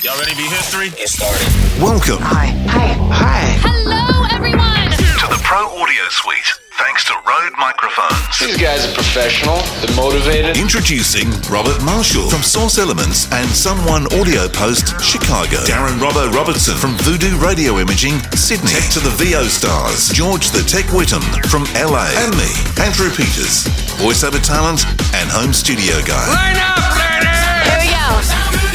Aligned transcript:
Y'all 0.00 0.16
ready 0.18 0.32
to 0.32 0.36
be 0.40 0.48
history? 0.48 0.88
Get 0.96 1.06
started. 1.12 1.46
Welcome 1.76 2.16
Hi. 2.24 2.48
Hi. 2.72 2.96
Hi. 3.12 3.44
Hello, 3.60 4.24
everyone. 4.34 4.88
to 5.20 5.26
the 5.28 5.38
Pro 5.44 5.68
Audio 5.68 6.08
Suite, 6.08 6.48
thanks 6.80 7.04
to 7.06 7.14
Rode 7.22 7.52
Microphones. 7.60 8.18
These 8.40 8.56
guys 8.56 8.88
are 8.88 8.94
professional. 8.96 9.60
They're 9.84 9.94
motivated. 9.94 10.56
Introducing 10.56 11.28
Robert 11.52 11.76
Marshall 11.84 12.26
from 12.32 12.42
Source 12.42 12.80
Elements 12.80 13.30
and 13.36 13.46
Someone 13.52 14.08
Audio 14.16 14.48
Post, 14.48 14.96
Chicago. 15.04 15.60
Darren 15.68 16.00
Robbo 16.02 16.32
Robertson 16.32 16.74
from 16.74 16.96
Voodoo 17.04 17.36
Radio 17.38 17.76
Imaging, 17.78 18.16
Sydney. 18.34 18.72
Tech 18.72 18.88
to 18.96 19.00
the 19.04 19.12
VO 19.20 19.44
Stars, 19.46 20.08
George 20.10 20.50
the 20.56 20.64
Tech 20.66 20.88
Whittam 20.90 21.22
from 21.46 21.68
LA. 21.78 22.10
And 22.26 22.32
me, 22.40 22.50
Andrew 22.80 23.12
Peters, 23.12 23.68
voiceover 24.00 24.40
talent 24.42 24.82
and 25.14 25.28
home 25.30 25.52
studio 25.52 26.00
guy. 26.02 26.26
Line 26.32 26.58
up, 26.58 26.80
ladies! 26.96 27.38
Here 27.70 27.78
we 27.78 27.92
go. 27.92 28.71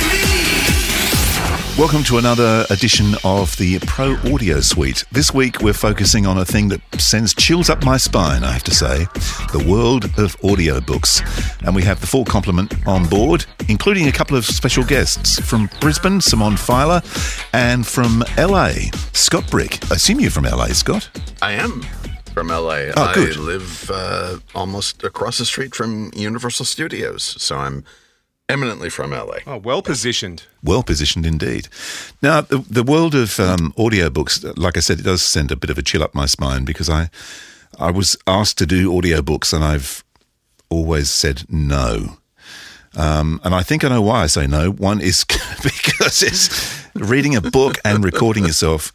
Welcome 1.77 2.03
to 2.05 2.17
another 2.17 2.65
edition 2.71 3.13
of 3.23 3.55
the 3.57 3.77
Pro 3.85 4.15
Audio 4.33 4.61
Suite. 4.61 5.05
This 5.11 5.31
week 5.31 5.61
we're 5.61 5.73
focusing 5.73 6.25
on 6.25 6.39
a 6.39 6.43
thing 6.43 6.69
that 6.69 6.81
sends 6.99 7.35
chills 7.35 7.69
up 7.69 7.85
my 7.85 7.97
spine, 7.97 8.43
I 8.43 8.51
have 8.51 8.63
to 8.63 8.73
say 8.73 9.05
the 9.53 9.63
world 9.69 10.05
of 10.05 10.35
audiobooks. 10.41 11.21
And 11.63 11.75
we 11.75 11.83
have 11.83 12.01
the 12.01 12.07
full 12.07 12.25
complement 12.25 12.73
on 12.87 13.05
board, 13.05 13.45
including 13.69 14.07
a 14.07 14.11
couple 14.11 14.35
of 14.35 14.43
special 14.43 14.83
guests 14.83 15.39
from 15.39 15.69
Brisbane, 15.79 16.19
Simone 16.19 16.55
Feiler, 16.55 17.03
and 17.53 17.85
from 17.85 18.23
LA, 18.39 18.71
Scott 19.13 19.47
Brick. 19.51 19.77
I 19.91 19.97
assume 19.97 20.19
you're 20.19 20.31
from 20.31 20.45
LA, 20.45 20.69
Scott? 20.69 21.07
I 21.43 21.51
am 21.51 21.83
from 22.33 22.47
LA. 22.47 22.89
Oh, 22.97 23.11
good. 23.13 23.37
I 23.37 23.39
live 23.39 23.91
uh, 23.93 24.37
almost 24.55 25.03
across 25.03 25.37
the 25.37 25.45
street 25.45 25.75
from 25.75 26.09
Universal 26.15 26.65
Studios, 26.65 27.21
so 27.21 27.55
I'm 27.55 27.85
eminently 28.49 28.89
from 28.89 29.11
LA. 29.11 29.37
Oh, 29.45 29.57
well 29.57 29.81
positioned. 29.81 30.43
Well 30.63 30.83
positioned 30.83 31.25
indeed. 31.25 31.67
Now, 32.21 32.41
the, 32.41 32.59
the 32.59 32.83
world 32.83 33.15
of 33.15 33.39
um, 33.39 33.73
audiobooks, 33.77 34.57
like 34.57 34.77
I 34.77 34.79
said, 34.79 34.99
it 34.99 35.03
does 35.03 35.21
send 35.21 35.51
a 35.51 35.55
bit 35.55 35.69
of 35.69 35.77
a 35.77 35.83
chill 35.83 36.03
up 36.03 36.15
my 36.15 36.25
spine 36.25 36.65
because 36.65 36.89
I, 36.89 37.09
I 37.79 37.91
was 37.91 38.17
asked 38.25 38.57
to 38.59 38.65
do 38.65 38.91
audiobooks 38.91 39.53
and 39.53 39.63
I've 39.63 40.03
always 40.69 41.09
said 41.09 41.43
no. 41.49 42.17
Um, 42.95 43.39
and 43.43 43.53
I 43.53 43.61
think 43.61 43.83
I 43.83 43.89
know 43.89 44.01
why 44.01 44.23
I 44.23 44.27
say 44.27 44.47
no. 44.47 44.71
One 44.71 45.01
is 45.01 45.23
because 45.63 46.23
it's 46.23 46.85
reading 46.95 47.35
a 47.35 47.41
book 47.41 47.77
and 47.85 48.03
recording 48.03 48.45
yourself. 48.45 48.91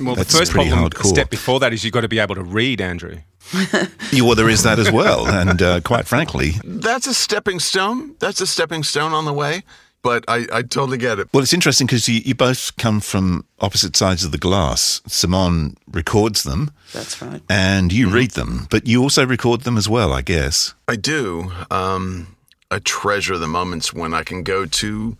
Well, 0.00 0.16
That's 0.16 0.32
the 0.32 0.38
first 0.38 0.52
pretty 0.52 0.70
problem, 0.70 0.90
hardcore. 0.90 1.06
step 1.06 1.30
before 1.30 1.60
that 1.60 1.72
is 1.72 1.84
you've 1.84 1.92
got 1.92 2.00
to 2.00 2.08
be 2.08 2.18
able 2.18 2.34
to 2.34 2.42
read, 2.42 2.80
Andrew. 2.80 3.18
Yeah, 4.12 4.22
well, 4.22 4.34
there 4.36 4.48
is 4.48 4.62
that 4.62 4.78
as 4.78 4.90
well. 4.92 5.26
And 5.26 5.60
uh, 5.60 5.80
quite 5.80 6.06
frankly, 6.06 6.52
That's 6.64 7.06
a 7.06 7.14
stepping 7.14 7.58
stone. 7.60 8.14
That's 8.20 8.40
a 8.40 8.46
stepping 8.46 8.82
stone 8.84 9.12
on 9.12 9.24
the 9.24 9.32
way, 9.32 9.64
but 10.02 10.24
I, 10.28 10.46
I 10.52 10.62
totally 10.62 10.98
get 10.98 11.18
it. 11.18 11.28
well, 11.32 11.42
it's 11.42 11.52
interesting 11.52 11.86
because 11.86 12.08
you, 12.08 12.20
you 12.24 12.34
both 12.34 12.76
come 12.76 13.00
from 13.00 13.44
opposite 13.60 13.96
sides 13.96 14.24
of 14.24 14.30
the 14.32 14.38
glass. 14.38 15.00
Simone 15.08 15.76
records 15.90 16.44
them 16.44 16.70
That's 16.92 17.20
right. 17.20 17.42
and 17.48 17.92
you 17.92 18.08
read 18.08 18.32
them, 18.32 18.66
but 18.70 18.86
you 18.86 19.02
also 19.02 19.26
record 19.26 19.62
them 19.62 19.76
as 19.76 19.88
well, 19.88 20.12
I 20.12 20.22
guess. 20.22 20.74
I 20.86 20.94
do. 20.96 21.50
Um, 21.70 22.36
I 22.70 22.78
treasure 22.78 23.38
the 23.38 23.48
moments 23.48 23.92
when 23.92 24.14
I 24.14 24.22
can 24.22 24.42
go 24.44 24.64
to 24.66 25.16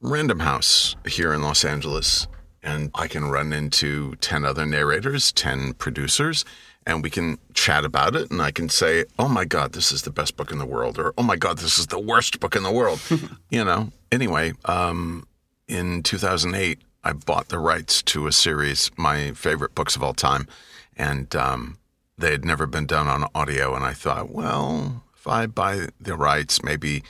Random 0.00 0.40
House 0.40 0.96
here 1.06 1.32
in 1.32 1.42
Los 1.42 1.64
Angeles 1.64 2.26
and 2.62 2.90
I 2.94 3.08
can 3.08 3.24
run 3.30 3.52
into 3.52 4.16
10 4.16 4.44
other 4.44 4.66
narrators, 4.66 5.32
10 5.32 5.74
producers, 5.74 6.44
and 6.88 7.02
we 7.02 7.10
can 7.10 7.38
chat 7.52 7.84
about 7.84 8.16
it. 8.16 8.30
And 8.30 8.40
I 8.40 8.50
can 8.50 8.70
say, 8.70 9.04
oh 9.18 9.28
my 9.28 9.44
God, 9.44 9.74
this 9.74 9.92
is 9.92 10.02
the 10.02 10.10
best 10.10 10.36
book 10.36 10.50
in 10.50 10.58
the 10.58 10.66
world, 10.66 10.98
or 10.98 11.12
oh 11.18 11.22
my 11.22 11.36
God, 11.36 11.58
this 11.58 11.78
is 11.78 11.88
the 11.88 11.98
worst 11.98 12.40
book 12.40 12.56
in 12.56 12.62
the 12.62 12.72
world. 12.72 13.00
you 13.50 13.62
know, 13.62 13.92
anyway, 14.10 14.54
um, 14.64 15.26
in 15.68 16.02
2008, 16.02 16.80
I 17.04 17.12
bought 17.12 17.48
the 17.48 17.58
rights 17.58 18.02
to 18.04 18.26
a 18.26 18.32
series, 18.32 18.90
my 18.96 19.32
favorite 19.32 19.74
books 19.74 19.96
of 19.96 20.02
all 20.02 20.14
time. 20.14 20.48
And 20.96 21.36
um, 21.36 21.78
they 22.16 22.30
had 22.30 22.44
never 22.44 22.66
been 22.66 22.86
done 22.86 23.06
on 23.06 23.28
audio. 23.34 23.74
And 23.74 23.84
I 23.84 23.92
thought, 23.92 24.30
well, 24.30 25.04
if 25.14 25.26
I 25.26 25.46
buy 25.46 25.88
the 26.00 26.16
rights, 26.16 26.64
maybe 26.64 27.04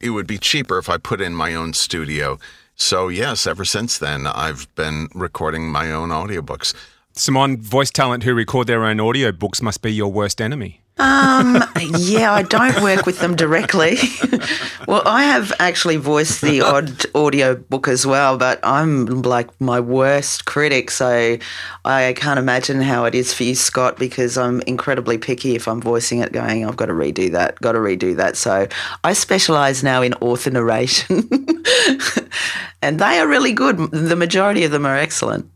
it 0.00 0.10
would 0.10 0.28
be 0.28 0.38
cheaper 0.38 0.78
if 0.78 0.88
I 0.88 0.96
put 0.96 1.20
in 1.20 1.34
my 1.34 1.54
own 1.54 1.72
studio. 1.72 2.38
So, 2.76 3.08
yes, 3.08 3.46
ever 3.46 3.64
since 3.64 3.98
then, 3.98 4.26
I've 4.26 4.72
been 4.76 5.08
recording 5.12 5.70
my 5.70 5.90
own 5.90 6.10
audiobooks. 6.10 6.72
Simone, 7.16 7.60
voice 7.60 7.92
talent 7.92 8.24
who 8.24 8.34
record 8.34 8.66
their 8.66 8.84
own 8.84 8.98
audio 8.98 9.30
books 9.30 9.62
must 9.62 9.82
be 9.82 9.92
your 9.92 10.10
worst 10.10 10.40
enemy. 10.40 10.80
Um, 10.96 11.62
yeah, 11.96 12.32
I 12.32 12.42
don't 12.42 12.82
work 12.82 13.06
with 13.06 13.20
them 13.20 13.36
directly. 13.36 13.98
well, 14.88 15.02
I 15.06 15.22
have 15.24 15.52
actually 15.60 15.96
voiced 15.96 16.40
the 16.40 16.60
odd 16.60 17.06
audio 17.14 17.54
book 17.54 17.86
as 17.86 18.04
well, 18.04 18.36
but 18.36 18.58
I'm 18.64 19.22
like 19.22 19.48
my 19.60 19.78
worst 19.78 20.44
critic. 20.44 20.90
So 20.90 21.38
I 21.84 22.14
can't 22.16 22.38
imagine 22.40 22.80
how 22.80 23.04
it 23.04 23.14
is 23.14 23.32
for 23.32 23.44
you, 23.44 23.54
Scott, 23.54 23.96
because 23.96 24.36
I'm 24.36 24.60
incredibly 24.62 25.16
picky 25.16 25.54
if 25.54 25.68
I'm 25.68 25.80
voicing 25.80 26.18
it, 26.18 26.32
going, 26.32 26.66
I've 26.66 26.76
got 26.76 26.86
to 26.86 26.94
redo 26.94 27.30
that, 27.30 27.60
got 27.60 27.72
to 27.72 27.78
redo 27.78 28.16
that. 28.16 28.36
So 28.36 28.66
I 29.04 29.12
specialize 29.12 29.84
now 29.84 30.02
in 30.02 30.14
author 30.14 30.50
narration, 30.50 31.28
and 32.82 32.98
they 32.98 33.18
are 33.20 33.28
really 33.28 33.52
good. 33.52 33.78
The 33.92 34.16
majority 34.16 34.64
of 34.64 34.72
them 34.72 34.84
are 34.84 34.96
excellent. 34.96 35.48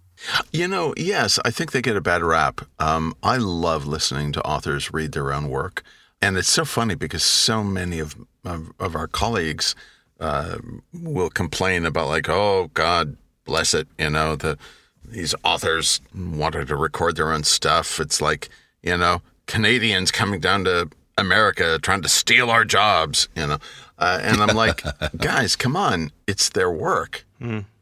You 0.52 0.68
know, 0.68 0.94
yes, 0.96 1.38
I 1.44 1.50
think 1.50 1.72
they 1.72 1.82
get 1.82 1.96
a 1.96 2.00
bad 2.00 2.22
rap. 2.22 2.62
Um, 2.78 3.14
I 3.22 3.36
love 3.36 3.86
listening 3.86 4.32
to 4.32 4.42
authors 4.44 4.92
read 4.92 5.12
their 5.12 5.32
own 5.32 5.48
work, 5.48 5.82
and 6.20 6.36
it's 6.36 6.48
so 6.48 6.64
funny 6.64 6.94
because 6.94 7.22
so 7.22 7.62
many 7.62 7.98
of 7.98 8.16
of, 8.44 8.72
of 8.78 8.96
our 8.96 9.06
colleagues 9.06 9.74
uh, 10.20 10.58
will 10.92 11.30
complain 11.30 11.86
about 11.86 12.08
like, 12.08 12.28
oh 12.28 12.70
God 12.74 13.16
bless 13.44 13.74
it, 13.74 13.88
you 13.98 14.10
know, 14.10 14.36
the 14.36 14.58
these 15.04 15.34
authors 15.42 16.00
wanted 16.14 16.68
to 16.68 16.76
record 16.76 17.16
their 17.16 17.32
own 17.32 17.44
stuff. 17.44 18.00
It's 18.00 18.20
like 18.20 18.48
you 18.82 18.96
know 18.96 19.22
Canadians 19.46 20.10
coming 20.10 20.40
down 20.40 20.64
to 20.64 20.90
America 21.16 21.78
trying 21.80 22.02
to 22.02 22.08
steal 22.08 22.50
our 22.50 22.64
jobs, 22.64 23.28
you 23.34 23.46
know, 23.46 23.58
uh, 23.98 24.20
and 24.22 24.42
I'm 24.42 24.56
like, 24.56 24.82
guys, 25.16 25.56
come 25.56 25.76
on, 25.76 26.12
it's 26.26 26.48
their 26.50 26.70
work. 26.70 27.24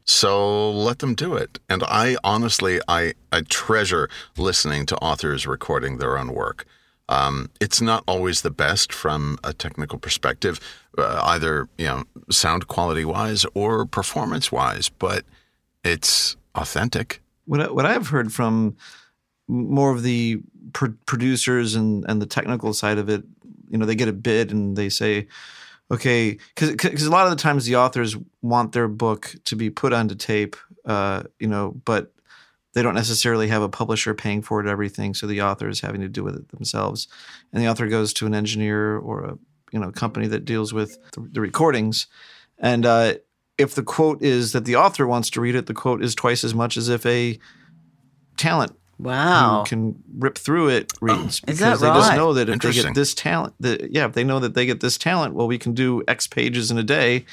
So 0.07 0.71
let 0.71 1.01
them 1.01 1.15
do 1.15 1.35
it. 1.35 1.59
And 1.69 1.83
I 1.85 2.17
honestly, 2.23 2.81
I, 2.87 3.15
I 3.33 3.43
treasure 3.43 4.09
listening 4.37 4.87
to 4.87 4.97
authors 4.99 5.47
recording 5.47 5.99
their 5.99 6.17
own 6.17 6.33
work. 6.33 6.65
Um, 7.09 7.51
it's 7.61 7.81
not 7.81 8.03
always 8.07 8.43
the 8.43 8.51
best 8.51 8.93
from 8.93 9.39
a 9.45 9.53
technical 9.53 9.99
perspective, 9.99 10.59
uh, 10.99 11.21
either 11.25 11.69
you 11.79 11.87
know 11.87 12.05
sound 12.31 12.67
quality 12.67 13.05
wise 13.05 13.47
or 13.55 13.87
performance 13.87 14.51
wise, 14.51 14.89
but 14.89 15.25
it's 15.85 16.37
authentic. 16.57 17.21
what 17.45 17.61
I, 17.61 17.71
what 17.71 17.87
I've 17.87 18.09
heard 18.09 18.33
from 18.33 18.77
more 19.49 19.93
of 19.93 20.03
the 20.03 20.41
pro- 20.73 20.95
producers 21.07 21.77
and 21.77 22.05
and 22.09 22.21
the 22.21 22.27
technical 22.27 22.73
side 22.73 22.99
of 22.99 23.09
it, 23.09 23.23
you 23.71 23.79
know, 23.79 23.87
they 23.87 23.95
get 23.95 24.09
a 24.09 24.13
bid 24.13 24.51
and 24.51 24.77
they 24.77 24.89
say, 24.89 25.29
okay, 25.91 26.39
because 26.55 27.07
a 27.07 27.11
lot 27.11 27.27
of 27.27 27.31
the 27.31 27.43
times 27.43 27.65
the 27.65 27.77
authors 27.77 28.17
want 28.43 28.73
their 28.73 28.89
book 28.89 29.35
to 29.45 29.57
be 29.57 29.71
put 29.71 29.93
onto 29.93 30.15
tape, 30.15 30.57
uh, 30.85 31.23
you 31.39 31.47
know, 31.47 31.73
but 31.85 32.13
they 32.75 32.83
don't 32.83 32.95
necessarily 32.95 33.49
have 33.49 33.63
a 33.63 33.69
publisher 33.69 34.13
paying 34.15 34.43
for 34.43 34.61
it 34.61 34.67
everything, 34.67 35.15
so 35.15 35.27
the 35.27 35.43
author 35.43 35.69
is 35.69 35.81
having 35.81 36.01
to 36.01 36.09
do 36.09 36.23
with 36.23 36.37
it 36.37 36.49
themselves, 36.49 37.09
and 37.53 37.63
the 37.63 37.69
author 37.69 37.89
goes 37.89 38.13
to 38.15 38.27
an 38.27 38.35
engineer 38.35 38.99
or 38.99 39.25
a 39.25 39.39
you 39.73 39.79
know 39.79 39.91
company 39.91 40.27
that 40.27 40.45
deals 40.45 40.73
with 40.73 40.99
the, 41.13 41.41
recordings, 41.41 42.07
and 42.59 42.85
uh, 42.85 43.15
if 43.59 43.75
the 43.75 43.83
quote 43.83 44.23
is 44.23 44.53
that 44.53 44.65
the 44.65 44.77
author 44.77 45.07
wants 45.07 45.31
to 45.31 45.41
read 45.41 45.55
it, 45.55 45.67
the 45.67 45.75
quote 45.75 46.03
is 46.03 46.15
twice 46.15 46.45
as 46.45 46.55
much 46.55 46.77
as 46.77 46.89
if 46.89 47.07
a 47.07 47.39
talent 48.37 48.77
Wow. 48.99 49.65
can 49.67 50.03
rip 50.19 50.39
through 50.39 50.69
it 50.71 50.93
reads 51.01 51.41
because 51.41 51.59
that 51.61 51.81
they 51.81 51.89
just 51.89 52.15
know 52.15 52.33
that 52.35 52.49
if 52.49 52.61
they 52.61 52.73
get 52.73 52.95
this 52.95 53.15
talent, 53.15 53.55
that 53.61 53.91
yeah, 53.93 54.07
if 54.07 54.13
they 54.15 54.25
know 54.25 54.39
that 54.41 54.55
they 54.55 54.65
get 54.67 54.81
this 54.81 54.97
talent, 54.97 55.35
well, 55.35 55.47
we 55.47 55.59
can 55.59 55.75
do 55.75 56.03
X 56.09 56.27
pages 56.27 56.71
in 56.71 56.79
a 56.79 56.83
day. 56.83 57.25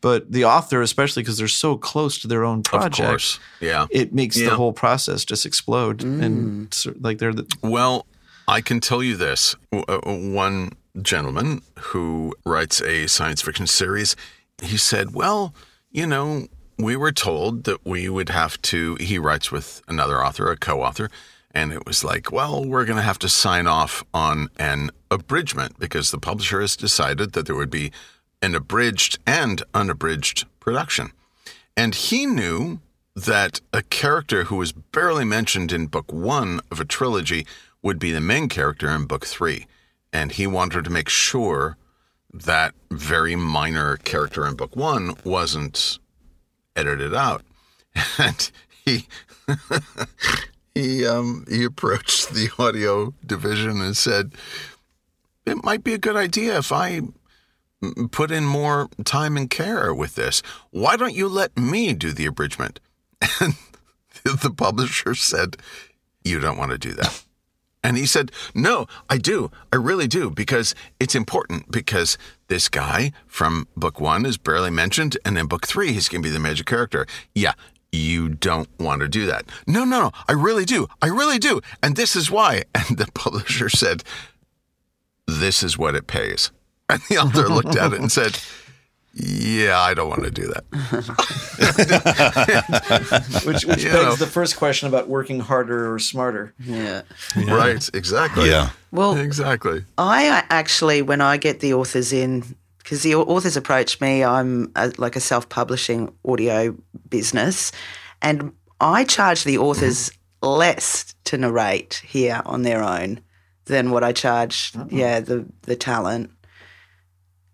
But 0.00 0.30
the 0.32 0.44
author, 0.44 0.82
especially 0.82 1.22
because 1.22 1.38
they're 1.38 1.48
so 1.48 1.78
close 1.78 2.18
to 2.18 2.28
their 2.28 2.44
own 2.44 2.62
project, 2.62 3.00
Of 3.00 3.06
course, 3.06 3.40
yeah. 3.60 3.86
it 3.90 4.12
makes 4.12 4.36
Yeah. 4.38 4.50
the 4.50 4.56
whole 4.56 4.72
process 4.74 5.24
just 5.24 5.46
explode. 5.46 6.02
And 6.04 6.74
so, 6.74 6.92
like 7.00 7.16
they're 7.18 7.32
the, 7.32 7.46
Well, 7.62 8.04
I 8.46 8.60
can 8.60 8.80
tell 8.80 9.02
you 9.02 9.16
this. 9.16 9.56
Uh, 9.72 10.00
One 10.04 10.72
gentleman 11.00 11.62
who 11.78 12.34
writes 12.44 12.82
a 12.82 13.06
science 13.06 13.40
fiction 13.40 13.66
series, 13.66 14.14
he 14.62 14.76
said, 14.76 15.14
Well, 15.14 15.54
you 15.90 16.06
know, 16.06 16.48
we 16.78 16.96
were 16.96 17.12
told 17.12 17.64
that 17.64 17.84
we 17.86 18.08
would 18.08 18.28
have 18.28 18.60
to, 18.62 18.96
he 18.96 19.18
writes 19.18 19.52
with 19.52 19.82
another 19.88 20.24
author, 20.24 20.50
a 20.50 20.56
co 20.56 20.82
author, 20.82 21.10
and 21.52 21.72
it 21.72 21.86
was 21.86 22.02
like, 22.02 22.32
Well, 22.32 22.64
we're 22.64 22.84
going 22.84 22.96
to 22.96 23.02
have 23.02 23.18
to 23.20 23.28
sign 23.28 23.66
off 23.66 24.04
on 24.12 24.48
an 24.56 24.90
abridgment 25.10 25.78
because 25.78 26.10
the 26.10 26.18
publisher 26.18 26.60
has 26.60 26.76
decided 26.76 27.32
that 27.32 27.46
there 27.46 27.54
would 27.54 27.70
be 27.70 27.92
an 28.42 28.54
abridged 28.54 29.18
and 29.26 29.62
unabridged 29.72 30.46
production. 30.60 31.12
And 31.76 31.94
he 31.94 32.26
knew 32.26 32.80
that 33.16 33.60
a 33.72 33.82
character 33.82 34.44
who 34.44 34.56
was 34.56 34.72
barely 34.72 35.24
mentioned 35.24 35.72
in 35.72 35.86
book 35.86 36.12
one 36.12 36.60
of 36.70 36.80
a 36.80 36.84
trilogy 36.84 37.46
would 37.82 37.98
be 37.98 38.10
the 38.10 38.20
main 38.20 38.48
character 38.48 38.88
in 38.88 39.04
book 39.04 39.24
three. 39.24 39.66
And 40.12 40.32
he 40.32 40.46
wanted 40.46 40.84
to 40.84 40.90
make 40.90 41.08
sure 41.08 41.76
that 42.32 42.74
very 42.90 43.36
minor 43.36 43.96
character 43.98 44.46
in 44.46 44.56
book 44.56 44.74
one 44.74 45.14
wasn't 45.24 45.98
edit 46.76 47.00
it 47.00 47.14
out. 47.14 47.42
And 48.18 48.50
he 48.84 49.06
he 50.74 51.06
um 51.06 51.44
he 51.48 51.64
approached 51.64 52.30
the 52.30 52.50
audio 52.58 53.14
division 53.24 53.80
and 53.80 53.96
said, 53.96 54.32
"It 55.46 55.62
might 55.62 55.84
be 55.84 55.94
a 55.94 55.98
good 55.98 56.16
idea 56.16 56.58
if 56.58 56.72
I 56.72 57.02
put 58.10 58.30
in 58.30 58.44
more 58.44 58.88
time 59.04 59.36
and 59.36 59.48
care 59.48 59.94
with 59.94 60.16
this. 60.16 60.42
Why 60.70 60.96
don't 60.96 61.14
you 61.14 61.28
let 61.28 61.56
me 61.56 61.92
do 61.94 62.12
the 62.12 62.26
abridgment?" 62.26 62.80
And 63.40 63.54
the 64.40 64.50
publisher 64.50 65.14
said, 65.14 65.56
"You 66.24 66.40
don't 66.40 66.58
want 66.58 66.72
to 66.72 66.78
do 66.78 66.92
that." 66.94 67.24
And 67.84 67.98
he 67.98 68.06
said, 68.06 68.32
No, 68.54 68.86
I 69.10 69.18
do. 69.18 69.50
I 69.70 69.76
really 69.76 70.08
do. 70.08 70.30
Because 70.30 70.74
it's 70.98 71.14
important. 71.14 71.70
Because 71.70 72.16
this 72.48 72.68
guy 72.68 73.12
from 73.26 73.66
book 73.76 74.00
one 74.00 74.26
is 74.26 74.36
barely 74.36 74.70
mentioned. 74.70 75.16
And 75.24 75.38
in 75.38 75.46
book 75.46 75.66
three, 75.66 75.92
he's 75.92 76.08
going 76.08 76.22
to 76.22 76.28
be 76.28 76.32
the 76.32 76.40
major 76.40 76.64
character. 76.64 77.06
Yeah, 77.34 77.52
you 77.92 78.28
don't 78.28 78.68
want 78.78 79.00
to 79.00 79.08
do 79.08 79.26
that. 79.26 79.44
No, 79.66 79.84
no, 79.84 80.02
no. 80.02 80.12
I 80.28 80.32
really 80.32 80.64
do. 80.64 80.88
I 81.00 81.06
really 81.06 81.38
do. 81.38 81.60
And 81.82 81.96
this 81.96 82.16
is 82.16 82.30
why. 82.30 82.64
And 82.74 82.98
the 82.98 83.06
publisher 83.12 83.68
said, 83.68 84.04
This 85.26 85.62
is 85.62 85.78
what 85.78 85.94
it 85.94 86.06
pays. 86.06 86.50
And 86.88 87.00
the 87.08 87.18
author 87.18 87.48
looked 87.48 87.76
at 87.76 87.92
it 87.92 88.00
and 88.00 88.12
said, 88.12 88.38
Yeah, 89.16 89.78
I 89.80 89.94
don't 89.94 90.08
want 90.08 90.24
to 90.24 90.30
do 90.30 90.48
that. 90.48 90.64
Which, 93.44 93.64
which 93.64 93.84
You 93.84 93.90
begs 93.90 94.04
know. 94.04 94.14
the 94.16 94.26
first 94.26 94.56
question 94.56 94.88
about 94.88 95.08
working 95.08 95.38
harder 95.40 95.92
or 95.92 95.98
smarter. 95.98 96.52
Yeah. 96.58 97.02
Right. 97.36 97.88
Exactly. 97.94 98.50
Yeah. 98.50 98.70
Well, 98.90 99.16
Exactly. 99.16 99.84
I 99.98 100.28
uh, 100.28 100.42
actually, 100.50 101.02
when 101.02 101.20
I 101.20 101.36
get 101.36 101.60
the 101.60 101.74
authors 101.74 102.12
in, 102.12 102.42
because 102.78 103.02
the 103.02 103.14
authors 103.14 103.56
approach 103.56 104.00
me, 104.00 104.24
I'm 104.24 104.72
a, 104.76 104.92
like 104.98 105.16
a 105.16 105.20
self 105.20 105.48
publishing 105.48 106.12
audio 106.24 106.76
business, 107.08 107.72
and 108.20 108.52
I 108.80 109.04
charge 109.04 109.44
the 109.44 109.58
authors 109.58 110.10
less 110.42 111.14
to 111.24 111.38
narrate 111.38 112.02
here 112.04 112.42
on 112.46 112.62
their 112.62 112.82
own 112.82 113.20
than 113.66 113.90
what 113.90 114.04
I 114.04 114.12
charge, 114.12 114.72
yeah, 114.90 115.20
the, 115.20 115.46
the 115.62 115.76
talent. 115.76 116.30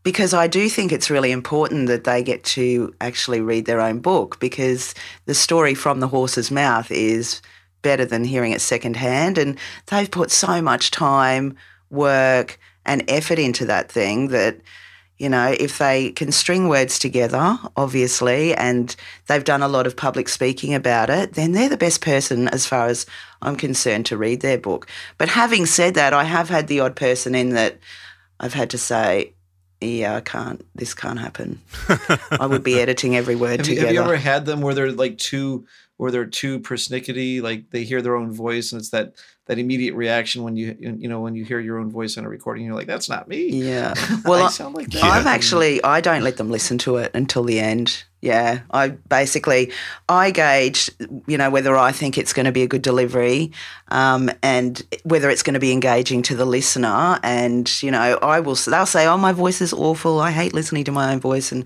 Because 0.03 0.33
I 0.33 0.47
do 0.47 0.69
think 0.71 0.93
it's 0.93 1.11
really 1.11 1.31
important 1.31 1.89
that 1.89 2.05
they 2.05 2.23
get 2.23 2.43
to 2.45 2.95
actually 3.01 3.41
read 3.41 3.67
their 3.67 3.81
own 3.81 3.99
book 4.01 4.41
because 4.41 4.95
the 5.27 5.35
story 5.35 5.75
from 5.75 6.01
the 6.01 6.09
horse's 6.09 6.51
mouth 6.51 6.91
is 6.91 7.43
better 7.83 8.05
than 8.05 8.25
hearing 8.25 8.53
it 8.53 8.61
secondhand. 8.61 9.37
And 9.37 9.59
they've 9.87 10.11
put 10.11 10.31
so 10.31 10.63
much 10.63 10.91
time, 10.91 11.57
work, 11.91 12.59
and 12.87 13.05
effort 13.09 13.39
into 13.39 13.67
that 13.67 13.93
thing 13.93 14.29
that, 14.29 14.61
you 15.19 15.29
know, 15.29 15.55
if 15.59 15.77
they 15.77 16.13
can 16.13 16.33
string 16.33 16.69
words 16.69 16.99
together, 16.99 17.59
obviously, 17.77 18.55
and 18.55 18.97
they've 19.27 19.45
done 19.45 19.63
a 19.63 19.69
lot 19.69 19.87
of 19.87 19.97
public 19.97 20.31
speaking 20.31 20.73
about 20.73 21.11
it, 21.11 21.35
then 21.35 21.53
they're 21.53 21.69
the 21.69 21.77
best 21.77 22.01
person 22.01 22.49
as 22.49 22.67
far 22.67 22.87
as 22.87 23.05
I'm 23.43 23.57
concerned 23.57 24.07
to 24.07 24.17
read 24.17 24.41
their 24.41 24.57
book. 24.57 24.87
But 25.19 25.29
having 25.29 25.67
said 25.67 25.95
that, 25.95 26.15
I 26.15 26.25
have 26.25 26.49
had 26.49 26.69
the 26.69 26.81
odd 26.81 26.97
person 26.97 27.35
in 27.35 27.51
that 27.51 27.79
I've 28.39 28.55
had 28.55 28.71
to 28.71 28.79
say, 28.79 29.35
yeah, 29.81 30.17
I 30.17 30.21
can't, 30.21 30.65
this 30.75 30.95
can't 30.95 31.19
happen. 31.19 31.61
I 32.33 32.47
would 32.47 32.63
be 32.63 32.81
editing 32.81 33.17
every 33.17 33.35
word 33.37 33.61
Have 33.61 33.69
you, 33.69 33.77
together. 33.77 33.87
have 33.87 33.95
you 33.95 34.03
ever 34.03 34.17
had 34.17 34.45
them 34.47 34.61
where 34.61 34.75
they're 34.75 34.93
like 34.93 35.17
too, 35.19 35.67
where 35.97 36.11
they're 36.11 36.27
too 36.27 36.61
persnickety, 36.61 37.41
like 37.43 37.71
they 37.71 37.85
hear 37.85 38.03
their 38.03 38.17
own 38.17 38.33
voice, 38.33 38.73
and 38.73 38.81
it's 38.81 38.91
that 38.91 39.15
that 39.47 39.59
immediate 39.59 39.95
reaction 39.95 40.43
when 40.43 40.57
you 40.57 40.77
you 40.79 41.09
know 41.09 41.21
when 41.21 41.35
you 41.35 41.45
hear 41.45 41.61
your 41.61 41.79
own 41.79 41.91
voice 41.91 42.19
on 42.19 42.25
a 42.25 42.29
recording, 42.29 42.65
you're 42.65 42.75
like, 42.75 42.87
that's 42.87 43.09
not 43.09 43.29
me. 43.29 43.49
Yeah. 43.49 43.95
Well, 44.25 44.43
I 44.43 44.47
I 44.47 44.51
sound 44.51 44.75
like 44.75 44.89
that. 44.91 45.03
I've 45.03 45.27
actually 45.27 45.83
I 45.83 46.01
don't 46.01 46.23
let 46.23 46.37
them 46.37 46.51
listen 46.51 46.79
to 46.79 46.97
it 46.97 47.11
until 47.15 47.43
the 47.43 47.59
end. 47.59 48.05
Yeah, 48.23 48.61
I 48.71 48.89
basically 48.89 49.73
I 50.07 50.31
gauge, 50.31 50.91
you 51.27 51.39
know, 51.39 51.49
whether 51.49 51.75
I 51.75 51.91
think 51.91 52.19
it's 52.19 52.35
going 52.35 52.45
to 52.45 52.53
be 52.53 52.63
a 52.63 52.67
good 52.67 52.83
delivery, 52.83 53.51
um, 53.89 54.31
and 54.43 54.83
whether 55.05 55.31
it's 55.31 55.43
going 55.43 55.55
to 55.55 55.61
be 55.61 55.73
engaging 55.73 56.21
to 56.23 56.37
the 56.37 56.45
listener. 56.45 57.19
And 57.23 57.83
you 57.83 57.91
know, 57.91 58.19
I 58.21 58.41
will. 58.41 58.57
They'll 58.57 58.85
say, 58.85 59.07
"Oh, 59.07 59.17
my 59.17 59.33
voice 59.33 59.63
is 59.63 59.73
awful. 59.73 60.21
I 60.21 60.33
hate 60.33 60.53
listening 60.53 60.85
to 60.85 60.93
my 60.93 61.13
own 61.15 61.21
voice," 61.21 61.51
and 61.51 61.65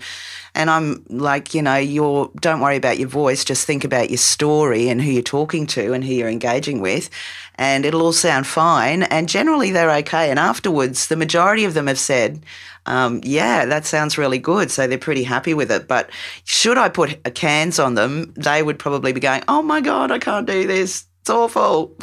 and 0.54 0.70
I'm 0.70 1.04
like, 1.08 1.54
you 1.54 1.62
know, 1.62 1.74
you're 1.76 2.30
don't 2.40 2.60
worry 2.60 2.76
about 2.76 2.98
your 3.00 3.08
voice. 3.08 3.44
Just 3.44 3.66
think 3.66 3.82
about 3.84 4.10
your 4.10 4.18
story 4.18 4.88
and 4.88 5.02
who 5.02 5.10
you're 5.10 5.22
talking 5.22 5.66
to 5.68 5.92
and 5.92 6.04
who 6.04 6.12
you're 6.12 6.28
engaging 6.28 6.80
with, 6.80 7.10
and 7.56 7.84
it'll 7.84 8.02
all 8.02 8.12
sound 8.12 8.46
fine. 8.46 9.02
And 9.02 9.28
generally, 9.28 9.72
they're 9.72 9.90
okay. 9.96 10.30
And 10.30 10.38
afterwards, 10.38 11.08
the 11.08 11.16
majority 11.16 11.64
of 11.64 11.74
them 11.74 11.88
have 11.88 11.98
said, 11.98 12.44
um, 12.86 13.20
"Yeah, 13.24 13.64
that 13.66 13.86
sounds 13.86 14.18
really 14.18 14.38
good." 14.38 14.70
So 14.70 14.86
they're 14.86 14.98
pretty 14.98 15.24
happy 15.24 15.54
with 15.54 15.70
it. 15.70 15.88
But 15.88 16.10
should 16.44 16.78
I 16.78 16.88
put 16.88 17.18
a 17.24 17.30
cans 17.30 17.78
on 17.78 17.94
them, 17.94 18.32
they 18.36 18.62
would 18.62 18.78
probably 18.78 19.12
be 19.12 19.20
going, 19.20 19.42
"Oh 19.48 19.62
my 19.62 19.80
god, 19.80 20.10
I 20.10 20.18
can't 20.18 20.46
do 20.46 20.66
this. 20.66 21.06
It's 21.20 21.30
awful." 21.30 21.96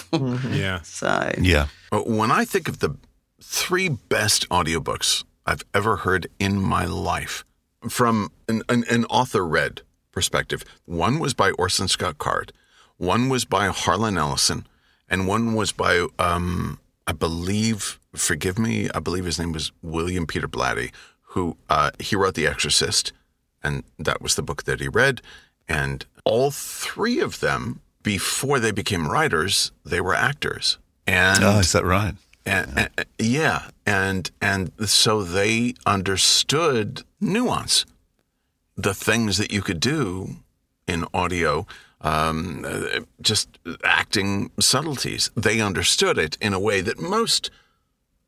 Yeah. 0.51 0.81
so 0.83 1.31
Yeah. 1.39 1.67
But 1.89 2.07
When 2.07 2.31
I 2.31 2.45
think 2.45 2.67
of 2.67 2.79
the 2.79 2.95
three 3.41 3.89
best 3.89 4.47
audiobooks 4.49 5.23
I've 5.45 5.63
ever 5.73 5.97
heard 5.97 6.27
in 6.39 6.61
my 6.61 6.85
life, 6.85 7.43
from 7.89 8.31
an, 8.47 8.63
an, 8.69 8.85
an 8.89 9.05
author 9.05 9.45
read 9.45 9.81
perspective, 10.11 10.63
one 10.85 11.19
was 11.19 11.33
by 11.33 11.51
Orson 11.51 11.87
Scott 11.87 12.17
Card, 12.17 12.53
one 12.97 13.29
was 13.29 13.45
by 13.45 13.67
Harlan 13.67 14.17
Ellison, 14.17 14.67
and 15.09 15.27
one 15.27 15.55
was 15.55 15.71
by, 15.71 16.07
um, 16.19 16.79
I 17.07 17.11
believe, 17.11 17.99
forgive 18.15 18.57
me, 18.59 18.89
I 18.93 18.99
believe 18.99 19.25
his 19.25 19.39
name 19.39 19.51
was 19.51 19.71
William 19.81 20.25
Peter 20.27 20.47
Blatty, 20.47 20.91
who 21.21 21.57
uh, 21.69 21.91
he 21.99 22.15
wrote 22.15 22.35
The 22.35 22.47
Exorcist, 22.47 23.13
and 23.63 23.83
that 23.99 24.21
was 24.21 24.35
the 24.35 24.41
book 24.43 24.63
that 24.63 24.79
he 24.79 24.87
read. 24.87 25.21
And 25.67 26.05
all 26.25 26.51
three 26.51 27.19
of 27.19 27.39
them, 27.39 27.79
before 28.03 28.59
they 28.59 28.71
became 28.71 29.07
writers, 29.07 29.71
they 29.85 30.01
were 30.01 30.15
actors. 30.15 30.77
And 31.07 31.43
Oh, 31.43 31.59
is 31.59 31.71
that 31.71 31.85
right? 31.85 32.15
and, 32.45 32.89
and- 32.97 33.05
yeah, 33.19 33.69
and 33.85 34.31
and 34.41 34.71
so 34.89 35.23
they 35.23 35.75
understood 35.85 37.03
nuance, 37.19 37.85
the 38.75 38.93
things 38.95 39.37
that 39.37 39.51
you 39.51 39.61
could 39.61 39.79
do 39.79 40.37
in 40.87 41.05
audio, 41.13 41.67
um, 42.01 42.65
just 43.21 43.47
acting 43.83 44.49
subtleties. 44.59 45.29
They 45.35 45.61
understood 45.61 46.17
it 46.17 46.37
in 46.41 46.53
a 46.53 46.59
way 46.59 46.81
that 46.81 46.99
most 46.99 47.51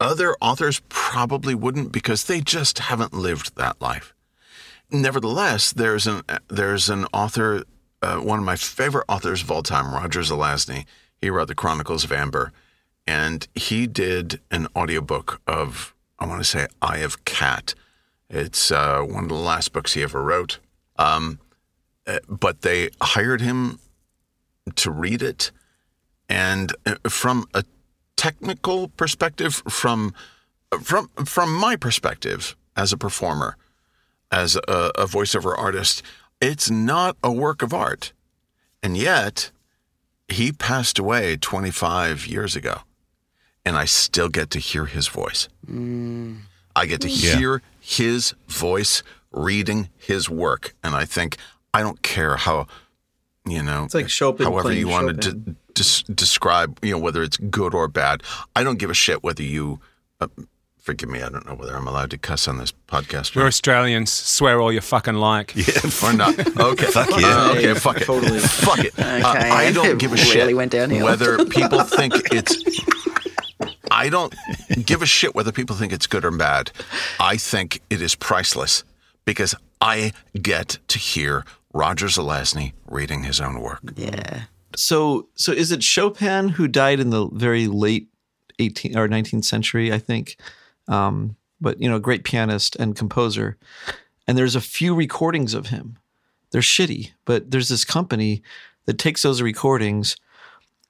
other 0.04 0.36
authors 0.42 0.82
probably 0.90 1.56
wouldn't 1.56 1.94
because 1.94 2.26
they 2.26 2.42
just 2.42 2.80
haven't 2.80 3.14
lived 3.14 3.56
that 3.56 3.82
life. 3.82 4.14
Nevertheless, 4.92 5.72
there's 5.72 6.06
an 6.06 6.22
there's 6.50 6.90
an 6.90 7.06
author, 7.14 7.64
uh, 8.02 8.18
one 8.18 8.40
of 8.40 8.46
my 8.46 8.58
favorite 8.58 9.06
authors 9.08 9.42
of 9.42 9.50
all 9.50 9.64
time, 9.64 9.94
Roger 9.94 10.20
Zelazny. 10.20 10.86
He 11.22 11.30
wrote 11.30 11.48
the 11.48 11.56
Chronicles 11.56 12.04
of 12.04 12.12
Amber, 12.12 12.52
and 13.08 13.48
he 13.56 13.88
did 13.88 14.42
an 14.52 14.68
audiobook 14.76 15.42
of 15.48 15.96
I 16.20 16.28
want 16.28 16.42
to 16.42 16.50
say 16.50 16.68
Eye 16.82 16.98
of 16.98 17.24
Cat. 17.24 17.74
It's 18.30 18.72
uh, 18.72 19.02
one 19.02 19.24
of 19.24 19.30
the 19.30 19.36
last 19.36 19.72
books 19.72 19.94
he 19.94 20.04
ever 20.04 20.22
wrote. 20.22 20.60
Um, 20.98 21.40
uh, 22.06 22.20
but 22.28 22.62
they 22.62 22.90
hired 23.02 23.40
him 23.40 23.80
to 24.76 24.92
read 24.92 25.22
it, 25.22 25.52
and 26.28 26.76
uh, 26.86 26.96
from 27.10 27.46
a 27.54 27.64
technical 28.16 28.90
perspective, 28.90 29.62
from 29.70 30.14
from 30.82 31.10
from 31.26 31.54
my 31.54 31.76
perspective 31.76 32.56
as 32.76 32.92
a 32.94 32.98
performer, 32.98 33.58
as 34.32 34.56
a, 34.56 34.92
a 34.96 35.06
voiceover 35.06 35.58
artist, 35.58 36.02
it's 36.42 36.70
not 36.70 37.16
a 37.24 37.32
work 37.32 37.62
of 37.62 37.74
art, 37.74 38.14
and 38.82 38.98
yet 38.98 39.52
he 40.28 40.52
passed 40.52 40.98
away 40.98 41.36
25 41.38 42.26
years 42.26 42.56
ago, 42.56 42.80
and 43.66 43.76
I 43.78 43.86
still 43.86 44.30
get 44.30 44.50
to 44.52 44.60
hear 44.60 44.86
his 44.86 45.08
voice. 45.08 45.48
Mm. 45.70 46.40
I 46.76 46.86
get 46.88 47.02
to 47.02 47.10
Yeah. 47.10 47.36
hear 47.38 47.62
his 47.80 48.34
voice 48.48 49.04
reading 49.32 49.90
his 49.98 50.30
work, 50.30 50.74
and 50.84 50.96
I 50.96 51.06
think 51.06 51.38
I 51.74 51.82
don't 51.82 52.02
care 52.02 52.38
how 52.38 52.68
you 53.46 53.62
know 53.62 53.84
It's 53.84 53.94
like 53.94 54.10
Chopin 54.10 54.46
however 54.48 54.64
playing 54.70 54.80
you 54.80 54.88
want 54.88 55.22
to 55.22 55.30
Chopin. 55.30 55.44
de- 55.44 55.56
des- 55.74 56.04
describe 56.14 56.78
you 56.82 56.92
know 56.92 57.00
whether 57.00 57.24
it's 57.24 57.38
good 57.38 57.74
or 57.74 57.88
bad. 57.88 58.24
I 58.56 58.64
don't 58.64 58.78
give 58.80 58.90
a 58.90 58.94
shit 58.96 59.24
whether 59.24 59.44
you. 59.44 59.80
Uh, 60.20 60.28
forgive 60.80 61.08
me, 61.10 61.22
I 61.22 61.30
don't 61.30 61.46
know 61.46 61.56
whether 61.56 61.76
I'm 61.78 61.88
allowed 61.88 62.12
to 62.12 62.18
cuss 62.18 62.46
on 62.48 62.58
this 62.58 62.74
podcast. 62.90 63.36
We're 63.38 63.48
Australians. 63.48 64.12
Swear 64.12 64.60
all 64.60 64.72
you 64.72 64.82
fucking 64.82 65.16
like. 65.16 65.54
Yeah, 65.56 65.90
or 66.04 66.12
not. 66.14 66.38
Okay. 66.60 66.86
Fuck 66.92 67.10
yeah. 67.22 67.28
Uh, 67.28 67.52
okay, 67.56 67.74
fuck 67.74 67.98
it. 68.02 68.06
Totally. 68.06 68.40
Fuck 68.40 68.80
it. 68.80 69.00
Uh, 69.00 69.22
I 69.24 69.72
don't 69.72 69.98
give 69.98 70.12
a 70.12 70.16
really 70.18 70.26
shit 70.28 70.56
went 70.58 70.72
downhill. 70.74 71.06
whether 71.06 71.46
people 71.46 71.84
think 71.84 72.14
it's. 72.34 72.62
I 73.92 74.10
don't 74.10 74.34
give 74.86 75.02
a 75.02 75.06
shit 75.06 75.36
whether 75.36 75.52
people 75.52 75.76
think 75.76 75.94
it's 75.94 76.08
good 76.08 76.26
or 76.26 76.32
bad. 76.32 76.72
I 77.20 77.38
think 77.38 77.82
it 77.90 78.02
is 78.02 78.16
priceless 78.16 78.84
because 79.26 79.56
I 79.80 80.12
get 80.42 80.80
to 80.90 80.98
hear 81.00 81.46
Roger 81.74 82.08
Zelazny 82.08 82.74
reading 82.88 83.24
his 83.24 83.40
own 83.40 83.60
work. 83.62 83.80
yeah. 83.96 84.44
So, 84.76 85.28
so 85.36 85.52
is 85.52 85.72
it 85.72 85.84
Chopin 85.84 86.50
who 86.50 86.68
died 86.68 87.00
in 87.00 87.10
the 87.10 87.28
very 87.28 87.68
late 87.68 88.10
18th 88.60 88.96
or 88.96 89.08
19th 89.08 89.46
century? 89.46 89.94
I 89.94 90.00
think, 90.00 90.38
um, 90.88 91.36
but 91.62 91.82
you 91.82 91.90
know, 91.90 92.00
great 92.00 92.24
pianist 92.24 92.76
and 92.78 92.96
composer. 92.96 93.58
And 94.28 94.38
there's 94.38 94.56
a 94.56 94.62
few 94.62 94.96
recordings 94.96 95.54
of 95.54 95.68
him 95.68 95.98
they're 96.54 96.62
shitty. 96.62 97.12
But 97.26 97.52
there's 97.52 97.68
this 97.68 97.84
company 97.84 98.42
that 98.86 98.98
takes 98.98 99.24
those 99.24 99.42
recordings 99.42 100.16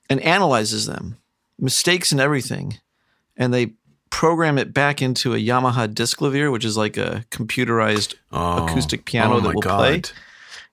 and 0.10 0.20
analyzes 0.22 0.86
them, 0.86 1.18
mistakes 1.58 2.12
and 2.12 2.22
everything, 2.22 2.78
and 3.36 3.52
they 3.52 3.74
program 4.12 4.60
it 4.60 4.74
back 4.74 5.02
into 5.02 5.34
a 5.34 5.38
Yamaha 5.38 5.88
Disklavier, 5.88 6.52
which 6.52 6.66
is 6.66 6.78
like 6.78 6.98
a 6.98 7.26
computerized 7.32 8.14
Oh, 8.32 8.66
acoustic 8.66 9.06
piano 9.06 9.36
oh 9.36 9.40
that 9.40 9.56
will 9.56 9.62
play. 9.62 10.02
God. 10.02 10.12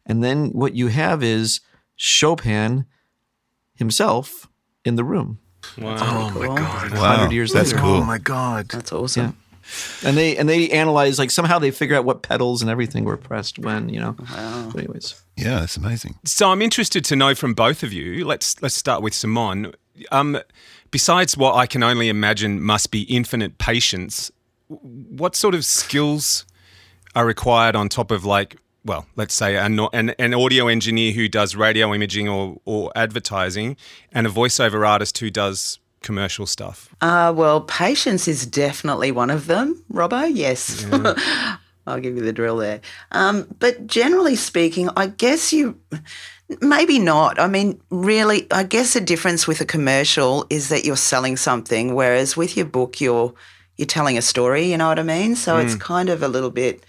And 0.04 0.22
then 0.22 0.50
what 0.50 0.74
you 0.74 0.88
have 0.88 1.22
is 1.22 1.60
Chopin 1.96 2.84
himself 3.80 4.46
in 4.84 4.94
the 4.94 5.02
room. 5.02 5.40
Wow. 5.76 5.96
Oh 5.98 6.38
my 6.38 6.46
God. 6.46 6.92
Wow, 6.92 7.00
100 7.00 7.32
years 7.32 7.52
that's 7.52 7.72
later. 7.72 7.82
cool. 7.82 7.96
Oh 7.96 8.04
my 8.04 8.18
God. 8.18 8.68
That's 8.68 8.92
awesome. 8.92 9.36
And 10.04 10.16
they 10.16 10.36
and 10.36 10.48
they 10.48 10.70
analyze 10.70 11.18
like 11.18 11.30
somehow 11.30 11.58
they 11.58 11.70
figure 11.70 11.96
out 11.96 12.04
what 12.04 12.22
pedals 12.22 12.62
and 12.62 12.70
everything 12.70 13.04
were 13.04 13.16
pressed 13.16 13.58
when, 13.58 13.88
you 13.88 14.00
know. 14.00 14.16
But 14.18 14.76
anyways. 14.76 15.20
Yeah, 15.36 15.62
it's 15.62 15.76
amazing. 15.76 16.18
So 16.24 16.50
I'm 16.50 16.62
interested 16.62 17.04
to 17.06 17.16
know 17.16 17.34
from 17.34 17.54
both 17.54 17.82
of 17.82 17.92
you. 17.92 18.24
Let's 18.24 18.60
let's 18.62 18.74
start 18.74 19.02
with 19.02 19.14
Simone. 19.14 19.72
Um, 20.10 20.40
besides 20.90 21.36
what 21.36 21.54
I 21.54 21.66
can 21.66 21.82
only 21.82 22.08
imagine 22.08 22.60
must 22.62 22.90
be 22.90 23.02
infinite 23.02 23.58
patience, 23.58 24.32
what 24.68 25.36
sort 25.36 25.54
of 25.54 25.64
skills 25.64 26.44
are 27.14 27.26
required 27.26 27.76
on 27.76 27.88
top 27.88 28.10
of 28.10 28.24
like, 28.24 28.56
well, 28.90 29.06
let's 29.14 29.34
say 29.34 29.56
an, 29.56 29.78
an, 29.92 30.10
an 30.18 30.34
audio 30.34 30.66
engineer 30.66 31.12
who 31.12 31.28
does 31.28 31.54
radio 31.54 31.94
imaging 31.94 32.28
or, 32.28 32.60
or 32.64 32.90
advertising, 32.96 33.76
and 34.10 34.26
a 34.26 34.30
voiceover 34.30 34.84
artist 34.84 35.16
who 35.18 35.30
does 35.30 35.78
commercial 36.02 36.44
stuff? 36.44 36.92
Uh, 37.00 37.32
well, 37.36 37.60
patience 37.60 38.26
is 38.26 38.44
definitely 38.44 39.12
one 39.12 39.30
of 39.30 39.46
them, 39.46 39.80
Robbo. 39.92 40.28
Yes. 40.34 40.84
I'll 41.86 42.00
give 42.00 42.16
you 42.16 42.22
the 42.22 42.32
drill 42.32 42.56
there. 42.56 42.80
Um, 43.12 43.46
but 43.60 43.86
generally 43.86 44.34
speaking, 44.34 44.90
I 44.96 45.06
guess 45.06 45.52
you 45.52 45.78
maybe 46.60 46.98
not. 46.98 47.38
I 47.38 47.46
mean, 47.46 47.80
really, 47.90 48.48
I 48.50 48.64
guess 48.64 48.94
the 48.94 49.00
difference 49.00 49.46
with 49.46 49.60
a 49.60 49.64
commercial 49.64 50.46
is 50.50 50.68
that 50.70 50.84
you're 50.84 50.96
selling 50.96 51.36
something, 51.36 51.94
whereas 51.94 52.36
with 52.36 52.56
your 52.56 52.66
book, 52.66 53.00
you're 53.00 53.34
you're 53.76 53.86
telling 53.86 54.18
a 54.18 54.22
story. 54.22 54.64
You 54.64 54.78
know 54.78 54.88
what 54.88 54.98
I 54.98 55.04
mean? 55.04 55.36
So 55.36 55.58
it's 55.58 55.76
kind 55.76 56.08
of 56.08 56.24
a 56.24 56.28
little 56.28 56.50
bit 56.50 56.84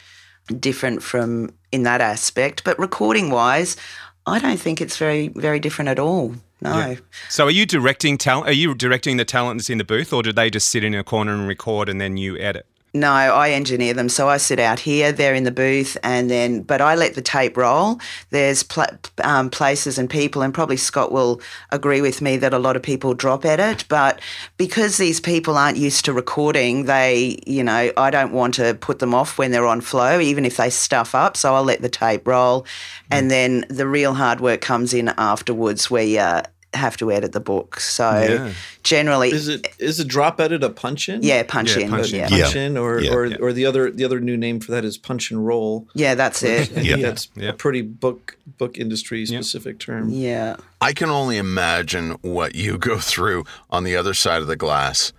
different 0.59 1.03
from 1.03 1.53
in 1.71 1.83
that 1.83 2.01
aspect. 2.01 2.63
But 2.63 2.77
recording 2.79 3.29
wise, 3.29 3.77
I 4.25 4.39
don't 4.39 4.59
think 4.59 4.81
it's 4.81 4.97
very 4.97 5.29
very 5.29 5.59
different 5.59 5.89
at 5.89 5.99
all. 5.99 6.35
No. 6.63 6.97
So 7.27 7.45
are 7.45 7.51
you 7.51 7.65
directing 7.65 8.19
talent? 8.19 8.47
Are 8.47 8.53
you 8.53 8.75
directing 8.75 9.17
the 9.17 9.25
talents 9.25 9.69
in 9.69 9.79
the 9.79 9.83
booth, 9.83 10.13
or 10.13 10.21
do 10.21 10.31
they 10.31 10.49
just 10.51 10.69
sit 10.69 10.83
in 10.83 10.93
a 10.93 11.03
corner 11.03 11.33
and 11.33 11.47
record 11.47 11.89
and 11.89 11.99
then 11.99 12.17
you 12.17 12.37
edit? 12.37 12.67
No, 12.93 13.09
I 13.09 13.51
engineer 13.51 13.93
them. 13.93 14.09
So 14.09 14.27
I 14.27 14.35
sit 14.35 14.59
out 14.59 14.79
here, 14.79 15.13
they're 15.13 15.33
in 15.33 15.45
the 15.45 15.51
booth, 15.51 15.97
and 16.03 16.29
then, 16.29 16.61
but 16.61 16.81
I 16.81 16.95
let 16.95 17.15
the 17.15 17.21
tape 17.21 17.55
roll. 17.55 18.01
There's 18.31 18.63
pl- 18.63 18.99
um, 19.23 19.49
places 19.49 19.97
and 19.97 20.09
people, 20.09 20.41
and 20.41 20.53
probably 20.53 20.75
Scott 20.75 21.09
will 21.09 21.39
agree 21.69 22.01
with 22.01 22.21
me 22.21 22.35
that 22.37 22.53
a 22.53 22.59
lot 22.59 22.75
of 22.75 22.83
people 22.83 23.13
drop 23.13 23.45
at 23.45 23.61
it. 23.61 23.85
But 23.87 24.19
because 24.57 24.97
these 24.97 25.21
people 25.21 25.57
aren't 25.57 25.77
used 25.77 26.03
to 26.03 26.11
recording, 26.11 26.83
they, 26.83 27.39
you 27.47 27.63
know, 27.63 27.93
I 27.95 28.09
don't 28.09 28.33
want 28.33 28.55
to 28.55 28.73
put 28.73 28.99
them 28.99 29.15
off 29.15 29.37
when 29.37 29.51
they're 29.51 29.67
on 29.67 29.79
flow, 29.79 30.19
even 30.19 30.43
if 30.43 30.57
they 30.57 30.69
stuff 30.69 31.15
up. 31.15 31.37
So 31.37 31.55
I'll 31.55 31.63
let 31.63 31.81
the 31.81 31.89
tape 31.89 32.27
roll. 32.27 32.65
And 33.09 33.31
then 33.31 33.65
the 33.69 33.87
real 33.87 34.15
hard 34.15 34.41
work 34.41 34.59
comes 34.59 34.93
in 34.93 35.09
afterwards 35.17 35.89
where 35.89 36.03
you 36.03 36.41
have 36.73 36.95
to 36.97 37.11
edit 37.11 37.33
the 37.33 37.39
book. 37.41 37.79
So 37.79 38.09
Yeah. 38.11 38.53
generally, 38.83 39.29
Is 39.31 39.47
it 39.49 39.67
is 39.77 39.99
a 39.99 40.05
drop 40.05 40.39
edit 40.39 40.63
a 40.63 40.69
punch 40.69 41.09
in? 41.09 41.21
yeah, 41.21 41.43
punch 41.43 41.75
Yeah, 41.75 41.83
in. 41.83 41.89
punch 41.89 42.13
in. 42.13 42.19
yeah. 42.19 42.27
Punch 42.29 42.55
Yeah. 42.55 42.61
in 42.61 42.77
or, 42.77 42.99
Yeah. 43.01 43.11
or 43.13 43.35
or 43.41 43.53
the 43.53 43.65
other 43.65 43.91
the 43.91 44.05
other 44.05 44.19
new 44.21 44.37
name 44.37 44.59
for 44.61 44.71
that 44.71 44.85
is 44.85 44.97
punch 44.97 45.31
and 45.31 45.45
roll. 45.45 45.87
Yeah, 45.93 46.15
that's 46.15 46.43
it. 46.43 46.71
Yeah. 46.71 46.95
that's 46.97 47.29
Yeah. 47.35 47.49
a 47.49 47.53
pretty 47.53 47.81
book 47.81 48.37
book 48.57 48.77
industry 48.77 49.25
specific 49.25 49.79
term. 49.79 50.09
Yeah. 50.09 50.55
I 50.79 50.93
can 50.93 51.09
only 51.09 51.37
imagine 51.37 52.11
what 52.21 52.55
you 52.55 52.77
go 52.77 52.97
through 52.99 53.43
on 53.69 53.83
the 53.83 53.95
other 53.97 54.13
side 54.13 54.41
of 54.41 54.47
the 54.47 54.55
glass. 54.55 55.11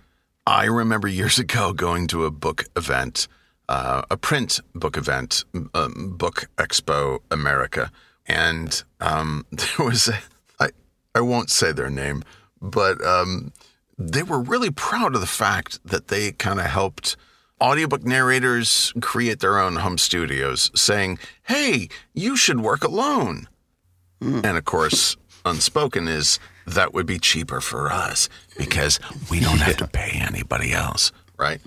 I 0.47 0.65
remember 0.65 1.07
years 1.07 1.39
ago 1.39 1.71
going 1.71 2.07
to 2.07 2.25
a 2.25 2.31
book 2.31 2.65
event, 2.75 3.27
uh, 3.69 4.01
a 4.11 4.17
print 4.17 4.59
book 4.75 4.97
event, 4.97 5.45
um, 5.73 6.15
Book 6.17 6.49
Expo 6.57 7.19
America, 7.31 7.91
and 8.25 8.83
um, 8.99 9.45
there 9.51 9.85
was 9.85 10.09
a, 10.09 10.19
I, 11.15 11.21
won't 11.21 11.49
say 11.49 11.71
their 11.71 11.89
name, 11.89 12.23
but 12.61 13.03
um, 13.05 13.53
they 13.97 14.23
were 14.23 14.41
really 14.41 14.71
proud 14.71 15.15
of 15.15 15.21
the 15.21 15.27
fact 15.27 15.79
that 15.85 16.07
they 16.07 16.31
kind 16.31 16.59
of 16.59 16.67
helped 16.67 17.15
audiobook 17.61 18.03
narrators 18.03 18.91
create 19.01 19.39
their 19.39 19.59
own 19.59 19.77
home 19.77 19.97
studios, 19.97 20.71
saying, 20.75 21.19
"Hey, 21.43 21.89
you 22.13 22.35
should 22.35 22.59
work 22.59 22.83
alone." 22.83 23.47
And 24.43 24.57
of 24.57 24.65
course, 24.65 25.17
unspoken 25.45 26.07
is 26.07 26.39
that 26.65 26.93
would 26.93 27.05
be 27.05 27.19
cheaper 27.19 27.59
for 27.59 27.91
us 27.91 28.29
because 28.57 28.99
we 29.29 29.39
don't 29.39 29.59
have 29.59 29.77
to 29.77 29.87
pay 30.01 30.11
anybody 30.13 30.73
else, 30.73 31.11
right? 31.37 31.59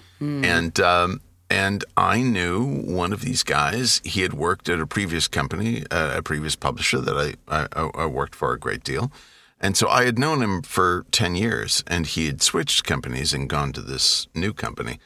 And 0.45 0.81
um, 0.81 1.21
and 1.50 1.85
I 1.97 2.23
knew 2.23 2.65
one 2.65 3.12
of 3.12 3.21
these 3.21 3.43
guys. 3.43 4.00
He 4.05 4.23
had 4.23 4.35
worked 4.35 4.69
at 4.69 4.81
a 4.81 4.87
previous 4.87 5.29
company, 5.29 5.85
uh, 5.91 6.15
a 6.17 6.23
previous 6.23 6.57
publisher 6.57 7.00
that 7.00 7.37
I, 7.49 7.67
I 7.76 7.91
I 7.95 8.07
worked 8.07 8.35
for 8.35 8.53
a 8.53 8.59
great 8.59 8.83
deal, 8.83 9.12
and 9.60 9.76
so 9.76 9.88
I 9.88 10.04
had 10.04 10.18
known 10.18 10.42
him 10.42 10.62
for 10.62 11.06
ten 11.10 11.34
years. 11.34 11.82
And 11.86 12.06
he 12.06 12.26
had 12.26 12.42
switched 12.42 12.84
companies 12.84 13.32
and 13.32 13.48
gone 13.48 13.72
to 13.72 13.80
this 13.80 14.28
new 14.34 14.52
company. 14.52 14.98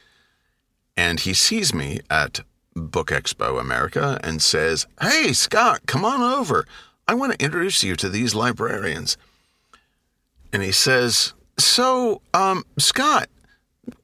And 0.97 1.21
he 1.21 1.33
sees 1.33 1.73
me 1.73 2.01
at 2.09 2.41
Book 2.75 3.09
Expo 3.09 3.59
America 3.59 4.19
and 4.23 4.41
says, 4.41 4.87
Hey, 4.99 5.33
Scott, 5.33 5.81
come 5.85 6.03
on 6.03 6.21
over. 6.21 6.65
I 7.07 7.13
want 7.13 7.33
to 7.33 7.43
introduce 7.43 7.83
you 7.83 7.95
to 7.97 8.09
these 8.09 8.35
librarians. 8.35 9.17
And 10.53 10.61
he 10.61 10.71
says, 10.71 11.33
So, 11.57 12.21
um, 12.33 12.65
Scott, 12.77 13.29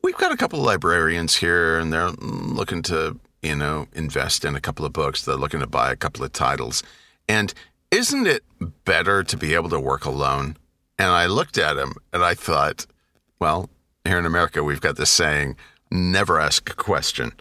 we've 0.02 0.18
got 0.18 0.32
a 0.32 0.38
couple 0.38 0.60
of 0.60 0.66
librarians 0.66 1.36
here 1.36 1.78
and 1.78 1.92
they're 1.92 2.10
looking 2.10 2.82
to, 2.84 3.20
you 3.42 3.56
know, 3.56 3.88
invest 3.94 4.46
in 4.46 4.56
a 4.56 4.62
couple 4.62 4.86
of 4.86 4.94
books. 4.94 5.24
They're 5.24 5.36
looking 5.36 5.60
to 5.60 5.68
buy 5.68 5.92
a 5.92 5.98
couple 5.98 6.24
of 6.24 6.32
titles. 6.32 6.84
And 7.28 7.54
isn't 7.92 8.28
it 8.28 8.44
better 8.60 9.24
to 9.24 9.38
be 9.38 9.54
able 9.54 9.70
to 9.70 9.80
work 9.80 10.06
alone? 10.06 10.58
And 11.00 11.10
I 11.10 11.28
looked 11.28 11.58
at 11.58 11.78
him 11.78 11.94
and 12.12 12.24
I 12.24 12.34
thought, 12.34 12.86
well, 13.40 13.70
here 14.04 14.18
in 14.18 14.26
America, 14.26 14.64
we've 14.64 14.82
got 14.82 14.98
this 14.98 15.10
saying 15.10 15.56
never 15.92 16.40
ask 16.40 16.70
a 16.70 16.74
question 16.74 17.34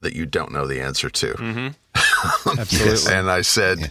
that 0.00 0.14
you 0.14 0.26
don't 0.26 0.52
know 0.52 0.66
the 0.66 0.80
answer 0.80 1.10
to. 1.10 1.34
Mm-hmm. 1.34 2.58
Absolutely. 2.58 3.12
And 3.12 3.30
I 3.30 3.42
said, 3.42 3.90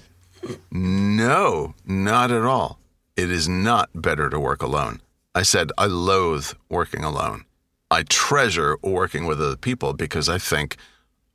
no, 0.72 1.74
not 1.86 2.32
at 2.32 2.44
all. 2.44 2.80
It 3.15 3.30
is 3.30 3.48
not 3.48 3.89
better 3.94 4.30
to 4.30 4.39
work 4.39 4.62
alone. 4.62 5.01
I 5.36 5.44
said, 5.44 5.72
I 5.77 5.86
loathe 5.86 6.48
working 6.70 7.03
alone. 7.03 7.46
I 7.89 8.03
treasure 8.03 8.77
working 8.82 9.25
with 9.25 9.42
other 9.42 9.56
people 9.56 9.94
because 9.94 10.27
I 10.27 10.38
think 10.38 10.77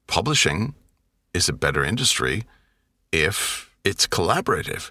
publishing 0.06 0.74
is 1.32 1.48
a 1.48 1.52
better 1.52 1.84
industry 1.84 2.44
if 3.12 3.70
it's 3.84 4.06
collaborative. 4.06 4.90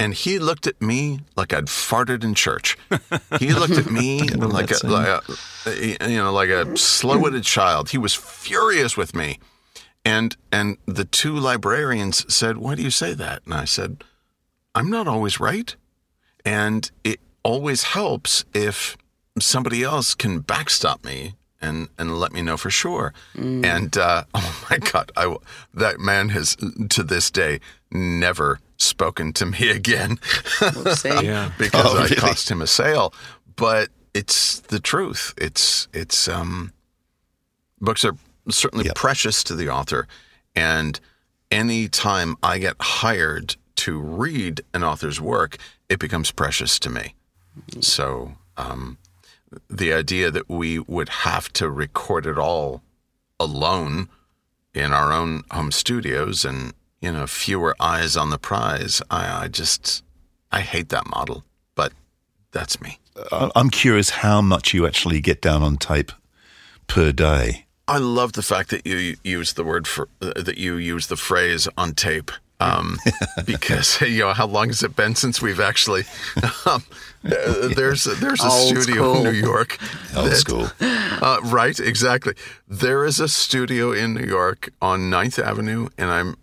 And 0.00 0.14
he 0.14 0.38
looked 0.38 0.66
at 0.66 0.80
me 0.80 1.20
like 1.36 1.52
I'd 1.52 1.66
farted 1.66 2.24
in 2.24 2.34
church. 2.34 2.78
He 3.38 3.52
looked 3.52 3.74
at 3.74 3.90
me 3.90 4.20
like 4.28 4.70
a, 4.70 4.86
like 4.86 5.22
a, 5.66 6.08
you 6.10 6.16
know, 6.16 6.32
like 6.32 6.48
a 6.48 6.74
slow-witted 6.74 7.44
child. 7.44 7.90
He 7.90 7.98
was 7.98 8.14
furious 8.14 8.96
with 8.96 9.14
me. 9.14 9.38
And 10.02 10.34
and 10.50 10.78
the 10.86 11.04
two 11.04 11.36
librarians 11.36 12.24
said, 12.34 12.56
"Why 12.56 12.74
do 12.74 12.82
you 12.82 12.90
say 12.90 13.12
that?" 13.12 13.42
And 13.44 13.52
I 13.52 13.66
said, 13.66 14.02
"I'm 14.74 14.88
not 14.88 15.06
always 15.06 15.38
right, 15.38 15.76
and 16.46 16.90
it 17.04 17.20
always 17.42 17.82
helps 17.82 18.46
if 18.54 18.96
somebody 19.38 19.84
else 19.84 20.14
can 20.14 20.40
backstop 20.40 21.04
me 21.04 21.34
and 21.60 21.88
and 21.98 22.18
let 22.18 22.32
me 22.32 22.40
know 22.40 22.56
for 22.56 22.70
sure." 22.70 23.12
And 23.36 23.98
uh, 23.98 24.24
oh 24.34 24.66
my 24.70 24.78
God, 24.78 25.12
I 25.14 25.36
that 25.74 26.00
man 26.00 26.30
has 26.30 26.56
to 26.88 27.02
this 27.02 27.30
day 27.30 27.60
never 27.92 28.60
spoken 28.76 29.32
to 29.34 29.46
me 29.46 29.68
again 29.80 30.18
See? 30.94 31.08
yeah. 31.26 31.52
because 31.58 31.84
Oh, 31.86 31.98
I 32.02 32.08
cost 32.14 32.50
him 32.50 32.62
a 32.62 32.66
sale. 32.66 33.12
But 33.56 33.90
it's 34.14 34.60
the 34.60 34.80
truth. 34.80 35.34
It's 35.36 35.86
it's 35.92 36.28
um, 36.28 36.72
books 37.80 38.04
are 38.04 38.16
certainly 38.48 38.86
Yep. 38.86 38.94
precious 38.96 39.44
to 39.44 39.54
the 39.54 39.68
author, 39.68 40.08
and 40.54 40.98
any 41.50 41.88
time 41.88 42.36
I 42.42 42.58
get 42.58 42.76
hired 42.80 43.56
to 43.76 43.98
read 44.00 44.62
an 44.72 44.82
author's 44.82 45.20
work, 45.20 45.58
it 45.88 45.98
becomes 45.98 46.30
precious 46.30 46.78
to 46.80 46.90
me. 46.90 47.14
So 47.80 48.32
um, 48.56 48.96
the 49.68 49.92
idea 49.92 50.30
that 50.30 50.48
we 50.48 50.78
would 50.78 51.08
have 51.08 51.52
to 51.54 51.68
record 51.68 52.26
it 52.26 52.38
all 52.38 52.82
alone 53.38 54.08
in 54.74 54.92
our 54.92 55.12
own 55.12 55.42
home 55.50 55.72
studios 55.72 56.44
and 56.44 56.72
you 57.00 57.10
know 57.12 57.26
fewer 57.26 57.74
eyes 57.80 58.16
on 58.16 58.30
the 58.30 58.38
prize 58.38 59.02
i, 59.10 59.44
I 59.44 59.48
just 59.48 60.02
i 60.52 60.60
hate 60.60 60.88
that 60.90 61.06
model 61.08 61.44
but 61.74 61.92
that's 62.52 62.80
me 62.80 62.98
I- 63.32 63.50
I'm 63.54 63.70
curious 63.70 64.10
how 64.10 64.40
much 64.40 64.72
you 64.74 64.86
actually 64.86 65.20
get 65.20 65.40
down 65.42 65.62
on 65.62 65.76
tape 65.76 66.12
per 66.86 67.12
day. 67.12 67.66
i 67.88 67.98
love 67.98 68.32
the 68.32 68.42
fact 68.42 68.70
that 68.70 68.86
you 68.86 69.16
use 69.24 69.52
the 69.54 69.64
word 69.64 69.86
for 69.86 70.08
uh, 70.22 70.32
that 70.42 70.58
you 70.58 70.76
use 70.76 71.06
the 71.08 71.16
phrase 71.16 71.68
on 71.76 71.94
tape 71.94 72.30
um, 72.62 72.98
because 73.46 73.98
you 74.16 74.18
know 74.20 74.34
how 74.34 74.46
long 74.46 74.66
has 74.68 74.82
it 74.82 74.94
been 74.94 75.14
since 75.14 75.40
we've 75.40 75.60
actually 75.60 76.04
um, 76.66 76.82
uh, 77.24 77.68
there's 77.74 78.04
there's 78.04 78.40
a 78.44 78.48
Old 78.48 78.68
studio 78.76 79.14
school. 79.14 79.16
in 79.26 79.32
New 79.32 79.38
York 79.38 79.78
Old 80.14 80.30
that- 80.30 80.36
school. 80.36 80.68
uh, 80.80 81.40
right 81.44 81.78
exactly 81.80 82.34
there 82.68 83.04
is 83.06 83.18
a 83.20 83.28
studio 83.28 83.92
in 83.92 84.12
New 84.14 84.26
York 84.26 84.68
on 84.82 85.10
9th 85.10 85.38
Avenue 85.42 85.88
and 85.96 86.10
I'm 86.10 86.36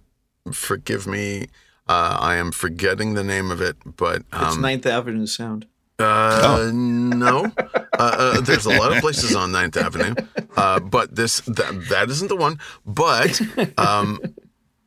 forgive 0.51 1.07
me 1.07 1.47
uh, 1.87 2.17
I 2.19 2.35
am 2.35 2.51
forgetting 2.51 3.13
the 3.13 3.23
name 3.23 3.51
of 3.51 3.61
it 3.61 3.77
but 3.97 4.23
It's 4.33 4.55
um, 4.55 4.61
Ninth 4.61 4.85
Avenue 4.85 5.25
Sound. 5.25 5.65
uh, 5.99 6.69
no. 6.73 7.51
Uh, 7.57 7.77
uh, 7.99 8.41
there's 8.41 8.65
a 8.67 8.69
lot 8.77 8.91
of 8.95 9.01
places 9.01 9.35
on 9.35 9.51
9th 9.51 9.77
Avenue, 9.77 10.13
uh, 10.55 10.79
but 10.79 11.15
this 11.15 11.41
that, 11.41 11.87
that 11.89 12.09
isn't 12.11 12.27
the 12.27 12.35
one. 12.35 12.59
But 12.85 13.41
um, 13.79 14.19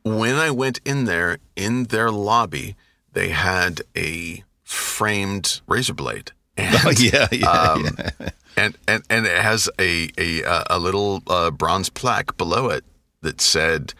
when 0.03 0.35
I 0.35 0.51
went 0.51 0.79
in 0.85 1.03
there, 1.03 1.39
in 1.57 1.83
their 1.85 2.09
lobby, 2.11 2.77
they 3.11 3.27
had 3.29 3.81
a 3.97 4.43
framed 4.63 5.59
razor 5.67 5.93
blade. 5.93 6.31
And, 6.55 6.75
Oh, 6.85 6.91
yeah, 6.91 7.27
yeah, 7.31 7.49
um, 7.49 7.89
yeah. 7.99 8.29
and, 8.55 8.77
and 8.87 9.03
and 9.09 9.25
it 9.25 9.37
has 9.41 9.69
a 9.79 10.09
a 10.17 10.43
uh, 10.45 10.63
a 10.69 10.79
little 10.79 11.23
uh, 11.27 11.51
bronze 11.51 11.89
plaque 11.89 12.37
below 12.37 12.69
it 12.69 12.85
that 13.21 13.41
said 13.41 13.93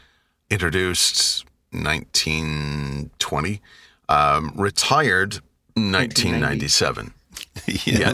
introduced 0.50 1.44
1920, 1.72 3.62
um, 4.10 4.52
retired 4.56 5.36
1997. 5.76 7.14
yeah. 7.86 8.12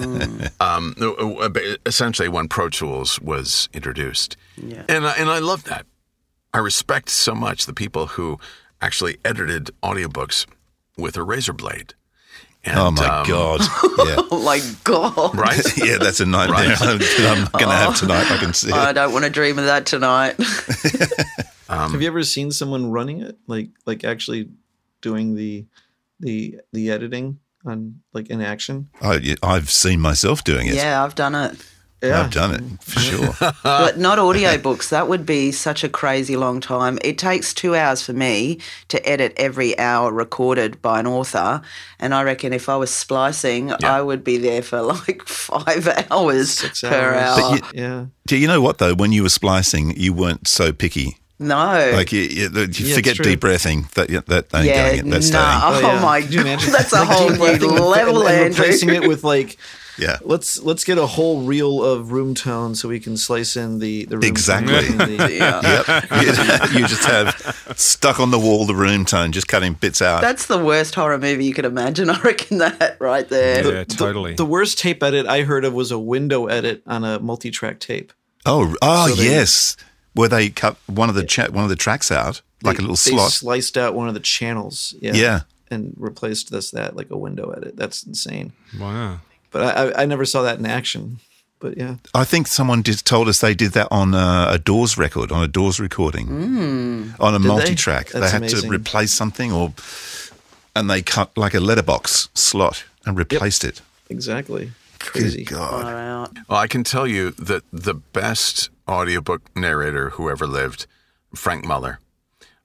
Um, 0.60 0.96
no, 0.98 1.14
uh, 1.14 1.50
but 1.50 1.64
essentially 1.86 2.28
when 2.30 2.48
Pro 2.48 2.70
Tools 2.70 3.20
was 3.22 3.70
introduced, 3.74 4.36
Yeah. 4.56 4.84
and 4.90 5.06
I, 5.06 5.12
and 5.14 5.30
I 5.30 5.40
love 5.40 5.64
that. 5.66 5.86
I 6.54 6.60
respect 6.60 7.10
so 7.10 7.36
much 7.36 7.66
the 7.66 7.74
people 7.74 8.08
who 8.08 8.40
actually 8.82 9.18
edited 9.26 9.70
audiobooks 9.84 10.46
with 10.98 11.18
a 11.18 11.24
razor 11.24 11.54
blade. 11.54 11.94
And, 12.64 12.80
Oh 12.80 12.92
my 12.92 13.06
um, 13.20 13.28
god. 13.28 13.62
Yeah. 14.08 14.16
Oh 14.32 14.42
my 14.44 14.60
God. 14.84 15.36
Right? 15.38 15.62
Yeah, 15.78 15.98
that's 16.00 16.20
a 16.20 16.26
nightmare 16.26 16.70
Right. 16.70 16.82
I'm 16.82 16.98
going 16.98 17.68
to 17.68 17.72
have 17.72 17.96
tonight. 17.98 18.30
I 18.32 18.38
can 18.38 18.54
see 18.54 18.72
I 18.72 18.90
it. 18.90 18.94
don't 18.94 19.14
want 19.14 19.26
to 19.26 19.30
dream 19.32 19.58
of 19.60 19.66
that 19.66 19.86
tonight. 19.86 20.36
Um, 21.69 21.91
Have 21.91 22.01
you 22.01 22.07
ever 22.07 22.24
seen 22.24 22.51
someone 22.51 22.91
running 22.91 23.21
it, 23.21 23.38
like 23.47 23.69
like 23.86 24.03
actually 24.03 24.50
doing 25.01 25.36
the 25.36 25.65
the 26.19 26.59
the 26.74 26.91
editing 26.91 27.39
on 27.65 28.01
like 28.13 28.29
in 28.29 28.41
action? 28.41 28.89
Oh, 29.01 29.12
I, 29.13 29.36
I've 29.43 29.69
seen 29.69 30.00
myself 30.00 30.43
doing 30.43 30.67
it. 30.67 30.75
yeah, 30.75 31.03
I've 31.03 31.15
done 31.15 31.36
it. 31.36 31.57
I've 32.03 32.29
done 32.29 32.53
it 32.53 32.83
for 32.83 33.00
sure. 33.00 33.33
but 33.63 33.97
not 33.97 34.19
audiobooks. 34.19 34.89
That 34.89 35.07
would 35.07 35.25
be 35.25 35.51
such 35.51 35.83
a 35.83 35.89
crazy 35.89 36.38
long 36.38 36.62
time. 36.62 37.00
It 37.03 37.17
takes 37.17 37.55
two 37.55 37.75
hours 37.75 38.03
for 38.03 38.13
me 38.13 38.59
to 38.89 39.03
edit 39.09 39.33
every 39.36 39.77
hour 39.79 40.12
recorded 40.13 40.79
by 40.83 41.00
an 41.00 41.07
author. 41.07 41.59
And 42.00 42.13
I 42.13 42.21
reckon 42.21 42.53
if 42.53 42.69
I 42.69 42.75
was 42.75 42.91
splicing, 42.93 43.74
I 43.83 44.00
would 44.03 44.24
be 44.24 44.38
there 44.38 44.62
for 44.62 44.83
like 44.83 45.24
five 45.27 45.88
hours 46.12 46.51
Six 46.51 46.81
per 46.81 47.15
hours. 47.15 47.39
hour. 47.43 47.55
you- 47.55 47.62
Yeah. 47.74 48.05
Do 48.27 48.38
you 48.38 48.47
know 48.47 48.62
what 48.62 48.77
though? 48.77 48.93
When 48.93 49.12
you 49.12 49.24
were 49.24 49.29
splicing, 49.29 50.00
you 50.00 50.13
weren't 50.13 50.47
so 50.47 50.71
picky. 50.71 51.17
No. 51.39 51.91
Like 51.94 52.12
you, 52.12 52.22
you, 52.22 52.44
you 52.50 52.50
it's 52.70 52.96
forget 52.96 53.17
deep 53.17 53.39
breathing. 53.41 53.88
That 53.96 54.08
that 54.27 54.46
ain't 54.56 54.65
yeah, 54.65 54.96
going. 54.98 55.10
That's 55.10 55.29
nah. 55.29 55.72
staying. 55.72 55.86
Oh, 55.86 55.89
oh 55.89 55.94
yeah. 55.96 56.01
my 56.01 56.22
Could 56.22 56.34
you 56.34 56.41
imagine? 56.41 56.72
That's 56.72 56.94
a 56.94 56.96
Like 57.03 57.08
whole 57.08 57.29
new 57.29 57.67
level, 57.84 58.20
and, 58.27 58.27
and 58.29 58.46
Andrew. 58.46 58.63
replacing 58.63 58.89
it 58.89 59.08
with 59.08 59.24
like 59.24 59.58
Yeah. 60.00 60.17
let's 60.22 60.62
let's 60.62 60.84
get 60.84 61.00
a 61.00 61.08
whole 61.08 61.41
reel 61.41 61.84
of 61.84 62.12
room 62.12 62.36
tone 62.36 62.75
so 62.75 62.88
we 62.88 63.00
can 63.00 63.17
slice 63.17 63.56
in 63.58 63.79
the 63.79 64.06
the 64.06 64.17
room 64.17 64.25
Exactly. 64.25 64.74
tone 64.88 65.01
and 65.01 65.20
the- 65.20 65.34
Yeah. 65.38 65.84
Yep. 65.88 66.72
you, 66.74 66.79
you 66.82 66.88
just 66.88 67.03
have 67.06 67.74
stuck 67.75 68.20
on 68.20 68.29
the 68.29 68.38
wall 68.38 68.65
the 68.67 68.75
room 68.75 69.06
tone, 69.06 69.32
just 69.32 69.48
cutting 69.48 69.74
bits 69.74 70.00
out. 70.01 70.22
That's 70.22 70.46
the 70.46 70.63
worst 70.63 70.94
horror 70.94 71.17
movie 71.17 71.46
you 71.46 71.53
could 71.56 71.65
imagine. 71.65 72.12
I 72.12 72.20
reckon 72.22 72.60
that 72.60 72.98
right 73.00 73.27
there. 73.27 73.74
Yeah, 73.74 73.84
totally. 73.86 74.36
The 74.36 74.46
worst 74.46 74.77
tape 74.77 75.02
edit 75.02 75.26
I 75.26 75.41
heard 75.41 75.65
of 75.65 75.73
was 75.73 75.89
a 75.91 75.97
window 75.97 76.45
edit 76.45 76.84
on 76.86 77.04
a 77.04 77.19
multi-track 77.19 77.80
tape. 77.80 78.13
oh, 78.45 78.76
oh 78.84 79.08
So 79.10 79.15
they- 79.15 79.26
yes. 79.32 79.78
Where 80.17 80.30
they 80.30 80.49
cut 80.49 80.77
one 80.88 81.10
of 81.10 81.15
the 81.15 81.23
cha- 81.23 81.49
one 81.49 81.63
of 81.63 81.69
the 81.69 81.75
tracks 81.75 82.12
out, 82.12 82.41
like 82.63 82.77
a 82.77 82.82
little 82.82 82.95
they 82.95 83.12
slot. 83.12 83.32
sliced 83.32 83.77
out 83.77 83.93
one 83.93 84.08
of 84.08 84.13
the 84.13 84.19
channels. 84.19 84.95
Yeah. 84.99 85.13
Yeah. 85.13 85.39
And 85.69 85.93
replaced 85.97 86.51
this 86.51 86.71
that 86.71 86.95
like 86.95 87.10
a 87.10 87.17
window 87.17 87.51
edit. 87.51 87.75
That's 87.75 88.03
insane. 88.03 88.53
wow. 88.80 89.19
But 89.51 89.77
I, 89.77 89.84
I, 89.84 90.01
I 90.03 90.06
never 90.06 90.25
saw 90.25 90.41
that 90.43 90.60
in 90.60 90.65
action. 90.65 91.19
But 91.60 91.77
yeah. 91.77 91.95
I 92.13 92.23
think 92.23 92.47
someone 92.47 92.82
did, 92.82 93.03
told 93.03 93.27
us 93.27 93.41
they 93.41 93.56
did 93.56 93.71
that 93.71 93.88
on 93.89 94.13
a, 94.13 94.47
a 94.51 94.60
Doors 94.60 94.97
record, 94.97 95.32
on 95.32 95.43
a 95.43 95.47
Doors 95.47 95.80
recording, 95.80 96.27
mm. 96.27 97.19
on 97.19 97.34
a 97.34 97.39
they? 97.39 97.47
multi-track. 97.47 98.10
They 98.10 98.19
That's 98.19 98.32
had 98.32 98.43
amazing. 98.43 98.69
to 98.69 98.75
replace 98.75 99.13
something, 99.13 99.51
or 99.51 99.73
and 100.75 100.89
they 100.89 101.01
cut 101.01 101.36
like 101.36 101.56
a 101.56 101.60
letterbox 101.60 102.30
slot 102.36 102.86
and 103.06 103.17
replaced 103.17 103.63
it. 103.63 103.82
Exactly. 104.10 104.71
Crazy. 104.99 105.43
Good 105.43 105.56
God. 105.56 106.38
Well, 106.47 106.60
I 106.60 106.67
can 106.67 106.84
tell 106.84 107.08
you 107.08 107.32
that 107.32 107.63
the 107.73 107.95
best 107.95 108.69
audiobook 108.88 109.56
narrator 109.56 110.12
who 110.12 110.30
ever 110.30 110.47
lived, 110.47 110.88
Frank 111.36 111.65
Muller. 111.65 112.00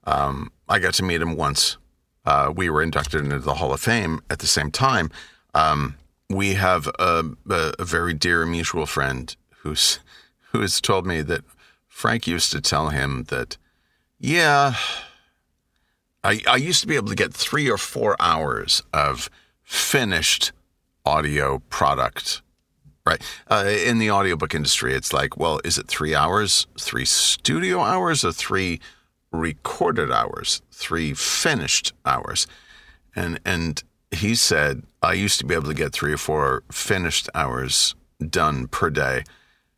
Um, 0.05 0.51
I 0.67 0.79
got 0.79 0.93
to 0.95 1.03
meet 1.03 1.21
him 1.21 1.35
once. 1.35 1.77
Uh, 2.25 2.51
we 2.55 2.69
were 2.69 2.81
inducted 2.81 3.21
into 3.21 3.39
the 3.39 3.55
Hall 3.55 3.73
of 3.73 3.81
Fame 3.81 4.21
at 4.29 4.39
the 4.39 4.47
same 4.47 4.71
time. 4.71 5.11
Um, 5.53 5.97
we 6.29 6.53
have 6.53 6.87
a, 6.99 7.23
a, 7.49 7.85
very 7.85 8.13
dear 8.13 8.45
mutual 8.45 8.85
friend 8.85 9.35
who's 9.57 9.99
who 10.51 10.61
has 10.61 10.79
told 10.79 11.05
me 11.05 11.21
that 11.21 11.43
Frank 11.87 12.27
used 12.27 12.51
to 12.51 12.61
tell 12.61 12.89
him 12.89 13.25
that, 13.29 13.57
yeah, 14.19 14.75
I, 16.23 16.41
I 16.47 16.55
used 16.55 16.81
to 16.81 16.87
be 16.87 16.95
able 16.95 17.09
to 17.09 17.15
get 17.15 17.33
three 17.33 17.69
or 17.69 17.77
four 17.77 18.15
hours 18.19 18.81
of 18.93 19.29
finished 19.63 20.51
audio 21.05 21.59
product 21.69 22.41
Right. 23.05 23.21
Uh, 23.49 23.65
in 23.67 23.97
the 23.97 24.11
audiobook 24.11 24.55
industry, 24.55 24.93
it's 24.93 25.11
like, 25.11 25.35
well, 25.37 25.59
is 25.65 25.77
it 25.77 25.87
three 25.87 26.15
hours, 26.15 26.67
three 26.79 27.03
studio 27.03 27.81
hours, 27.81 28.23
or 28.23 28.31
three 28.31 28.79
recorded 29.31 30.09
hours, 30.09 30.61
three 30.71 31.13
finished 31.13 31.93
hours? 32.05 32.47
And 33.13 33.41
and 33.45 33.83
he 34.11 34.35
said, 34.35 34.83
I 35.01 35.13
used 35.13 35.39
to 35.39 35.45
be 35.45 35.53
able 35.53 35.67
to 35.67 35.73
get 35.73 35.91
three 35.91 36.13
or 36.13 36.17
four 36.17 36.63
finished 36.71 37.29
hours 37.35 37.95
done 38.29 38.67
per 38.67 38.89
day. 38.89 39.23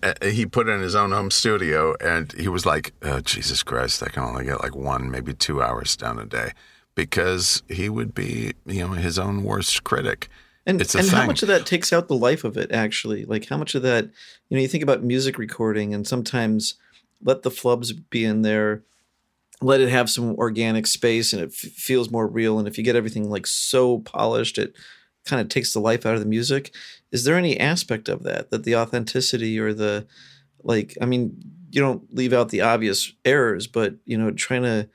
Uh, 0.03 0.13
he 0.21 0.45
put 0.45 0.69
in 0.69 0.81
his 0.81 0.93
own 0.93 1.11
home 1.11 1.31
studio, 1.31 1.95
and 1.99 2.31
he 2.33 2.47
was 2.47 2.65
like, 2.65 2.93
oh, 3.01 3.21
Jesus 3.21 3.63
Christ, 3.63 4.03
I 4.03 4.09
can 4.09 4.23
only 4.23 4.45
get 4.45 4.61
like 4.61 4.75
one, 4.75 5.09
maybe 5.09 5.33
two 5.33 5.63
hours 5.63 5.95
done 5.95 6.19
a 6.19 6.25
day, 6.25 6.51
because 6.93 7.63
he 7.69 7.89
would 7.89 8.13
be, 8.13 8.53
you 8.67 8.87
know, 8.87 8.93
his 8.93 9.17
own 9.17 9.43
worst 9.43 9.83
critic. 9.83 10.29
And, 10.65 10.81
It's 10.81 10.95
a 10.95 10.99
and 10.99 11.09
how 11.09 11.25
much 11.25 11.43
of 11.43 11.47
that 11.47 11.65
takes 11.65 11.93
out 11.93 12.07
the 12.07 12.15
life 12.15 12.43
of 12.43 12.57
it 12.57 12.71
actually? 12.71 13.25
Like 13.25 13.47
how 13.47 13.57
much 13.57 13.75
of 13.75 13.83
that, 13.83 14.05
you 14.49 14.57
know, 14.57 14.61
you 14.61 14.67
think 14.67 14.83
about 14.83 15.03
music 15.03 15.37
recording 15.37 15.93
and 15.93 16.07
sometimes 16.07 16.75
let 17.23 17.43
the 17.43 17.51
flubs 17.51 17.91
be 18.09 18.25
in 18.25 18.41
there, 18.41 18.83
let 19.61 19.79
it 19.79 19.89
have 19.89 20.09
some 20.09 20.35
organic 20.35 20.87
space 20.87 21.33
and 21.33 21.41
it 21.41 21.49
f- 21.49 21.71
feels 21.71 22.09
more 22.09 22.27
real. 22.27 22.57
And 22.57 22.67
if 22.67 22.77
you 22.77 22.83
get 22.83 22.95
everything 22.95 23.29
like 23.29 23.45
so 23.45 23.99
polished, 23.99 24.57
it 24.57 24.75
kind 25.25 25.41
of 25.41 25.49
takes 25.49 25.73
the 25.73 25.79
life 25.79 26.05
out 26.05 26.15
of 26.15 26.19
the 26.19 26.25
music. 26.25 26.73
Is 27.11 27.23
there 27.23 27.37
any 27.37 27.59
aspect 27.59 28.09
of 28.09 28.23
that, 28.23 28.49
that 28.49 28.63
the 28.63 28.75
authenticity 28.75 29.59
or 29.59 29.73
the, 29.73 30.07
like, 30.63 30.97
I 30.99 31.05
mean, 31.05 31.37
you 31.71 31.81
don't 31.81 32.13
leave 32.13 32.33
out 32.33 32.49
the 32.49 32.61
obvious 32.61 33.13
errors, 33.23 33.67
but, 33.67 33.95
you 34.05 34.17
know, 34.17 34.31
trying 34.31 34.63
to 34.63 34.89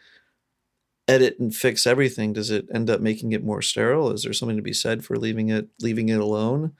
edit 1.10 1.38
and 1.38 1.54
fix 1.54 1.86
everything 1.86 2.32
does 2.32 2.50
it 2.50 2.66
end 2.74 2.88
up 2.88 3.00
making 3.00 3.32
it 3.32 3.44
more 3.44 3.62
sterile 3.62 4.10
is 4.10 4.22
there 4.22 4.32
something 4.32 4.56
to 4.56 4.62
be 4.62 4.72
said 4.72 5.04
for 5.04 5.16
leaving 5.16 5.48
it 5.48 5.68
leaving 5.80 6.08
it 6.08 6.20
alone 6.20 6.72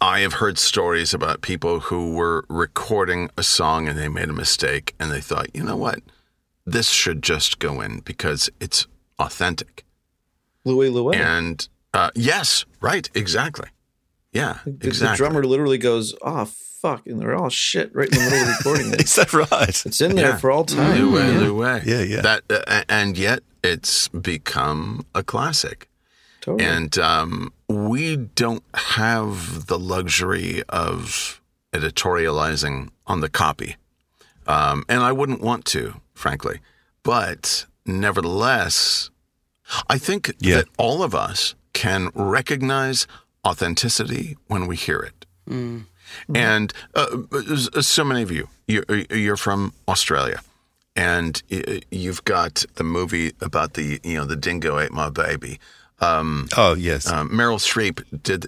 I 0.00 0.20
have 0.20 0.34
heard 0.34 0.58
stories 0.58 1.12
about 1.12 1.40
people 1.40 1.80
who 1.80 2.12
were 2.12 2.44
recording 2.48 3.30
a 3.36 3.42
song 3.42 3.88
and 3.88 3.98
they 3.98 4.08
made 4.08 4.28
a 4.28 4.32
mistake 4.32 4.94
and 5.00 5.10
they 5.10 5.20
thought, 5.20 5.48
you 5.54 5.64
know 5.64 5.76
what? 5.76 6.00
This 6.64 6.90
should 6.90 7.20
just 7.20 7.58
go 7.58 7.80
in 7.80 8.00
because 8.00 8.48
it's 8.60 8.86
authentic. 9.18 9.84
Louie 10.64 10.88
Louie 10.88 11.16
And 11.16 11.66
uh, 11.92 12.10
yes, 12.14 12.64
right, 12.80 13.10
exactly. 13.14 13.70
Yeah, 14.32 14.58
the, 14.64 14.90
the 14.90 15.14
drummer 15.16 15.44
literally 15.44 15.78
goes 15.78 16.14
oh 16.22 16.44
fuck 16.80 17.06
and 17.06 17.20
they're 17.20 17.34
all 17.34 17.50
shit 17.50 17.94
right 17.94 18.08
in 18.08 18.18
the 18.18 18.24
middle 18.24 18.40
of 18.48 18.48
recording 18.58 18.92
it 18.92 19.00
Is 19.02 19.14
that 19.16 19.32
right? 19.32 19.86
it's 19.86 20.00
in 20.00 20.14
there 20.16 20.30
Yeah. 20.30 20.36
for 20.36 20.50
all 20.50 20.64
time 20.64 20.96
New 20.98 21.12
way, 21.14 21.26
Yeah, 21.32 21.40
new 21.40 21.54
way. 21.56 21.82
Yeah, 21.84 22.02
yeah. 22.02 22.20
That 22.22 22.42
uh, 22.50 22.84
and 22.88 23.18
yet 23.18 23.40
it's 23.64 24.08
become 24.08 25.04
a 25.14 25.22
classic. 25.22 25.88
totally. 26.40 26.64
And 26.68 26.96
um, 26.98 27.52
we 27.68 28.16
don't 28.16 28.62
have 28.74 29.66
the 29.66 29.78
luxury 29.78 30.62
of 30.68 31.40
editorializing 31.72 32.90
on 33.06 33.20
the 33.20 33.28
copy. 33.28 33.76
Um, 34.46 34.84
and 34.88 35.02
I 35.02 35.12
wouldn't 35.12 35.40
want 35.40 35.64
to, 35.66 35.94
frankly. 36.14 36.60
But 37.02 37.66
nevertheless, 37.84 39.10
I 39.88 39.98
think 39.98 40.32
Yeah. 40.38 40.56
that 40.58 40.68
all 40.78 41.02
of 41.02 41.14
us 41.14 41.54
can 41.72 42.10
recognize 42.14 43.06
authenticity 43.44 44.36
when 44.46 44.66
we 44.66 44.76
hear 44.76 45.00
it. 45.00 45.26
And 46.34 46.72
uh, 46.94 47.18
uh, 47.32 47.82
so 47.82 48.04
many 48.04 48.22
of 48.22 48.30
you, 48.30 48.48
you're, 48.66 48.84
you're 49.10 49.36
from 49.36 49.72
Australia. 49.88 50.40
and 50.96 51.42
you've 51.90 52.24
got 52.24 52.64
the 52.74 52.84
movie 52.84 53.32
about 53.40 53.74
the 53.74 54.00
you 54.02 54.16
know 54.16 54.24
the 54.24 54.36
dingo 54.36 54.78
ate 54.78 54.92
my 54.92 55.10
baby. 55.10 55.58
Um, 56.00 56.48
Oh, 56.56 56.74
yes. 56.74 57.06
um, 57.10 57.28
Meryl 57.30 57.58
Streep 57.60 58.02
did. 58.22 58.46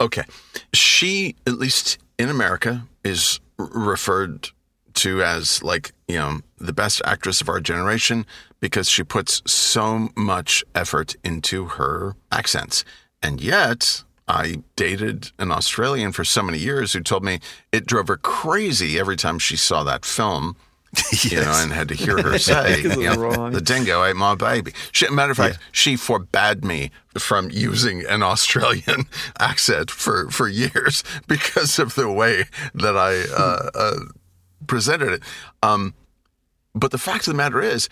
Okay, 0.00 0.24
she 0.72 1.34
at 1.46 1.58
least 1.58 1.98
in 2.18 2.28
America 2.28 2.82
is 3.04 3.40
referred 3.58 4.50
to 4.94 5.22
as 5.22 5.62
like 5.62 5.92
you 6.08 6.16
know 6.16 6.40
the 6.58 6.72
best 6.72 7.00
actress 7.04 7.40
of 7.40 7.48
our 7.48 7.60
generation 7.60 8.26
because 8.60 8.88
she 8.88 9.02
puts 9.04 9.42
so 9.46 10.08
much 10.16 10.64
effort 10.74 11.16
into 11.24 11.66
her 11.78 12.14
accents, 12.30 12.84
and 13.22 13.40
yet. 13.40 14.03
I 14.26 14.62
dated 14.76 15.32
an 15.38 15.52
Australian 15.52 16.12
for 16.12 16.24
so 16.24 16.42
many 16.42 16.58
years 16.58 16.92
who 16.92 17.00
told 17.00 17.24
me 17.24 17.40
it 17.72 17.86
drove 17.86 18.08
her 18.08 18.16
crazy 18.16 18.98
every 18.98 19.16
time 19.16 19.38
she 19.38 19.56
saw 19.56 19.82
that 19.84 20.04
film 20.04 20.56
you 21.22 21.40
know, 21.40 21.52
and 21.52 21.72
had 21.72 21.88
to 21.88 21.94
hear 21.94 22.18
her 22.22 22.38
say, 22.38 22.82
you 22.82 22.88
know, 22.88 23.50
"The 23.50 23.60
dingo 23.60 24.04
ate 24.04 24.16
my 24.16 24.34
baby." 24.34 24.72
She, 24.92 25.08
matter 25.10 25.32
of 25.32 25.36
fact, 25.36 25.58
she 25.72 25.96
forbade 25.96 26.64
me 26.64 26.90
from 27.18 27.50
using 27.50 28.04
an 28.06 28.22
Australian 28.22 29.06
accent 29.38 29.90
for 29.90 30.30
for 30.30 30.48
years 30.48 31.02
because 31.26 31.78
of 31.78 31.94
the 31.94 32.10
way 32.10 32.44
that 32.74 32.96
I 32.96 33.22
uh, 33.34 33.70
uh, 33.74 33.98
presented 34.66 35.12
it. 35.14 35.22
Um, 35.62 35.94
but 36.74 36.90
the 36.90 36.98
fact 36.98 37.26
of 37.26 37.32
the 37.32 37.36
matter 37.36 37.60
is, 37.60 37.88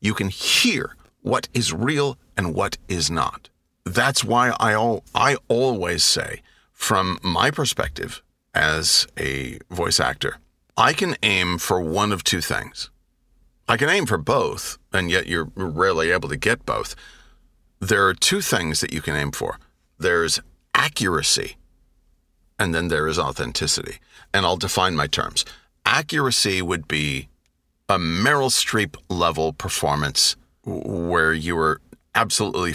you 0.00 0.14
can 0.14 0.28
hear 0.28 0.96
what 1.22 1.48
is 1.54 1.72
real 1.72 2.18
and 2.36 2.54
what 2.54 2.78
is 2.88 3.10
not. 3.10 3.48
That's 3.88 4.22
why 4.22 4.54
I 4.60 4.72
al- 4.72 5.02
I 5.14 5.36
always 5.48 6.04
say, 6.04 6.42
from 6.72 7.18
my 7.22 7.50
perspective 7.50 8.22
as 8.54 9.06
a 9.18 9.58
voice 9.70 9.98
actor, 9.98 10.36
I 10.76 10.92
can 10.92 11.16
aim 11.22 11.58
for 11.58 11.80
one 11.80 12.12
of 12.12 12.22
two 12.22 12.42
things. 12.42 12.90
I 13.66 13.76
can 13.78 13.88
aim 13.88 14.04
for 14.04 14.18
both, 14.18 14.78
and 14.92 15.10
yet 15.10 15.26
you're 15.26 15.48
rarely 15.54 16.10
able 16.10 16.28
to 16.28 16.36
get 16.36 16.66
both. 16.66 16.94
There 17.80 18.06
are 18.06 18.14
two 18.14 18.42
things 18.42 18.80
that 18.80 18.92
you 18.92 19.00
can 19.00 19.16
aim 19.16 19.32
for. 19.32 19.58
There's 19.98 20.40
accuracy, 20.74 21.56
and 22.58 22.74
then 22.74 22.88
there 22.88 23.08
is 23.08 23.18
authenticity. 23.18 24.00
And 24.34 24.44
I'll 24.44 24.56
define 24.56 24.96
my 24.96 25.06
terms. 25.06 25.46
Accuracy 25.86 26.60
would 26.60 26.86
be 26.88 27.28
a 27.88 27.98
Meryl 27.98 28.50
Streep 28.50 28.96
level 29.08 29.54
performance 29.54 30.36
where 30.64 31.32
you 31.32 31.56
were 31.56 31.80
absolutely 32.14 32.74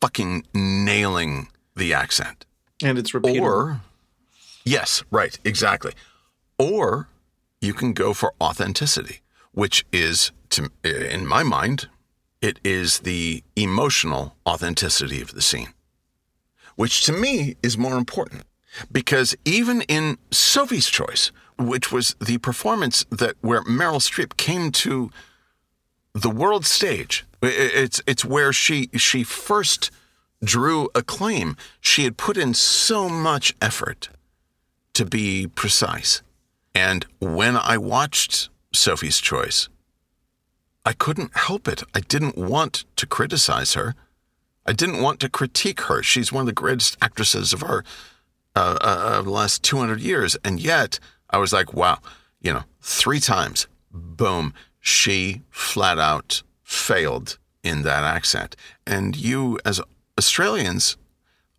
fucking 0.00 0.46
nailing 0.54 1.48
the 1.76 1.92
accent. 1.94 2.46
and 2.82 2.98
it's 2.98 3.12
repeatable. 3.12 3.42
Or, 3.42 3.80
yes, 4.64 5.02
right, 5.10 5.38
exactly. 5.44 5.92
Or 6.58 7.08
you 7.60 7.74
can 7.74 7.92
go 7.92 8.14
for 8.14 8.32
authenticity, 8.40 9.20
which 9.52 9.84
is, 9.92 10.32
to, 10.50 10.70
in 10.84 11.26
my 11.26 11.42
mind, 11.42 11.88
it 12.40 12.58
is 12.64 13.00
the 13.00 13.42
emotional 13.56 14.34
authenticity 14.46 15.20
of 15.20 15.34
the 15.34 15.42
scene, 15.42 15.74
which 16.76 17.04
to 17.04 17.12
me 17.12 17.56
is 17.62 17.76
more 17.76 17.96
important. 17.96 18.44
Because 18.90 19.36
even 19.44 19.82
in 19.82 20.16
Sophie's 20.30 20.88
Choice, 20.88 21.32
which 21.58 21.90
was 21.90 22.14
the 22.20 22.38
performance 22.38 23.04
that 23.10 23.34
where 23.40 23.62
Meryl 23.64 24.00
Streep 24.00 24.36
came 24.36 24.70
to 24.72 25.10
the 26.14 26.30
world 26.30 26.64
stage, 26.64 27.24
it's 27.42 28.02
it's 28.06 28.24
where 28.24 28.52
she 28.52 28.88
she 28.96 29.22
first 29.22 29.90
drew 30.42 30.88
acclaim. 30.94 31.56
She 31.80 32.04
had 32.04 32.16
put 32.16 32.36
in 32.36 32.54
so 32.54 33.08
much 33.08 33.54
effort 33.60 34.08
to 34.94 35.04
be 35.04 35.46
precise. 35.46 36.22
And 36.74 37.06
when 37.20 37.56
I 37.56 37.76
watched 37.78 38.48
Sophie's 38.72 39.18
Choice, 39.18 39.68
I 40.84 40.92
couldn't 40.92 41.36
help 41.36 41.68
it. 41.68 41.82
I 41.94 42.00
didn't 42.00 42.36
want 42.36 42.84
to 42.96 43.06
criticize 43.06 43.74
her. 43.74 43.94
I 44.66 44.72
didn't 44.72 45.02
want 45.02 45.20
to 45.20 45.28
critique 45.28 45.82
her. 45.82 46.02
She's 46.02 46.32
one 46.32 46.42
of 46.42 46.46
the 46.46 46.52
greatest 46.52 46.96
actresses 47.02 47.52
of 47.52 47.62
our 47.62 47.84
uh, 48.56 48.78
uh, 48.80 49.18
of 49.18 49.24
the 49.26 49.30
last 49.30 49.62
200 49.62 50.00
years. 50.00 50.36
And 50.44 50.60
yet 50.60 50.98
I 51.30 51.38
was 51.38 51.52
like, 51.52 51.72
wow, 51.72 51.98
you 52.40 52.52
know, 52.52 52.64
three 52.80 53.20
times, 53.20 53.66
boom, 53.92 54.54
she 54.80 55.42
flat 55.50 55.98
out 55.98 56.42
failed 56.70 57.36
in 57.64 57.82
that 57.82 58.04
accent. 58.04 58.54
And 58.86 59.16
you, 59.16 59.58
as 59.64 59.80
Australians, 60.16 60.96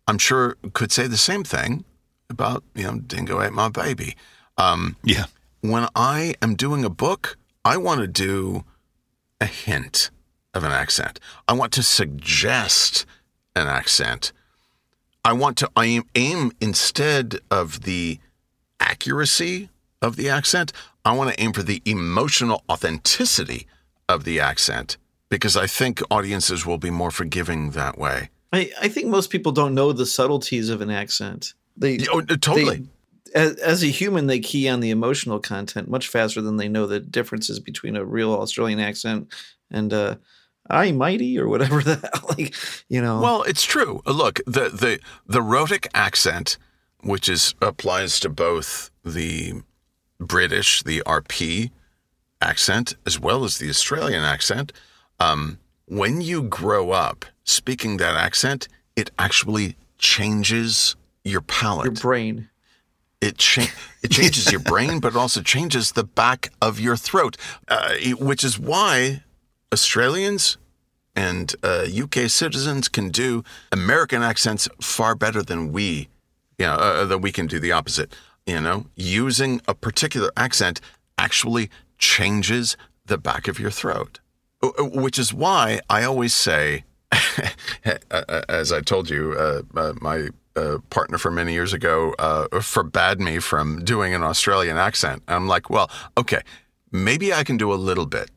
I'm 0.08 0.18
sure 0.18 0.56
could 0.72 0.90
say 0.90 1.06
the 1.06 1.18
same 1.18 1.44
thing 1.44 1.84
about, 2.30 2.64
you 2.74 2.84
know, 2.84 2.98
Dingo 2.98 3.42
ate 3.42 3.52
my 3.52 3.68
baby. 3.68 4.16
Um, 4.56 4.96
yeah. 5.04 5.26
when 5.60 5.86
I 5.94 6.34
am 6.40 6.54
doing 6.54 6.84
a 6.84 6.90
book, 6.90 7.36
I 7.64 7.76
want 7.76 8.00
to 8.00 8.06
do 8.06 8.64
a 9.40 9.46
hint 9.46 10.10
of 10.54 10.64
an 10.64 10.72
accent. 10.72 11.20
I 11.46 11.52
want 11.52 11.72
to 11.74 11.82
suggest 11.82 13.04
an 13.54 13.68
accent. 13.68 14.32
I 15.24 15.34
want 15.34 15.58
to 15.58 15.70
aim, 15.78 16.04
aim 16.14 16.52
instead 16.60 17.38
of 17.50 17.82
the 17.82 18.18
accuracy 18.80 19.68
of 20.00 20.16
the 20.16 20.28
accent, 20.28 20.72
I 21.04 21.12
want 21.12 21.34
to 21.34 21.40
aim 21.40 21.52
for 21.52 21.62
the 21.62 21.82
emotional 21.84 22.64
authenticity 22.68 23.66
of 24.08 24.24
the 24.24 24.40
accent 24.40 24.96
because 25.32 25.56
I 25.56 25.66
think 25.66 26.02
audiences 26.10 26.66
will 26.66 26.76
be 26.76 26.90
more 26.90 27.10
forgiving 27.10 27.70
that 27.70 27.96
way. 27.98 28.28
I, 28.52 28.70
I 28.82 28.88
think 28.88 29.06
most 29.06 29.30
people 29.30 29.50
don't 29.50 29.74
know 29.74 29.90
the 29.94 30.04
subtleties 30.04 30.68
of 30.68 30.82
an 30.82 30.90
accent. 30.90 31.54
They 31.74 31.98
Oh, 32.12 32.18
uh, 32.20 32.36
totally. 32.36 32.76
they- 32.76 32.86
as, 33.34 33.54
as 33.56 33.82
a 33.82 33.86
human, 33.86 34.26
they 34.26 34.40
key 34.40 34.68
on 34.68 34.80
the 34.80 34.90
emotional 34.90 35.40
content 35.40 35.88
much 35.88 36.06
faster 36.08 36.42
than 36.42 36.58
they 36.58 36.68
know 36.68 36.86
the 36.86 37.00
differences 37.00 37.58
between 37.60 37.96
a 37.96 38.04
real 38.04 38.30
Australian 38.34 38.78
accent 38.78 39.32
and 39.70 39.90
uh, 39.90 40.16
"I 40.68 40.92
mighty" 40.92 41.38
or 41.38 41.48
whatever 41.48 41.80
that 41.90 42.28
like 42.28 42.54
you 42.90 43.00
know. 43.00 43.22
Well, 43.22 43.42
it's 43.44 43.64
true. 43.64 44.02
Uh, 44.06 44.12
Look, 44.12 44.40
the 44.46 44.68
the 44.68 44.98
the 45.26 45.40
rhotic 45.40 45.88
accent, 45.94 46.58
which 47.00 47.26
is 47.26 47.54
applies 47.62 48.20
to 48.20 48.28
both 48.28 48.90
the 49.02 49.62
British, 50.20 50.82
the 50.82 51.02
RP 51.06 51.70
accent, 52.42 52.96
as 53.06 53.18
well 53.18 53.44
as 53.44 53.56
the 53.56 53.70
Australian 53.70 54.24
accent. 54.24 54.72
Um, 55.22 55.58
when 55.86 56.20
you 56.20 56.42
grow 56.42 56.90
up 56.90 57.24
speaking 57.44 57.98
that 57.98 58.16
accent, 58.16 58.68
it 58.96 59.10
actually 59.18 59.76
changes 59.98 60.96
your 61.24 61.40
palate 61.40 61.84
your 61.84 61.94
brain. 61.94 62.48
it 63.20 63.38
cha- 63.38 63.72
it 64.02 64.10
changes 64.18 64.50
your 64.50 64.60
brain, 64.60 64.98
but 65.00 65.12
it 65.14 65.16
also 65.16 65.40
changes 65.42 65.92
the 65.92 66.04
back 66.04 66.50
of 66.60 66.80
your 66.80 66.96
throat, 66.96 67.36
uh, 67.68 67.94
which 68.18 68.42
is 68.42 68.58
why 68.58 69.22
Australians 69.72 70.58
and 71.14 71.54
uh, 71.62 71.86
UK 72.04 72.28
citizens 72.28 72.88
can 72.88 73.10
do 73.10 73.44
American 73.70 74.22
accents 74.22 74.68
far 74.80 75.14
better 75.14 75.42
than 75.42 75.72
we, 75.72 76.08
you 76.58 76.66
know, 76.66 76.74
uh, 76.74 77.04
than 77.04 77.20
we 77.20 77.30
can 77.30 77.46
do 77.46 77.60
the 77.60 77.72
opposite. 77.72 78.14
You 78.46 78.60
know, 78.60 78.86
using 78.96 79.60
a 79.68 79.74
particular 79.74 80.30
accent 80.36 80.80
actually 81.16 81.70
changes 81.98 82.76
the 83.06 83.18
back 83.18 83.46
of 83.46 83.60
your 83.60 83.70
throat, 83.70 84.18
which 84.78 85.18
is 85.18 85.32
why 85.32 85.80
I 85.90 86.04
always 86.04 86.34
say, 86.34 86.84
uh, 87.12 88.42
as 88.48 88.72
I 88.72 88.80
told 88.80 89.10
you, 89.10 89.34
uh, 89.38 89.62
uh, 89.76 89.92
my 90.00 90.28
uh, 90.56 90.78
partner 90.90 91.18
from 91.18 91.34
many 91.34 91.52
years 91.52 91.72
ago 91.72 92.14
uh, 92.18 92.60
forbade 92.60 93.20
me 93.20 93.38
from 93.38 93.84
doing 93.84 94.14
an 94.14 94.22
Australian 94.22 94.76
accent. 94.76 95.22
I'm 95.28 95.48
like, 95.48 95.70
well, 95.70 95.90
okay, 96.16 96.42
maybe 96.90 97.32
I 97.32 97.44
can 97.44 97.56
do 97.56 97.72
a 97.72 97.74
little 97.74 98.06
bit, 98.06 98.30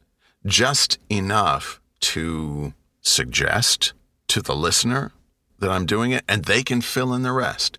just 0.46 0.98
enough 1.10 1.80
to 2.02 2.74
suggest 3.02 3.94
to 4.28 4.42
the 4.42 4.56
listener 4.56 5.12
that 5.60 5.70
I'm 5.70 5.86
doing 5.86 6.12
it, 6.12 6.24
and 6.28 6.46
they 6.46 6.64
can 6.64 6.82
fill 6.82 7.14
in 7.14 7.24
the 7.24 7.32
rest. 7.32 7.78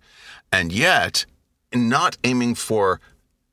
And 0.53 0.73
yet, 0.73 1.27
not 1.75 2.17
aiming 2.25 2.55
for 2.55 3.01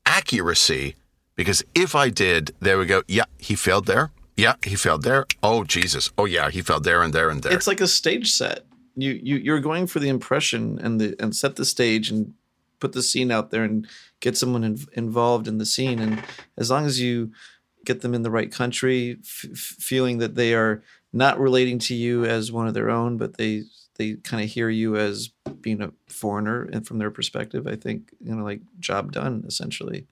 accuracy, 0.06 0.94
because 1.34 1.62
if 1.74 1.94
I 1.94 2.08
did, 2.08 2.54
there 2.60 2.78
we 2.78 2.86
go. 2.86 3.02
Yeah, 3.08 3.24
he 3.38 3.54
failed 3.54 3.86
there. 3.86 4.10
Yeah, 4.36 4.54
he 4.64 4.74
failed 4.74 5.02
there. 5.02 5.26
Oh 5.42 5.64
Jesus. 5.64 6.10
Oh 6.18 6.24
yeah, 6.24 6.50
he 6.50 6.60
failed 6.60 6.84
there 6.84 7.02
and 7.02 7.12
there 7.12 7.30
and 7.30 7.42
there. 7.42 7.52
It's 7.52 7.66
like 7.66 7.80
a 7.80 7.86
stage 7.86 8.32
set. 8.32 8.66
You 8.96 9.18
you 9.22 9.36
you're 9.36 9.60
going 9.60 9.86
for 9.86 10.00
the 10.00 10.08
impression 10.08 10.78
and 10.82 11.00
the 11.00 11.16
and 11.20 11.34
set 11.34 11.56
the 11.56 11.64
stage 11.64 12.10
and 12.10 12.34
put 12.80 12.92
the 12.92 13.02
scene 13.02 13.30
out 13.30 13.50
there 13.50 13.64
and 13.64 13.86
get 14.20 14.36
someone 14.36 14.64
in, 14.64 14.78
involved 14.92 15.48
in 15.48 15.58
the 15.58 15.66
scene. 15.66 16.00
And 16.00 16.22
as 16.56 16.70
long 16.70 16.84
as 16.84 17.00
you 17.00 17.32
get 17.84 18.00
them 18.00 18.14
in 18.14 18.22
the 18.22 18.30
right 18.30 18.50
country, 18.50 19.18
f- 19.20 19.50
feeling 19.80 20.18
that 20.18 20.34
they 20.34 20.54
are 20.54 20.82
not 21.12 21.38
relating 21.38 21.78
to 21.78 21.94
you 21.94 22.24
as 22.24 22.50
one 22.50 22.66
of 22.66 22.74
their 22.74 22.90
own, 22.90 23.16
but 23.16 23.36
they 23.36 23.64
they 23.96 24.14
kind 24.14 24.42
of 24.42 24.50
hear 24.50 24.68
you 24.68 24.96
as 24.96 25.30
being 25.60 25.80
a 25.80 25.92
foreigner 26.08 26.62
and 26.64 26.86
from 26.86 26.98
their 26.98 27.10
perspective, 27.10 27.66
I 27.66 27.76
think 27.76 28.10
you 28.20 28.34
know 28.34 28.42
like 28.42 28.60
job 28.80 29.12
done 29.12 29.44
essentially. 29.46 30.06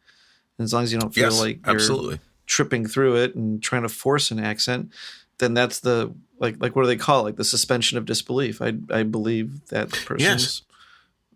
And 0.59 0.65
as 0.65 0.73
long 0.73 0.85
as 0.85 0.93
you 0.93 1.01
don't 1.01 1.13
feel 1.13 1.25
yes, 1.25 1.41
like 1.41 1.67
you're 1.67 1.75
absolutely. 1.75 2.21
Tripping 2.47 2.87
through 2.87 3.17
it 3.17 3.35
and 3.35 3.63
trying 3.63 3.83
to 3.83 3.89
force 3.89 4.31
an 4.31 4.39
accent, 4.39 4.91
then 5.39 5.55
that's 5.55 5.81
the 5.81 6.13
like 6.39 6.57
like 6.61 6.75
what 6.77 6.83
do 6.83 6.89
they 6.89 6.97
call 6.97 7.21
it? 7.21 7.25
Like 7.25 7.37
the 7.37 7.45
suspension 7.45 7.99
of 7.99 8.05
disbelief. 8.05 8.61
I 8.63 8.75
I 8.91 9.03
believe 9.03 9.69
that 9.69 9.91
person's 9.91 10.23
Yes. 10.43 10.63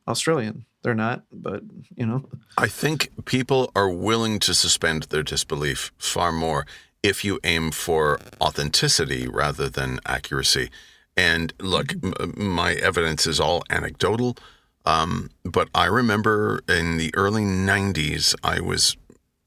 Australian. 0.09 0.65
They're 0.83 0.95
not, 0.95 1.25
but 1.33 1.63
you 1.97 2.07
know. 2.07 2.29
I 2.57 2.69
think 2.69 3.11
people 3.25 3.73
are 3.75 3.91
willing 3.91 4.39
to 4.41 4.55
suspend 4.55 5.05
their 5.05 5.25
disbelief 5.25 5.91
far 5.99 6.31
more 6.31 6.65
if 7.03 7.25
you 7.25 7.41
aim 7.43 7.73
for 7.73 8.21
authenticity 8.41 9.27
rather 9.27 9.69
than 9.69 9.99
accuracy. 10.07 10.71
And 11.17 11.53
look, 11.61 11.95
m- 12.05 12.35
my 12.37 12.75
evidence 12.75 13.27
is 13.27 13.41
all 13.41 13.65
anecdotal. 13.69 14.37
Um, 14.85 15.31
but 15.45 15.69
I 15.75 15.87
remember 15.87 16.61
in 16.69 16.97
the 16.99 17.11
early 17.17 17.43
90s, 17.43 18.37
I 18.45 18.61
was 18.61 18.97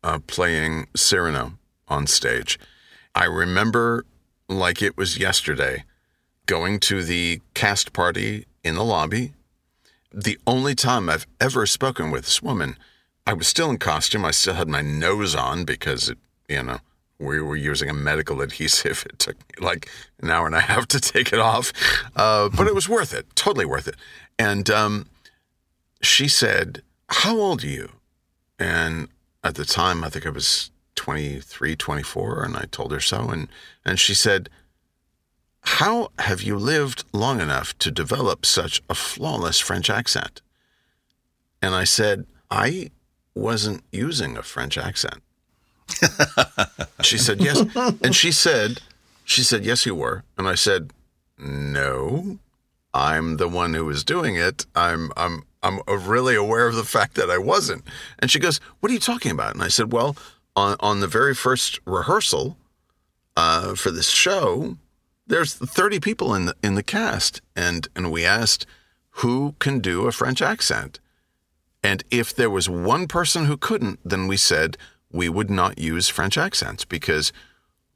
uh, 0.04 0.20
playing 0.28 0.88
Cyrano 0.96 1.54
on 1.88 2.08
stage. 2.08 2.60
I 3.16 3.26
remember 3.26 4.06
like 4.48 4.82
it 4.82 4.98
was 4.98 5.18
yesterday 5.18 5.84
going 6.46 6.80
to 6.80 7.04
the 7.04 7.42
cast 7.54 7.94
party 7.94 8.46
in 8.64 8.76
the 8.76 8.84
lobby. 8.84 9.34
The 10.12 10.40
only 10.48 10.74
time 10.74 11.10
I've 11.10 11.28
ever 11.40 11.66
spoken 11.66 12.10
with 12.10 12.26
this 12.26 12.42
woman, 12.42 12.76
I 13.28 13.34
was 13.34 13.48
still 13.48 13.70
in 13.70 13.78
costume. 13.78 14.26
I 14.26 14.32
still 14.32 14.56
had 14.56 14.68
my 14.68 14.82
nose 14.82 15.36
on 15.36 15.66
because, 15.66 16.10
it, 16.10 16.18
you 16.48 16.64
know, 16.64 16.80
we 17.20 17.40
were 17.42 17.56
using 17.56 17.90
a 17.90 17.94
medical 17.94 18.42
adhesive. 18.42 19.06
It 19.10 19.20
took 19.20 19.38
me 19.38 19.66
like 19.66 19.90
an 20.22 20.32
hour 20.32 20.48
and 20.48 20.56
a 20.56 20.62
half 20.62 20.88
to 20.88 21.00
take 21.00 21.32
it 21.32 21.40
off, 21.40 21.72
uh, 22.16 22.50
but 22.50 22.68
it 22.68 22.74
was 22.74 22.90
worth 22.90 23.14
it. 23.14 23.28
Totally 23.36 23.66
worth 23.66 23.88
it. 23.88 23.96
And 24.40 24.70
um, 24.70 25.08
she 26.02 26.28
said, 26.28 26.82
How 27.10 27.38
old 27.38 27.64
are 27.64 27.68
you? 27.68 27.92
And 28.58 29.10
at 29.44 29.56
the 29.56 29.66
time, 29.66 30.04
I 30.04 30.10
think 30.10 30.26
I 30.26 30.30
was 30.30 30.72
23, 30.96 31.76
24, 31.76 32.44
and 32.44 32.58
I 32.58 32.66
told 32.72 32.92
her 32.92 33.00
so. 33.00 33.30
And, 33.30 33.48
and 33.86 34.00
she 34.00 34.14
said, 34.14 34.50
How 35.62 36.12
have 36.20 36.42
you 36.42 36.58
lived 36.58 37.06
long 37.14 37.40
enough 37.40 37.78
to 37.80 37.92
develop 37.92 38.46
such 38.46 38.82
a 38.90 38.96
flawless 38.96 39.60
French 39.60 39.90
accent? 39.90 40.42
And 41.62 41.74
I 41.74 41.84
said, 41.84 42.26
I 42.52 42.92
wasn't 43.34 43.84
using 43.92 44.38
a 44.38 44.44
French 44.44 44.78
accent. 44.78 45.22
she 47.02 47.18
said, 47.18 47.42
Yes. 47.42 47.66
And 48.04 48.16
she 48.16 48.32
said, 48.32 48.82
She 49.24 49.44
said, 49.44 49.66
Yes, 49.66 49.86
you 49.86 49.96
were. 49.96 50.24
And 50.38 50.48
I 50.48 50.56
said, 50.56 50.92
No, 51.38 52.40
I'm 52.94 53.38
the 53.38 53.48
one 53.48 53.74
who 53.74 53.86
was 53.86 54.04
doing 54.04 54.36
it. 54.36 54.66
I'm, 54.76 55.12
I'm, 55.16 55.44
I'm 55.62 55.82
really 55.88 56.36
aware 56.36 56.68
of 56.68 56.76
the 56.76 56.84
fact 56.84 57.16
that 57.16 57.30
I 57.30 57.38
wasn't. 57.38 57.84
And 58.20 58.32
she 58.32 58.40
goes, 58.40 58.60
What 58.80 58.90
are 58.90 58.94
you 58.94 59.00
talking 59.00 59.32
about? 59.32 59.54
And 59.54 59.64
I 59.64 59.68
said, 59.68 59.92
Well, 59.92 60.16
on, 60.56 60.76
on 60.80 61.00
the 61.00 61.08
very 61.08 61.36
first 61.36 61.80
rehearsal 61.86 62.58
uh, 63.38 63.76
for 63.76 63.92
this 63.92 64.10
show, 64.10 64.78
there's 65.28 65.54
30 65.54 66.00
people 66.00 66.34
in 66.34 66.46
the, 66.46 66.56
in 66.64 66.76
the 66.76 66.84
cast. 66.84 67.42
And, 67.56 67.88
and 67.96 68.12
we 68.12 68.26
asked, 68.26 68.66
Who 69.12 69.56
can 69.60 69.80
do 69.80 70.08
a 70.08 70.12
French 70.12 70.42
accent? 70.42 71.00
And 71.84 72.04
if 72.12 72.36
there 72.36 72.50
was 72.50 72.68
one 72.70 73.08
person 73.08 73.46
who 73.46 73.56
couldn't, 73.56 74.00
then 74.04 74.28
we 74.28 74.38
said 74.38 74.78
we 75.12 75.30
would 75.30 75.50
not 75.50 75.80
use 75.80 76.08
French 76.08 76.38
accents 76.38 76.86
because 76.86 77.32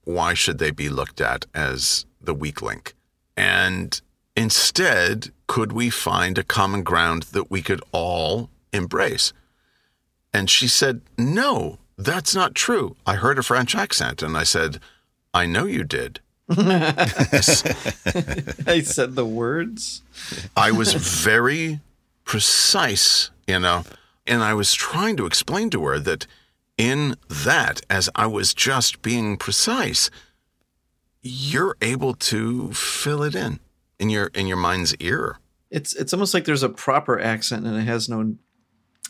why 0.04 0.34
should 0.34 0.58
they 0.58 0.72
be 0.72 0.90
looked 0.90 1.22
at 1.22 1.46
as 1.54 2.06
the 2.22 2.34
weak 2.34 2.62
link? 2.62 2.96
And 3.36 4.00
instead, 4.36 5.32
could 5.48 5.72
we 5.72 5.90
find 5.90 6.38
a 6.38 6.44
common 6.44 6.84
ground 6.84 7.24
that 7.34 7.52
we 7.52 7.62
could 7.62 7.82
all 7.92 8.50
embrace? 8.72 9.34
And 10.34 10.50
she 10.50 10.68
said, 10.68 11.02
No, 11.18 11.80
that's 11.98 12.34
not 12.34 12.56
true. 12.56 12.96
I 13.06 13.16
heard 13.16 13.38
a 13.38 13.44
French 13.44 13.76
accent. 13.76 14.22
And 14.24 14.36
I 14.36 14.44
said, 14.44 14.80
I 15.34 15.46
know 15.46 15.66
you 15.66 15.84
did. 15.84 16.20
I 16.50 17.42
said 18.84 19.16
the 19.16 19.26
words. 19.26 20.02
I 20.58 20.72
was 20.72 20.94
very 20.94 21.80
precise, 22.26 23.32
you 23.48 23.60
know, 23.60 23.84
and 24.28 24.44
I 24.44 24.54
was 24.54 24.74
trying 24.74 25.18
to 25.18 25.26
explain 25.26 25.70
to 25.72 25.86
her 25.86 26.00
that 26.00 26.28
in 26.78 27.16
that, 27.30 27.82
as 27.90 28.10
I 28.16 28.28
was 28.28 28.54
just 28.54 29.02
being 29.02 29.38
precise, 29.38 30.10
you're 31.22 31.78
able 31.82 32.14
to 32.16 32.74
fill 32.74 33.24
it 33.24 33.36
in 33.36 33.60
in 34.04 34.10
your 34.10 34.28
in 34.34 34.48
your 34.48 34.58
mind's 34.58 34.94
ear. 35.00 35.38
It's 35.72 35.96
it's 35.96 36.14
almost 36.14 36.34
like 36.34 36.44
there's 36.46 36.62
a 36.62 36.70
proper 36.70 37.20
accent 37.20 37.66
and 37.66 37.76
it 37.78 37.86
has 37.86 38.10
no 38.10 38.36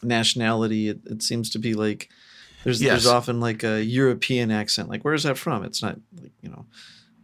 nationality. 0.04 0.88
It, 0.90 1.00
it 1.06 1.24
seems 1.24 1.50
to 1.50 1.60
be 1.60 1.74
like 1.74 2.10
there's 2.64 2.80
Yes. 2.82 2.92
there's 2.92 3.08
often 3.08 3.40
like 3.40 3.64
a 3.64 3.84
European 3.84 4.52
accent. 4.52 4.90
Like 4.90 5.04
where 5.04 5.16
is 5.16 5.24
that 5.24 5.38
from? 5.38 5.64
It's 5.64 5.82
not 5.82 6.00
like 6.22 6.32
you 6.42 6.50
know. 6.50 6.66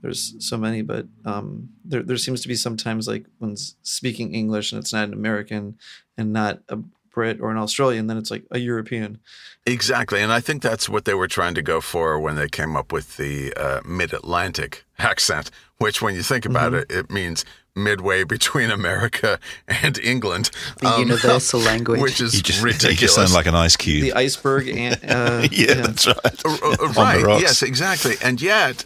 There's 0.01 0.33
so 0.39 0.57
many, 0.57 0.81
but 0.81 1.07
um, 1.25 1.69
there 1.83 2.01
there 2.01 2.17
seems 2.17 2.41
to 2.41 2.47
be 2.47 2.55
sometimes 2.55 3.07
like 3.07 3.25
when 3.39 3.55
speaking 3.83 4.33
English 4.33 4.71
and 4.71 4.81
it's 4.81 4.93
not 4.93 5.07
an 5.09 5.13
American 5.13 5.77
and 6.17 6.31
not 6.33 6.61
a 6.69 6.79
Brit 7.11 7.41
or 7.41 7.51
an 7.51 7.57
Australian, 7.57 8.07
then 8.07 8.17
it's 8.17 8.31
like 8.31 8.45
a 8.49 8.59
European. 8.59 9.19
Exactly, 9.65 10.21
and 10.21 10.31
I 10.31 10.39
think 10.39 10.61
that's 10.61 10.87
what 10.87 11.03
they 11.03 11.13
were 11.13 11.27
trying 11.27 11.53
to 11.55 11.61
go 11.61 11.81
for 11.81 12.17
when 12.17 12.35
they 12.35 12.47
came 12.47 12.77
up 12.77 12.93
with 12.93 13.17
the 13.17 13.53
uh, 13.55 13.81
mid-Atlantic 13.83 14.85
accent, 14.99 15.51
which, 15.79 16.01
when 16.01 16.15
you 16.15 16.23
think 16.23 16.45
about 16.45 16.73
it, 16.73 16.89
it 16.89 17.11
means 17.11 17.43
midway 17.75 18.23
between 18.23 18.69
America 18.71 19.39
and 19.67 19.97
England. 19.99 20.51
The 20.81 20.87
um, 20.87 20.99
universal 21.01 21.59
language. 21.71 22.01
which 22.01 22.21
is 22.21 22.35
You 22.35 22.41
just, 22.41 22.61
ridiculous. 22.61 22.91
you 23.01 23.07
just 23.07 23.15
sound 23.15 23.33
like 23.33 23.45
an 23.45 23.55
ice 23.55 23.75
cube. 23.75 24.01
The 24.03 24.13
iceberg 24.13 24.67
and 24.69 24.95
uh, 25.07 25.47
yeah, 25.51 25.73
that's 25.75 26.07
right. 26.07 26.45
Uh, 26.45 26.93
right. 27.23 27.41
Yes, 27.41 27.61
exactly. 27.63 28.15
And 28.23 28.41
yet, 28.41 28.85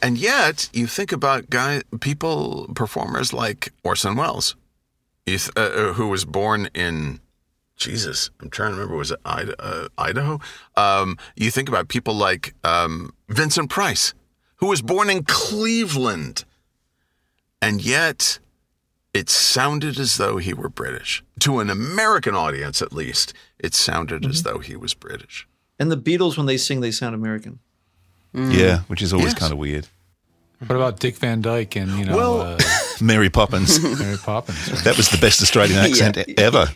and 0.00 0.18
yet, 0.18 0.68
you 0.72 0.86
think 0.86 1.12
about 1.12 1.48
guy 1.50 1.82
people, 2.00 2.70
performers 2.74 3.32
like 3.32 3.72
Orson 3.84 4.16
Welles, 4.16 4.56
you 5.26 5.38
th- 5.38 5.50
uh, 5.56 5.60
uh, 5.60 5.92
who 5.92 6.08
was 6.08 6.24
born 6.24 6.68
in 6.74 7.20
Jesus. 7.76 8.30
I'm 8.40 8.50
trying 8.50 8.70
to 8.72 8.76
remember. 8.76 8.96
Was 8.96 9.10
it 9.12 9.20
Ida- 9.24 9.60
uh, 9.62 9.88
Idaho? 9.98 10.40
Um, 10.76 11.18
you 11.36 11.50
think 11.50 11.68
about 11.68 11.88
people 11.88 12.14
like 12.14 12.54
um, 12.64 13.12
Vincent 13.28 13.70
Price, 13.70 14.14
who 14.56 14.66
was 14.66 14.82
born 14.82 15.08
in 15.10 15.22
Cleveland, 15.24 16.44
and 17.62 17.82
yet. 17.82 18.38
It 19.14 19.28
sounded 19.28 19.98
as 19.98 20.16
though 20.16 20.38
he 20.38 20.54
were 20.54 20.70
British. 20.70 21.22
To 21.40 21.60
an 21.60 21.68
American 21.68 22.34
audience, 22.34 22.80
at 22.80 22.94
least, 22.94 23.34
it 23.58 23.74
sounded 23.74 24.24
as 24.24 24.42
though 24.42 24.58
he 24.58 24.74
was 24.74 24.94
British. 24.94 25.46
and 25.78 25.90
the 25.92 25.98
Beatles 25.98 26.38
when 26.38 26.46
they 26.46 26.56
sing 26.56 26.80
they 26.80 26.90
sound 26.92 27.14
American. 27.14 27.58
Yeah, 28.32 28.78
which 28.88 29.02
is 29.02 29.12
always 29.12 29.32
Yes. 29.32 29.38
kind 29.38 29.52
of 29.52 29.58
weird. 29.58 29.86
What 30.66 30.76
about 30.76 30.98
Dick 30.98 31.16
Van 31.16 31.42
Dyke 31.42 31.76
and 31.76 31.90
you 31.98 32.06
know 32.06 32.16
Well- 32.16 32.40
uh, 32.40 32.58
Mary 33.02 33.28
Poppins. 33.28 33.78
Mary 34.00 34.16
Poppins? 34.16 34.72
right? 34.72 34.84
that 34.84 34.96
was 34.96 35.10
the 35.10 35.18
best 35.18 35.42
Australian 35.42 35.78
accent 35.86 36.16
Yeah. 36.16 36.34
ever. 36.38 36.68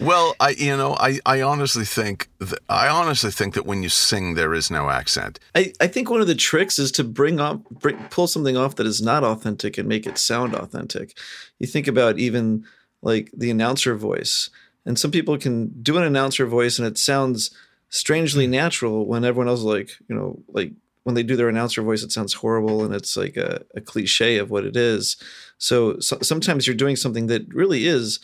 Well, 0.00 0.34
I 0.40 0.50
you 0.50 0.76
know 0.76 0.94
I, 0.98 1.18
I 1.26 1.42
honestly 1.42 1.84
think 1.84 2.28
th- 2.40 2.60
I 2.68 2.88
honestly 2.88 3.30
think 3.30 3.54
that 3.54 3.66
when 3.66 3.82
you 3.82 3.88
sing 3.88 4.34
there 4.34 4.54
is 4.54 4.70
no 4.70 4.90
accent. 4.90 5.38
I, 5.54 5.72
I 5.80 5.86
think 5.86 6.10
one 6.10 6.20
of 6.20 6.26
the 6.26 6.34
tricks 6.34 6.78
is 6.78 6.92
to 6.92 7.04
bring 7.04 7.40
up 7.40 7.68
bring, 7.70 7.96
pull 8.10 8.26
something 8.26 8.56
off 8.56 8.76
that 8.76 8.86
is 8.86 9.02
not 9.02 9.24
authentic 9.24 9.78
and 9.78 9.88
make 9.88 10.06
it 10.06 10.18
sound 10.18 10.54
authentic. 10.54 11.16
You 11.58 11.66
think 11.66 11.86
about 11.86 12.18
even 12.18 12.64
like 13.02 13.30
the 13.36 13.50
announcer 13.50 13.94
voice, 13.96 14.50
and 14.86 14.98
some 14.98 15.10
people 15.10 15.38
can 15.38 15.68
do 15.82 15.96
an 15.96 16.04
announcer 16.04 16.46
voice 16.46 16.78
and 16.78 16.86
it 16.86 16.98
sounds 16.98 17.50
strangely 17.88 18.46
hmm. 18.46 18.52
natural 18.52 19.06
when 19.06 19.24
everyone 19.24 19.48
else 19.48 19.60
is 19.60 19.66
like 19.66 19.90
you 20.08 20.14
know 20.14 20.42
like 20.48 20.72
when 21.04 21.14
they 21.14 21.22
do 21.22 21.36
their 21.36 21.48
announcer 21.48 21.82
voice 21.82 22.02
it 22.02 22.12
sounds 22.12 22.34
horrible 22.34 22.84
and 22.84 22.94
it's 22.94 23.16
like 23.16 23.36
a, 23.36 23.64
a 23.74 23.80
cliche 23.80 24.38
of 24.38 24.50
what 24.50 24.64
it 24.64 24.76
is. 24.76 25.16
So, 25.58 25.98
so 26.00 26.18
sometimes 26.22 26.66
you're 26.66 26.76
doing 26.76 26.96
something 26.96 27.28
that 27.28 27.52
really 27.54 27.86
is 27.86 28.20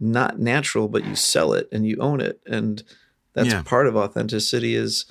not 0.00 0.38
natural, 0.38 0.88
but 0.88 1.04
you 1.04 1.14
sell 1.14 1.52
it 1.52 1.68
and 1.70 1.86
you 1.86 1.96
own 2.00 2.20
it, 2.20 2.40
and 2.46 2.82
that's 3.34 3.48
Yeah. 3.50 3.62
part 3.62 3.86
of 3.86 3.96
authenticity 3.96 4.74
is 4.74 5.04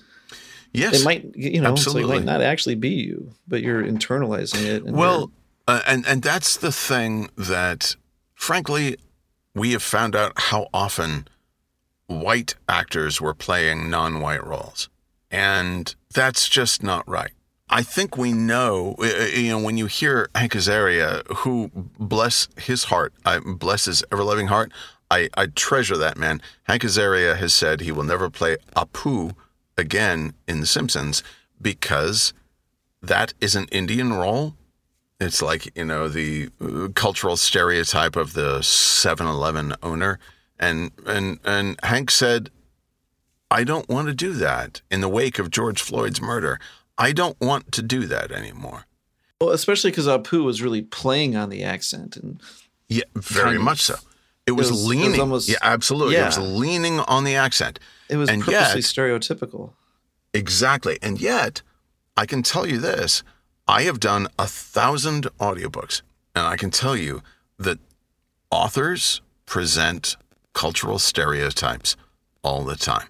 Yes, 0.73 1.01
it 1.01 1.03
might 1.03 1.31
you 1.35 1.61
know 1.61 1.75
so 1.75 1.97
it 1.97 2.05
might 2.05 2.25
not 2.25 2.41
actually 2.41 2.75
be 2.75 2.89
you 2.89 3.33
but 3.47 3.61
you're 3.61 3.83
internalizing 3.83 4.65
it 4.65 4.83
and 4.83 4.95
Well, 4.95 5.31
uh, 5.67 5.81
and 5.87 6.05
and 6.05 6.21
that's 6.21 6.57
the 6.57 6.71
thing 6.71 7.29
that, 7.37 7.95
frankly, 8.35 8.97
we 9.55 9.71
have 9.71 9.81
found 9.83 10.15
out 10.15 10.33
how 10.35 10.67
often 10.73 11.27
white 12.07 12.55
actors 12.67 13.19
were 13.21 13.33
playing 13.33 13.89
non-white 13.89 14.43
roles, 14.45 14.89
and 15.31 15.95
that's 16.13 16.47
just 16.49 16.83
not 16.83 17.07
right. 17.07 17.31
I 17.69 17.83
think 17.83 18.17
we 18.17 18.33
know, 18.33 18.95
uh, 18.99 19.03
uh, 19.03 19.25
you 19.25 19.49
know, 19.49 19.59
when 19.59 19.77
you 19.77 19.85
hear 19.85 20.29
Hank 20.33 20.53
Azaria, 20.53 21.25
who 21.37 21.69
bless 21.73 22.47
his 22.57 22.85
heart, 22.85 23.13
I 23.25 23.39
bless 23.39 23.85
his 23.85 24.03
ever-loving 24.11 24.47
heart, 24.47 24.71
I, 25.11 25.29
I 25.35 25.47
treasure 25.47 25.97
that 25.97 26.17
man. 26.17 26.41
Hank 26.63 26.83
Azaria 26.83 27.37
has 27.37 27.53
said 27.53 27.81
he 27.81 27.91
will 27.91 28.03
never 28.03 28.29
play 28.29 28.57
Apu 28.75 29.35
again 29.77 30.33
in 30.47 30.59
The 30.61 30.65
Simpsons 30.65 31.23
because 31.61 32.33
that 33.01 33.33
is 33.39 33.55
an 33.55 33.67
Indian 33.71 34.13
role. 34.13 34.55
It's 35.19 35.41
like, 35.41 35.75
you 35.75 35.85
know, 35.85 36.07
the 36.07 36.49
uh, 36.61 36.87
cultural 36.95 37.37
stereotype 37.37 38.15
of 38.15 38.33
the 38.33 38.59
7-Eleven 38.59 39.75
owner. 39.83 40.17
And, 40.59 40.91
and, 41.05 41.39
and 41.43 41.79
Hank 41.83 42.09
said, 42.09 42.49
I 43.51 43.63
don't 43.63 43.89
want 43.89 44.07
to 44.07 44.13
do 44.13 44.33
that 44.33 44.81
in 44.91 45.01
the 45.01 45.09
wake 45.09 45.39
of 45.39 45.49
George 45.49 45.81
Floyd's 45.81 46.21
murder. 46.21 46.59
I 46.99 47.11
don't 47.13 47.39
want 47.41 47.71
to 47.71 47.81
do 47.81 48.05
that 48.07 48.31
anymore. 48.31 48.85
well, 49.41 49.51
especially 49.51 49.89
because 49.91 50.05
apu 50.07 50.43
was 50.43 50.61
really 50.61 50.81
playing 50.81 51.35
on 51.37 51.49
the 51.49 51.63
accent 51.63 52.17
and 52.17 52.41
Yeah, 52.89 53.03
very 53.15 53.55
of. 53.55 53.61
much 53.63 53.81
so. 53.81 53.95
It 54.45 54.51
was, 54.51 54.69
was- 54.69 54.79
it 54.81 54.83
was 54.83 54.85
leaning. 54.87 55.19
almost- 55.21 55.49
yeah, 55.49 55.57
absolutely. 55.61 56.15
It 56.17 56.25
was 56.25 56.37
leaning 56.37 56.99
on 57.01 57.23
the 57.23 57.35
accent. 57.35 57.79
It 58.09 58.17
was 58.17 58.29
And 58.29 58.41
purposely 58.43 58.81
yet- 58.81 58.93
stereotypical. 58.93 59.71
Exactly. 60.33 60.99
And 61.01 61.19
yet, 61.21 61.61
I 62.17 62.25
can 62.25 62.43
tell 62.43 62.65
you 62.67 62.79
this 62.79 63.23
I 63.67 63.83
have 63.83 63.99
done 63.99 64.27
a 64.37 64.47
thousand 64.47 65.27
audiobooks, 65.39 66.01
and 66.35 66.45
I 66.45 66.55
can 66.57 66.69
tell 66.71 66.95
you 66.97 67.21
that 67.59 67.77
authors 68.51 69.21
present 69.45 70.17
cultural 70.53 70.99
stereotypes 70.99 71.95
all 72.43 72.63
the 72.63 72.75
time. 72.75 73.07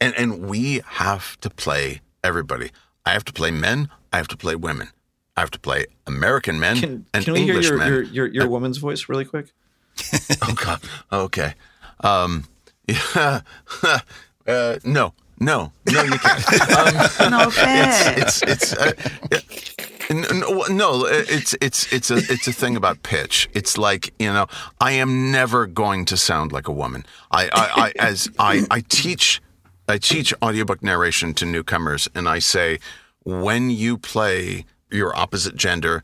And, 0.00 0.14
and 0.16 0.46
we 0.48 0.80
have 0.86 1.38
to 1.40 1.50
play 1.50 2.00
everybody. 2.22 2.70
I 3.06 3.10
have 3.12 3.24
to 3.24 3.32
play 3.32 3.50
men, 3.50 3.88
I 4.12 4.16
have 4.18 4.28
to 4.28 4.36
play 4.36 4.54
women. 4.56 4.88
I 5.36 5.40
have 5.40 5.50
to 5.52 5.58
play 5.60 5.86
American 6.06 6.58
men 6.60 6.76
Can, 6.76 7.06
and 7.14 7.24
can 7.24 7.32
we 7.34 7.40
English 7.40 7.64
hear 7.66 7.74
your, 7.76 7.78
men. 7.78 7.88
your, 7.92 8.02
your, 8.02 8.26
your 8.26 8.48
woman's 8.48 8.78
voice 8.78 9.08
really 9.08 9.24
quick? 9.24 9.52
Oh 10.42 10.54
God. 10.54 10.80
Okay. 11.12 11.54
Um, 12.00 12.44
yeah. 12.86 13.40
uh, 14.46 14.78
no. 14.84 15.14
No. 15.38 15.72
No, 15.90 16.02
you 16.02 16.18
can't. 16.18 17.20
Um, 17.20 17.30
No 17.30 17.50
fair. 17.50 18.14
it's 18.18 18.42
it's 18.42 18.72
uh, 18.74 18.92
n- 20.10 20.24
n- 20.30 20.76
no 20.76 21.06
it's 21.06 21.54
it's 21.60 21.90
it's 21.92 22.10
a 22.10 22.16
it's 22.16 22.46
a 22.46 22.52
thing 22.52 22.76
about 22.76 23.02
pitch 23.02 23.48
it's 23.54 23.78
like 23.78 24.12
you 24.18 24.30
know 24.32 24.46
i 24.80 24.92
am 24.92 25.30
never 25.30 25.66
going 25.66 26.04
to 26.06 26.16
sound 26.16 26.52
like 26.52 26.68
a 26.68 26.72
woman 26.72 27.04
i 27.30 27.44
i, 27.52 27.84
I 27.86 27.92
as 27.98 28.28
i 28.38 28.66
i 28.70 28.80
teach 28.88 29.40
i 29.88 29.98
teach 29.98 30.34
audiobook 30.42 30.82
narration 30.82 31.34
to 31.34 31.44
newcomers 31.44 32.08
and 32.14 32.28
i 32.28 32.38
say 32.38 32.78
when 33.24 33.70
you 33.70 33.98
play 33.98 34.64
your 34.90 35.16
opposite 35.16 35.56
gender 35.56 36.02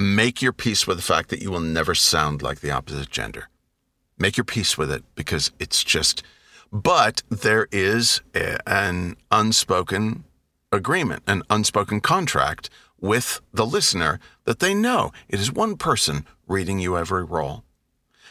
make 0.00 0.40
your 0.40 0.52
peace 0.52 0.86
with 0.86 0.96
the 0.96 1.02
fact 1.02 1.28
that 1.28 1.42
you 1.42 1.50
will 1.50 1.60
never 1.60 1.94
sound 1.94 2.40
like 2.40 2.60
the 2.60 2.70
opposite 2.70 3.10
gender. 3.10 3.50
Make 4.18 4.38
your 4.38 4.44
peace 4.44 4.78
with 4.78 4.90
it 4.90 5.04
because 5.14 5.52
it's 5.58 5.84
just 5.84 6.22
but 6.72 7.22
there 7.28 7.68
is 7.70 8.22
a, 8.34 8.56
an 8.66 9.16
unspoken 9.30 10.24
agreement 10.72 11.22
an 11.26 11.42
unspoken 11.50 12.00
contract 12.00 12.70
with 13.00 13.40
the 13.52 13.66
listener 13.66 14.20
that 14.44 14.60
they 14.60 14.72
know 14.72 15.10
it 15.28 15.40
is 15.40 15.52
one 15.52 15.76
person 15.76 16.24
reading 16.46 16.78
you 16.78 16.96
every 16.96 17.24
role. 17.24 17.64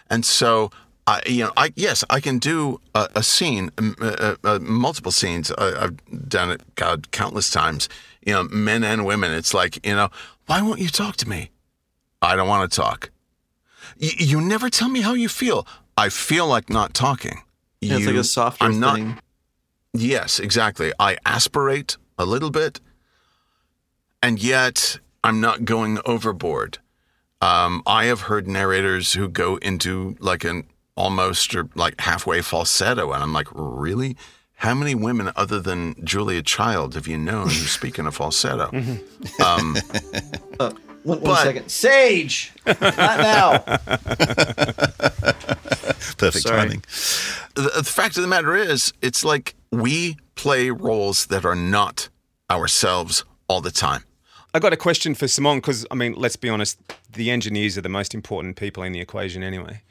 And 0.09 0.25
so 0.25 0.71
I, 1.07 1.21
you 1.25 1.45
know, 1.45 1.53
I 1.57 1.71
yes, 1.75 2.03
I 2.09 2.19
can 2.19 2.37
do 2.39 2.79
a, 2.93 3.09
a 3.15 3.23
scene, 3.23 3.71
um, 3.77 3.95
uh, 3.99 4.35
uh, 4.43 4.59
multiple 4.61 5.11
scenes. 5.11 5.51
I, 5.57 5.85
I've 5.85 6.29
done 6.29 6.51
it, 6.51 6.61
God, 6.75 7.11
countless 7.11 7.49
times. 7.49 7.89
You 8.25 8.33
know, 8.33 8.43
men 8.43 8.83
and 8.83 9.05
women. 9.05 9.31
It's 9.31 9.53
like, 9.53 9.83
you 9.85 9.95
know, 9.95 10.09
why 10.45 10.61
won't 10.61 10.79
you 10.79 10.89
talk 10.89 11.15
to 11.17 11.29
me? 11.29 11.51
I 12.21 12.35
don't 12.35 12.47
want 12.47 12.69
to 12.69 12.75
talk. 12.75 13.09
Y- 13.99 14.11
you 14.17 14.41
never 14.41 14.69
tell 14.69 14.89
me 14.89 15.01
how 15.01 15.13
you 15.13 15.29
feel. 15.29 15.65
I 15.97 16.09
feel 16.09 16.45
like 16.47 16.69
not 16.69 16.93
talking. 16.93 17.41
Yeah, 17.81 17.97
it's 17.97 18.05
like 18.05 18.15
a 18.15 18.23
softer 18.23 18.65
I'm 18.65 18.79
not, 18.79 18.95
thing. 18.95 19.17
Yes, 19.93 20.39
exactly. 20.39 20.91
I 20.99 21.17
aspirate 21.25 21.97
a 22.17 22.25
little 22.25 22.51
bit, 22.51 22.79
and 24.21 24.41
yet 24.41 24.99
I'm 25.23 25.41
not 25.41 25.65
going 25.65 25.99
overboard. 26.05 26.79
Um, 27.41 27.81
I 27.87 28.05
have 28.05 28.21
heard 28.21 28.47
narrators 28.47 29.13
who 29.13 29.29
go 29.29 29.57
into 29.57 30.15
like 30.19 30.43
an 30.43 30.65
almost 30.99 31.55
or 31.55 31.69
like 31.75 31.99
halfway 32.01 32.41
falsetto, 32.41 33.11
and 33.13 33.23
I'm 33.23 33.33
like, 33.33 33.47
really? 33.53 34.15
How 34.55 34.73
many 34.75 34.93
women 34.93 35.31
other 35.37 35.61
than 35.61 35.95
Julia 36.03 36.41
Child 36.41 36.93
have 36.95 37.07
you 37.07 37.17
known 37.17 37.45
who 37.45 37.49
speak 37.51 37.97
in 37.97 38.05
a 38.05 38.11
falsetto? 38.11 38.69
um, 39.45 39.77
Uh, 40.59 40.71
one, 41.03 41.21
one 41.21 41.23
But- 41.23 41.43
second. 41.43 41.69
Sage! 41.71 42.51
Not 42.67 42.81
now. 42.81 43.59
Perfect 46.17 46.43
Sorry. 46.47 46.57
timing. 46.59 46.83
the, 47.55 47.71
the 47.77 47.83
fact 47.83 48.17
of 48.17 48.21
the 48.23 48.27
matter 48.27 48.55
is, 48.55 48.91
it's 49.01 49.23
like 49.23 49.55
we 49.71 50.17
play 50.35 50.69
roles 50.69 51.27
that 51.27 51.45
are 51.45 51.55
not 51.55 52.09
ourselves 52.51 53.23
all 53.47 53.61
the 53.61 53.71
time. 53.71 54.03
I 54.53 54.59
got 54.59 54.73
a 54.73 54.77
question 54.77 55.15
for 55.15 55.27
Simone 55.29 55.57
because 55.59 55.85
I 55.91 55.95
mean, 55.95 56.13
let's 56.13 56.35
be 56.35 56.49
honest, 56.49 56.77
the 57.13 57.31
engineers 57.31 57.77
are 57.77 57.81
the 57.81 57.87
most 57.89 58.13
important 58.13 58.57
people 58.57 58.83
in 58.83 58.91
the 58.91 58.99
equation 58.99 59.43
anyway. 59.43 59.81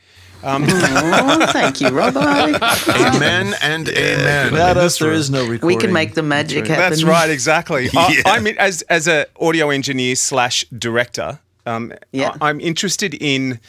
Oh, 0.43 1.47
thank 1.53 1.81
you, 1.81 1.89
Robbo. 1.89 2.19
Amen 3.15 3.55
and 3.63 3.89
amen. 3.89 4.53
Without 4.53 4.77
us, 4.77 4.99
there 4.99 5.13
is 5.13 5.31
no 5.31 5.41
recording. 5.43 5.67
we 5.67 5.77
can 5.77 5.93
make 5.93 6.15
the 6.15 6.23
magic 6.23 6.67
happen. 6.67 6.91
That's 6.91 7.05
right, 7.05 7.31
exactly. 7.31 7.89
I, 7.97 8.13
Yeah. 8.17 8.23
I 8.27 8.41
mean, 8.41 8.57
as 8.59 8.83
as 8.83 9.09
a 9.09 9.27
audio 9.41 9.71
engineer 9.71 10.15
slash 10.17 10.65
director, 10.77 11.41
um, 11.67 11.93
Yeah. 12.13 12.37
I, 12.41 12.51
am 12.51 12.61
interested 12.61 13.15
in 13.15 13.61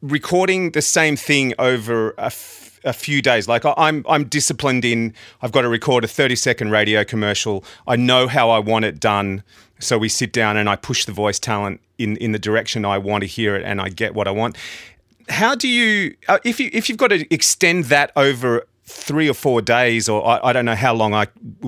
recording 0.00 0.72
the 0.72 0.82
same 0.82 1.16
thing 1.16 1.54
over 1.58 2.10
a, 2.18 2.26
f- 2.26 2.80
a 2.84 2.92
few 2.92 3.22
days. 3.22 3.48
Like 3.48 3.64
I, 3.64 3.74
I'm 3.76 4.04
I'm 4.08 4.24
disciplined 4.24 4.84
in. 4.84 5.14
I've 5.40 5.52
got 5.52 5.62
to 5.62 5.68
record 5.68 6.04
a 6.04 6.08
30 6.08 6.36
second 6.36 6.70
radio 6.70 7.04
commercial. 7.04 7.64
I 7.86 7.96
know 7.96 8.28
how 8.28 8.50
I 8.50 8.58
want 8.58 8.84
it 8.84 9.00
done. 9.00 9.42
So 9.78 9.98
we 9.98 10.08
sit 10.08 10.32
down 10.32 10.56
and 10.56 10.68
I 10.68 10.76
push 10.76 11.06
the 11.06 11.12
voice 11.12 11.40
talent 11.40 11.80
in 11.98 12.16
in 12.18 12.30
the 12.32 12.38
direction 12.38 12.84
I 12.84 12.98
want 12.98 13.22
to 13.22 13.26
hear 13.26 13.56
it, 13.56 13.64
and 13.64 13.80
I 13.80 13.88
get 13.88 14.14
what 14.14 14.28
I 14.28 14.30
want. 14.30 14.56
How 15.28 15.54
do 15.54 15.68
you 15.68 16.14
uh, 16.28 16.38
if 16.44 16.60
you 16.60 16.70
if 16.72 16.88
you've 16.88 16.98
got 16.98 17.08
to 17.08 17.32
extend 17.32 17.84
that 17.86 18.12
over 18.16 18.66
three 18.84 19.28
or 19.28 19.34
four 19.34 19.62
days, 19.62 20.08
or 20.08 20.26
I, 20.26 20.48
I 20.48 20.52
don't 20.52 20.64
know 20.64 20.74
how 20.74 20.94
long 20.94 21.14
I 21.14 21.26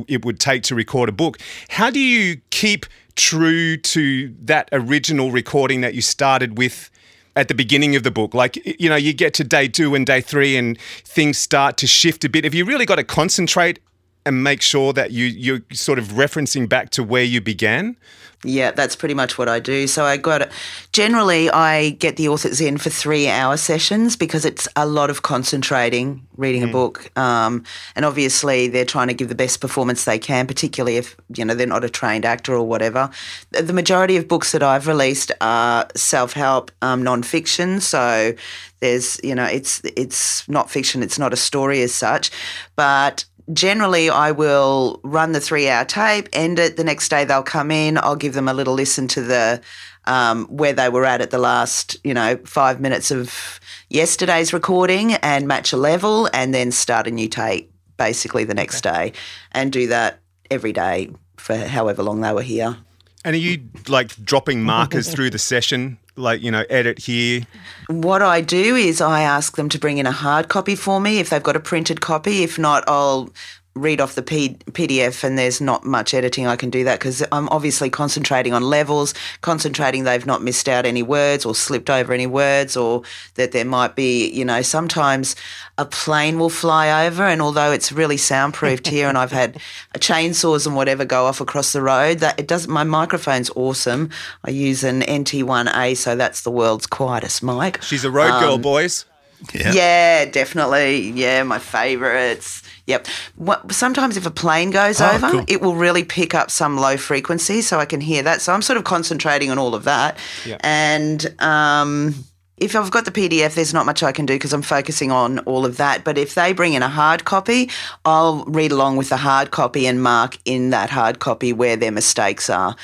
it 0.08 0.24
would 0.24 0.40
take 0.40 0.62
to 0.64 0.74
record 0.74 1.08
a 1.08 1.12
book? 1.12 1.38
How 1.68 1.90
do 1.90 2.00
you 2.00 2.40
keep 2.50 2.86
true 3.16 3.76
to 3.76 4.34
that 4.40 4.68
original 4.72 5.30
recording 5.30 5.80
that 5.82 5.94
you 5.94 6.02
started 6.02 6.58
with? 6.58 6.90
At 7.36 7.48
the 7.48 7.54
beginning 7.54 7.96
of 7.96 8.04
the 8.04 8.12
book, 8.12 8.32
like 8.32 8.80
you 8.80 8.88
know, 8.88 8.94
you 8.94 9.12
get 9.12 9.34
to 9.34 9.42
day 9.42 9.66
two 9.66 9.96
and 9.96 10.06
day 10.06 10.20
three, 10.20 10.56
and 10.56 10.78
things 11.04 11.36
start 11.36 11.76
to 11.78 11.86
shift 11.88 12.24
a 12.24 12.28
bit. 12.28 12.44
Have 12.44 12.54
you 12.54 12.64
really 12.64 12.86
got 12.86 12.94
to 12.94 13.02
concentrate 13.02 13.80
and 14.26 14.42
make 14.42 14.62
sure 14.62 14.92
that 14.92 15.10
you 15.10 15.26
you're 15.26 15.62
sort 15.72 15.98
of 15.98 16.08
referencing 16.08 16.68
back 16.68 16.90
to 16.90 17.02
where 17.02 17.24
you 17.24 17.40
began? 17.40 17.96
Yeah, 18.44 18.72
that's 18.72 18.94
pretty 18.94 19.14
much 19.14 19.38
what 19.38 19.48
I 19.48 19.58
do. 19.58 19.86
So 19.86 20.04
I 20.04 20.16
got 20.16 20.50
generally 20.92 21.50
I 21.50 21.90
get 21.90 22.16
the 22.16 22.28
authors 22.28 22.60
in 22.60 22.76
for 22.76 22.90
three 22.90 23.26
hour 23.28 23.56
sessions 23.56 24.16
because 24.16 24.44
it's 24.44 24.68
a 24.76 24.86
lot 24.86 25.08
of 25.10 25.22
concentrating 25.22 26.26
reading 26.36 26.62
a 26.62 26.66
book, 26.66 27.10
um, 27.18 27.64
and 27.96 28.04
obviously 28.04 28.68
they're 28.68 28.84
trying 28.84 29.08
to 29.08 29.14
give 29.14 29.28
the 29.28 29.34
best 29.34 29.60
performance 29.60 30.04
they 30.04 30.18
can, 30.18 30.46
particularly 30.46 30.96
if 30.96 31.16
you 31.34 31.44
know 31.44 31.54
they're 31.54 31.66
not 31.66 31.84
a 31.84 31.90
trained 31.90 32.24
actor 32.24 32.54
or 32.54 32.66
whatever. 32.66 33.10
The 33.50 33.72
majority 33.72 34.16
of 34.16 34.28
books 34.28 34.52
that 34.52 34.62
I've 34.62 34.86
released 34.86 35.32
are 35.40 35.86
self 35.96 36.34
help 36.34 36.70
um, 36.82 37.02
non 37.02 37.22
fiction, 37.22 37.80
so 37.80 38.34
there's 38.80 39.18
you 39.24 39.34
know 39.34 39.44
it's 39.44 39.80
it's 39.96 40.46
not 40.48 40.70
fiction, 40.70 41.02
it's 41.02 41.18
not 41.18 41.32
a 41.32 41.36
story 41.36 41.82
as 41.82 41.94
such, 41.94 42.30
but 42.76 43.24
generally 43.52 44.10
I 44.10 44.32
will 44.32 45.00
run 45.02 45.32
the 45.32 45.40
three 45.40 45.68
hour 45.68 45.84
tape, 45.84 46.28
end 46.32 46.58
it. 46.58 46.76
The 46.76 46.84
next 46.84 47.08
day 47.08 47.24
they'll 47.24 47.42
come 47.42 47.70
in. 47.70 47.98
I'll 47.98 48.16
give 48.16 48.34
them 48.34 48.48
a 48.48 48.54
little 48.54 48.74
listen 48.74 49.08
to 49.08 49.22
the 49.22 49.60
um, 50.06 50.46
where 50.46 50.72
they 50.72 50.88
were 50.88 51.04
at 51.04 51.20
at 51.20 51.30
the 51.30 51.38
last, 51.38 51.96
you 52.04 52.14
know, 52.14 52.36
five 52.44 52.80
minutes 52.80 53.10
of 53.10 53.60
yesterday's 53.88 54.52
recording 54.52 55.14
and 55.14 55.48
match 55.48 55.72
a 55.72 55.76
level, 55.76 56.28
and 56.32 56.52
then 56.52 56.70
start 56.72 57.06
a 57.06 57.10
new 57.10 57.28
tape 57.28 57.70
basically 57.96 58.44
the 58.44 58.54
next 58.54 58.80
day, 58.80 59.12
and 59.52 59.72
do 59.72 59.86
that 59.86 60.18
every 60.50 60.72
day 60.72 61.10
for 61.36 61.56
however 61.56 62.02
long 62.02 62.20
they 62.20 62.32
were 62.32 62.42
here. 62.42 62.76
And 63.24 63.34
are 63.34 63.38
you 63.38 63.68
like 63.88 64.22
dropping 64.22 64.62
markers 64.74 65.12
through 65.12 65.30
the 65.30 65.38
session, 65.38 65.98
like 66.16 66.42
you 66.42 66.50
know, 66.50 66.64
edit 66.70 66.98
here? 66.98 67.42
What 67.88 68.22
I 68.22 68.40
do 68.40 68.76
is 68.76 69.00
I 69.00 69.22
ask 69.22 69.56
them 69.56 69.68
to 69.70 69.78
bring 69.78 69.98
in 69.98 70.06
a 70.06 70.12
hard 70.12 70.48
copy 70.48 70.76
for 70.76 71.00
me 71.00 71.18
if 71.18 71.30
they've 71.30 71.42
got 71.42 71.56
a 71.56 71.60
printed 71.60 72.00
copy. 72.00 72.42
If 72.42 72.58
not, 72.58 72.84
I'll 72.88 73.30
read 73.74 74.00
off 74.00 74.14
the 74.14 74.22
P- 74.22 74.56
PDF 74.70 75.24
and 75.24 75.36
there's 75.36 75.60
not 75.60 75.84
much 75.84 76.14
editing 76.14 76.46
I 76.46 76.54
can 76.54 76.70
do 76.70 76.84
that 76.84 77.00
because 77.00 77.24
I'm 77.32 77.48
obviously 77.48 77.90
concentrating 77.90 78.52
on 78.52 78.62
levels, 78.62 79.14
concentrating 79.40 80.04
they've 80.04 80.24
not 80.24 80.42
missed 80.42 80.68
out 80.68 80.86
any 80.86 81.02
words 81.02 81.44
or 81.44 81.54
slipped 81.54 81.90
over 81.90 82.12
any 82.12 82.26
words 82.26 82.76
or 82.76 83.02
that 83.34 83.52
there 83.52 83.64
might 83.64 83.96
be, 83.96 84.30
you 84.30 84.44
know, 84.44 84.62
sometimes 84.62 85.34
a 85.76 85.84
plane 85.84 86.38
will 86.38 86.50
fly 86.50 87.06
over 87.06 87.24
and 87.24 87.42
although 87.42 87.72
it's 87.72 87.90
really 87.90 88.16
soundproofed 88.16 88.86
here 88.86 89.08
and 89.08 89.18
I've 89.18 89.32
had 89.32 89.54
chainsaws 89.98 90.66
and 90.66 90.76
whatever 90.76 91.04
go 91.04 91.26
off 91.26 91.40
across 91.40 91.72
the 91.72 91.82
Rode, 91.82 92.18
that 92.18 92.38
it 92.38 92.46
doesn't 92.46 92.70
my 92.72 92.84
microphone's 92.84 93.50
awesome. 93.56 94.10
I 94.44 94.50
use 94.50 94.84
an 94.84 95.02
NT1A 95.02 95.96
so 95.96 96.14
that's 96.14 96.42
the 96.42 96.50
world's 96.50 96.86
quietest 96.86 97.42
mic. 97.42 97.82
She's 97.82 98.04
a 98.04 98.10
road 98.10 98.40
girl, 98.40 98.54
um, 98.54 98.62
boys. 98.62 99.04
Yeah. 99.52 99.72
Yeah, 99.72 100.24
definitely. 100.26 101.10
Yeah, 101.10 101.42
my 101.42 101.58
favourites. 101.58 102.62
Yep. 102.86 103.06
What, 103.36 103.72
sometimes 103.72 104.16
if 104.16 104.26
a 104.26 104.30
plane 104.30 104.70
goes 104.70 105.00
Oh, 105.00 105.10
over, 105.10 105.30
cool. 105.30 105.44
it 105.48 105.60
will 105.60 105.74
really 105.74 106.04
pick 106.04 106.34
up 106.34 106.50
some 106.50 106.76
low 106.76 106.96
frequency, 106.96 107.62
so 107.62 107.78
I 107.78 107.84
can 107.86 108.00
hear 108.00 108.22
that. 108.22 108.40
So 108.42 108.52
I'm 108.52 108.62
sort 108.62 108.76
of 108.76 108.84
concentrating 108.84 109.50
on 109.50 109.58
all 109.58 109.74
of 109.74 109.84
that. 109.84 110.18
Yeah. 110.44 110.58
And 110.60 111.34
um, 111.40 112.14
if 112.58 112.76
I've 112.76 112.90
got 112.90 113.04
the 113.04 113.10
PDF, 113.10 113.54
there's 113.54 113.72
not 113.74 113.86
much 113.86 114.02
I 114.02 114.12
can 114.12 114.26
do 114.26 114.34
because 114.34 114.52
I'm 114.52 114.62
focusing 114.62 115.10
on 115.10 115.38
all 115.40 115.64
of 115.64 115.76
that. 115.78 116.04
But 116.04 116.18
if 116.18 116.34
they 116.34 116.52
bring 116.52 116.74
in 116.74 116.82
a 116.82 116.88
hard 116.88 117.24
copy, 117.24 117.70
I'll 118.04 118.44
read 118.44 118.70
along 118.70 118.96
with 118.96 119.08
the 119.08 119.16
hard 119.16 119.50
copy 119.50 119.86
and 119.86 120.02
mark 120.02 120.36
in 120.44 120.70
that 120.70 120.90
hard 120.90 121.18
copy 121.18 121.52
where 121.52 121.76
their 121.76 121.92
mistakes 121.92 122.48
are. 122.50 122.76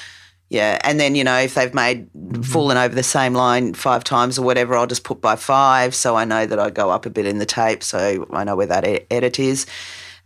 Yeah, 0.50 0.78
and 0.82 0.98
then 0.98 1.14
you 1.14 1.22
know 1.22 1.38
if 1.38 1.54
they've 1.54 1.72
made 1.72 2.10
fallen 2.42 2.76
over 2.76 2.92
the 2.92 3.04
same 3.04 3.34
line 3.34 3.72
five 3.72 4.02
times 4.02 4.36
or 4.36 4.44
whatever, 4.44 4.76
I'll 4.76 4.88
just 4.88 5.04
put 5.04 5.20
by 5.20 5.36
five, 5.36 5.94
so 5.94 6.16
I 6.16 6.24
know 6.24 6.44
that 6.44 6.58
I 6.58 6.70
go 6.70 6.90
up 6.90 7.06
a 7.06 7.10
bit 7.10 7.24
in 7.24 7.38
the 7.38 7.46
tape, 7.46 7.84
so 7.84 8.26
I 8.32 8.42
know 8.42 8.56
where 8.56 8.66
that 8.66 8.86
e- 8.86 9.06
edit 9.10 9.38
is. 9.38 9.64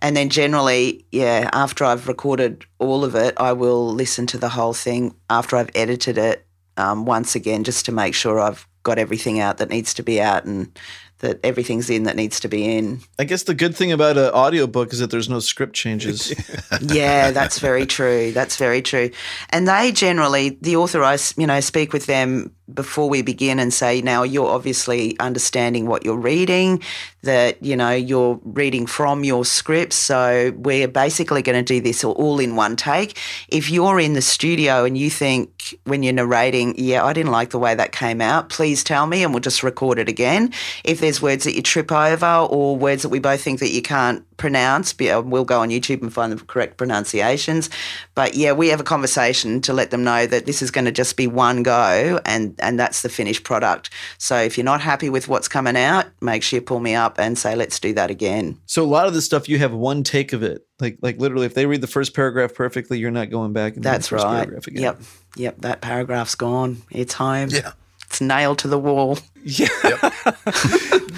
And 0.01 0.17
then 0.17 0.31
generally, 0.31 1.05
yeah, 1.13 1.51
after 1.53 1.85
I've 1.85 2.09
recorded 2.09 2.65
all 2.79 3.05
of 3.05 3.15
it, 3.15 3.35
I 3.37 3.53
will 3.53 3.93
listen 3.93 4.27
to 4.29 4.39
the 4.39 4.49
whole 4.49 4.73
thing 4.73 5.15
after 5.29 5.57
I've 5.57 5.71
edited 5.75 6.17
it 6.17 6.47
um, 6.79 7.05
once 7.05 7.35
again, 7.35 7.63
just 7.63 7.85
to 7.87 7.93
make 7.93 8.15
sure 8.15 8.41
I've 8.41 8.67
got 8.83 8.99
everything 8.99 9.41
out 9.41 9.59
that 9.59 9.71
needs 9.71 9.93
to 9.95 10.03
be 10.03 10.21
out 10.21 10.47
and 10.47 10.79
that 11.25 11.41
everything's 11.43 11.89
in 11.89 12.05
that 12.05 12.17
needs 12.17 12.39
to 12.41 12.49
be 12.49 12.77
in. 12.77 13.01
I 13.19 13.25
guess 13.25 13.45
the 13.45 13.55
good 13.55 13.75
thing 13.75 13.91
about 13.93 14.19
an 14.19 14.31
audiobook 14.33 14.93
is 14.93 14.99
that 14.99 15.11
there's 15.11 15.29
no 15.29 15.41
script 15.41 15.75
changes. 15.75 16.33
yeah, 16.83 17.31
that's 17.31 17.59
very 17.59 17.87
true. 17.87 18.31
That's 18.33 18.57
very 18.57 18.83
true. 18.83 19.11
And 19.51 19.67
they 19.67 19.91
generally, 19.91 20.59
the 20.61 20.77
author, 20.77 21.03
I 21.03 21.19
you 21.37 21.47
know 21.47 21.61
speak 21.61 21.93
with 21.93 22.07
them 22.07 22.55
before 22.73 23.09
we 23.09 23.21
begin 23.23 23.59
and 23.59 23.73
say, 23.73 24.01
now 24.01 24.23
you're 24.23 24.49
obviously 24.49 25.19
understanding 25.21 25.87
what 25.87 26.05
you're 26.05 26.17
reading, 26.17 26.83
that 27.23 27.63
you 27.63 27.77
know 27.77 27.91
you're 27.91 28.41
reading 28.45 28.87
from 28.87 29.25
your 29.25 29.45
scripts. 29.45 29.97
So 29.97 30.53
we're 30.57 30.89
basically 30.89 31.43
going 31.43 31.63
to 31.63 31.75
do 31.75 31.81
this 31.81 32.05
all 32.05 32.39
in 32.41 32.57
one 32.57 32.77
take. 32.77 33.19
If 33.49 33.71
you're 33.71 34.01
in 34.01 34.15
the 34.15 34.23
studio 34.23 34.85
and 34.85 34.97
you 34.97 35.11
think 35.11 35.79
when 35.85 36.03
you're 36.03 36.15
narrating, 36.15 36.75
yeah, 36.79 37.05
I 37.05 37.13
didn't 37.13 37.33
like 37.33 37.51
the 37.51 37.59
way 37.59 37.75
that 37.75 37.93
came 37.93 38.21
out, 38.21 38.49
please 38.49 38.83
tell 38.83 39.07
me 39.07 39.23
and 39.23 39.33
we'll 39.33 39.41
just 39.41 39.63
record 39.63 39.99
it 39.99 40.09
again. 40.09 40.53
If 40.85 41.01
there's 41.01 41.21
words 41.21 41.45
that 41.45 41.55
you 41.55 41.63
trip 41.63 41.93
over 41.93 42.47
or 42.51 42.77
words 42.77 43.03
that 43.03 43.11
we 43.11 43.19
both 43.19 43.43
think 43.43 43.61
that 43.61 43.71
you 43.71 43.83
can't 43.83 44.25
pronounce, 44.37 44.93
be- 44.93 45.11
uh, 45.11 45.21
we'll 45.21 45.45
go 45.45 45.61
on 45.61 45.69
YouTube 45.71 46.03
and 46.03 46.13
find 46.13 46.33
the 46.33 46.45
correct 46.45 46.77
pronunciations. 46.77 47.71
But 48.15 48.35
yeah, 48.35 48.53
we 48.53 48.69
have 48.69 48.81
a 48.81 48.85
conversation 48.85 49.61
to 49.63 49.73
let 49.73 49.91
them 49.91 50.05
know 50.05 50.27
that 50.27 50.47
this 50.47 50.63
is 50.63 50.71
going 50.71 50.85
to 50.87 50.93
just 50.93 51.17
be 51.17 51.27
one 51.27 51.63
go 51.63 52.21
and, 52.25 52.55
and 52.59 52.79
that's 52.79 53.03
the 53.03 53.09
finished 53.09 53.45
product. 53.45 53.91
So 54.19 54.37
if 54.37 54.57
you're 54.57 54.65
not 54.65 54.81
happy 54.81 55.11
with 55.11 55.29
what's 55.29 55.49
coming 55.49 55.77
out, 55.77 56.07
make 56.21 56.43
sure 56.43 56.59
you 56.59 56.63
pull 56.63 56.81
me 56.81 56.95
up 56.95 57.19
and 57.19 57.39
say, 57.39 57.55
let's 57.55 57.79
do 57.81 57.93
that 57.95 58.11
again. 58.11 58.59
so 58.67 58.83
a 58.83 58.87
lot 58.87 59.07
of 59.07 59.15
the 59.15 59.23
stuff 59.23 59.49
you 59.49 59.59
have 59.59 59.73
one 59.73 60.03
take 60.03 60.33
of 60.33 60.43
it. 60.43 60.67
Like 60.81 60.99
like 61.03 61.19
literally, 61.19 61.47
if 61.47 61.55
they 61.55 61.67
read 61.67 61.81
the 61.81 61.87
first 61.87 62.15
paragraph 62.15 62.53
perfectly, 62.53 62.99
you're 62.99 63.13
not 63.13 63.31
going 63.31 63.53
back 63.53 63.77
and 63.77 63.85
That's 63.85 64.09
the 64.09 64.17
first 64.17 64.25
right. 64.25 64.39
paragraph 64.39 64.67
again. 64.67 64.83
Yep. 64.83 65.01
Yep. 65.37 65.61
That 65.61 65.81
paragraph's 65.81 66.35
gone. 66.35 66.83
It's 66.91 67.15
home. 67.15 67.51
Yeah. 67.51 67.73
It's 68.07 68.21
nailed 68.21 68.59
to 68.61 68.69
the 68.69 68.79
wall. 68.79 69.19
Yeah. 69.43 69.69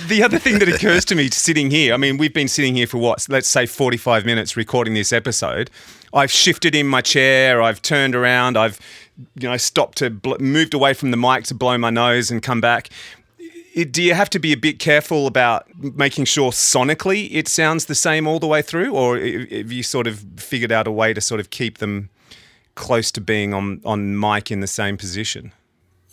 The 0.06 0.22
other 0.22 0.38
thing 0.38 0.60
that 0.60 0.68
occurs 0.68 1.04
to 1.06 1.16
me 1.16 1.28
sitting 1.30 1.68
here, 1.68 1.92
I 1.92 1.96
mean, 1.96 2.16
we've 2.16 2.32
been 2.32 2.46
sitting 2.46 2.76
here 2.76 2.86
for 2.86 2.98
what, 2.98 3.26
let's 3.28 3.48
say 3.48 3.66
45 3.66 4.24
minutes 4.24 4.56
recording 4.56 4.94
this 4.94 5.12
episode. 5.12 5.68
I've 6.14 6.30
shifted 6.30 6.76
in 6.76 6.86
my 6.86 7.00
chair, 7.00 7.60
I've 7.60 7.82
turned 7.82 8.14
around, 8.14 8.56
I've 8.56 8.78
you 9.34 9.48
know 9.48 9.56
stopped 9.56 9.98
to 9.98 10.10
bl- 10.10 10.36
moved 10.38 10.74
away 10.74 10.94
from 10.94 11.10
the 11.10 11.16
mic 11.16 11.42
to 11.46 11.54
blow 11.54 11.76
my 11.76 11.90
nose 11.90 12.30
and 12.30 12.40
come 12.40 12.60
back. 12.60 12.88
I- 13.76 13.82
Do 13.82 14.00
you 14.00 14.14
have 14.14 14.30
to 14.30 14.38
be 14.38 14.52
a 14.52 14.56
bit 14.56 14.78
careful 14.78 15.26
about 15.26 15.66
making 15.76 16.26
sure 16.26 16.52
sonically 16.52 17.28
it 17.32 17.48
sounds 17.48 17.86
the 17.86 17.96
same 17.96 18.28
all 18.28 18.38
the 18.38 18.46
way 18.46 18.62
through, 18.62 18.94
or 18.94 19.16
have 19.18 19.72
you 19.72 19.82
sort 19.82 20.06
of 20.06 20.24
figured 20.36 20.70
out 20.70 20.86
a 20.86 20.92
way 20.92 21.14
to 21.14 21.20
sort 21.20 21.40
of 21.40 21.50
keep 21.50 21.78
them 21.78 22.10
close 22.76 23.10
to 23.10 23.20
being 23.20 23.52
on 23.52 23.80
on 23.84 24.18
mic 24.20 24.52
in 24.52 24.60
the 24.60 24.68
same 24.68 24.96
position? 24.96 25.50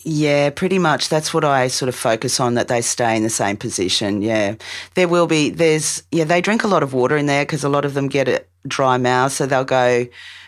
Yeah, 0.05 0.49
pretty 0.49 0.79
much. 0.79 1.07
That's 1.07 1.33
what 1.33 1.45
I 1.45 1.69
sort 1.69 1.87
of 1.87 1.95
focus 1.95 2.39
on 2.39 2.55
that 2.55 2.67
they 2.67 2.81
stay 2.81 3.15
in 3.15 3.23
the 3.23 3.29
same 3.29 3.55
position. 3.55 4.21
Yeah. 4.21 4.55
There 4.95 5.07
will 5.07 5.27
be, 5.27 5.49
there's, 5.49 6.03
yeah, 6.11 6.25
they 6.25 6.41
drink 6.41 6.63
a 6.63 6.67
lot 6.67 6.83
of 6.83 6.93
water 6.93 7.15
in 7.15 7.25
there 7.25 7.45
because 7.45 7.63
a 7.63 7.69
lot 7.69 7.85
of 7.85 7.93
them 7.93 8.09
get 8.09 8.27
a 8.27 8.43
dry 8.67 8.97
mouth. 8.97 9.31
So 9.31 9.45
they'll 9.45 9.63
go 9.63 10.07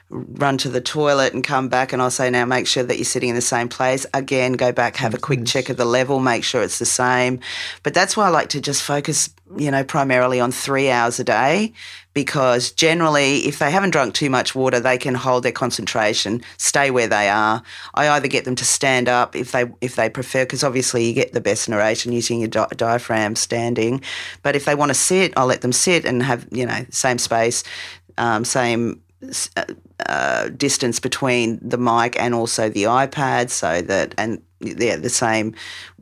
run 0.10 0.58
to 0.58 0.70
the 0.70 0.82
toilet 0.82 1.34
and 1.34 1.44
come 1.44 1.70
back. 1.70 1.94
And 1.94 2.02
I'll 2.02 2.12
say, 2.12 2.30
now 2.30 2.44
make 2.44 2.68
sure 2.68 2.84
that 2.84 2.98
you're 2.98 3.06
sitting 3.06 3.30
in 3.30 3.36
the 3.36 3.42
same 3.42 3.70
place. 3.70 4.06
Again, 4.14 4.54
go 4.54 4.74
back, 4.74 4.98
have 4.98 5.14
a 5.14 5.18
quick 5.18 5.40
mm-hmm. 5.40 5.46
check 5.46 5.70
of 5.70 5.78
the 5.78 5.86
level, 5.86 6.20
make 6.20 6.44
sure 6.44 6.62
it's 6.62 6.80
the 6.80 6.86
same. 6.86 7.40
But 7.82 7.94
that's 7.94 8.18
why 8.18 8.26
I 8.26 8.30
like 8.30 8.50
to 8.50 8.62
just 8.62 8.84
focus, 8.84 9.30
you 9.58 9.72
know, 9.72 9.86
primarily 9.86 10.42
on 10.42 10.52
three 10.52 10.90
hours 10.90 11.20
a 11.20 11.24
day 11.24 11.74
because 12.16 12.72
generally, 12.72 13.40
if 13.40 13.60
they 13.60 13.70
haven't 13.70 13.92
drunk 13.92 14.16
too 14.16 14.30
much 14.30 14.56
water, 14.56 14.80
they 14.80 14.98
can 14.98 15.14
hold 15.14 15.44
their 15.44 15.52
concentration, 15.52 16.42
stay 16.58 16.90
where 16.90 17.08
they 17.08 17.30
are. 17.30 17.62
I 17.94 18.08
either 18.08 18.30
get 18.30 18.46
them 18.46 18.56
to 18.56 18.66
stand 18.66 19.10
up 19.10 19.36
if 19.36 19.52
they 19.52 19.66
if 19.82 19.96
they 19.96 20.10
prefer, 20.10 20.46
because 20.46 20.64
obviously 20.64 21.06
you 21.06 21.14
get 21.14 21.34
the 21.34 21.42
best 21.42 21.70
narration 21.70 22.14
using 22.14 22.40
your 22.40 22.48
di- 22.48 22.68
diaphragm 22.78 23.36
standing. 23.36 24.02
But 24.44 24.56
if 24.56 24.64
they 24.64 24.76
want 24.76 24.90
to 24.90 24.96
sit, 24.96 25.34
I'll 25.38 25.46
let 25.46 25.62
them 25.62 25.74
sit 25.74 26.06
and 26.06 26.24
have 26.24 26.48
you 26.52 26.66
know 26.66 26.86
same 26.90 27.20
space, 27.20 27.64
um, 28.18 28.44
same. 28.44 29.02
Uh, 29.56 29.64
uh, 30.08 30.50
distance 30.50 31.00
between 31.00 31.58
the 31.68 31.78
mic 31.78 32.20
and 32.20 32.36
also 32.36 32.70
the 32.70 32.84
iPad, 32.84 33.50
so 33.50 33.82
that 33.82 34.14
and 34.18 34.40
yeah, 34.60 34.98
the 34.98 35.10
same 35.10 35.56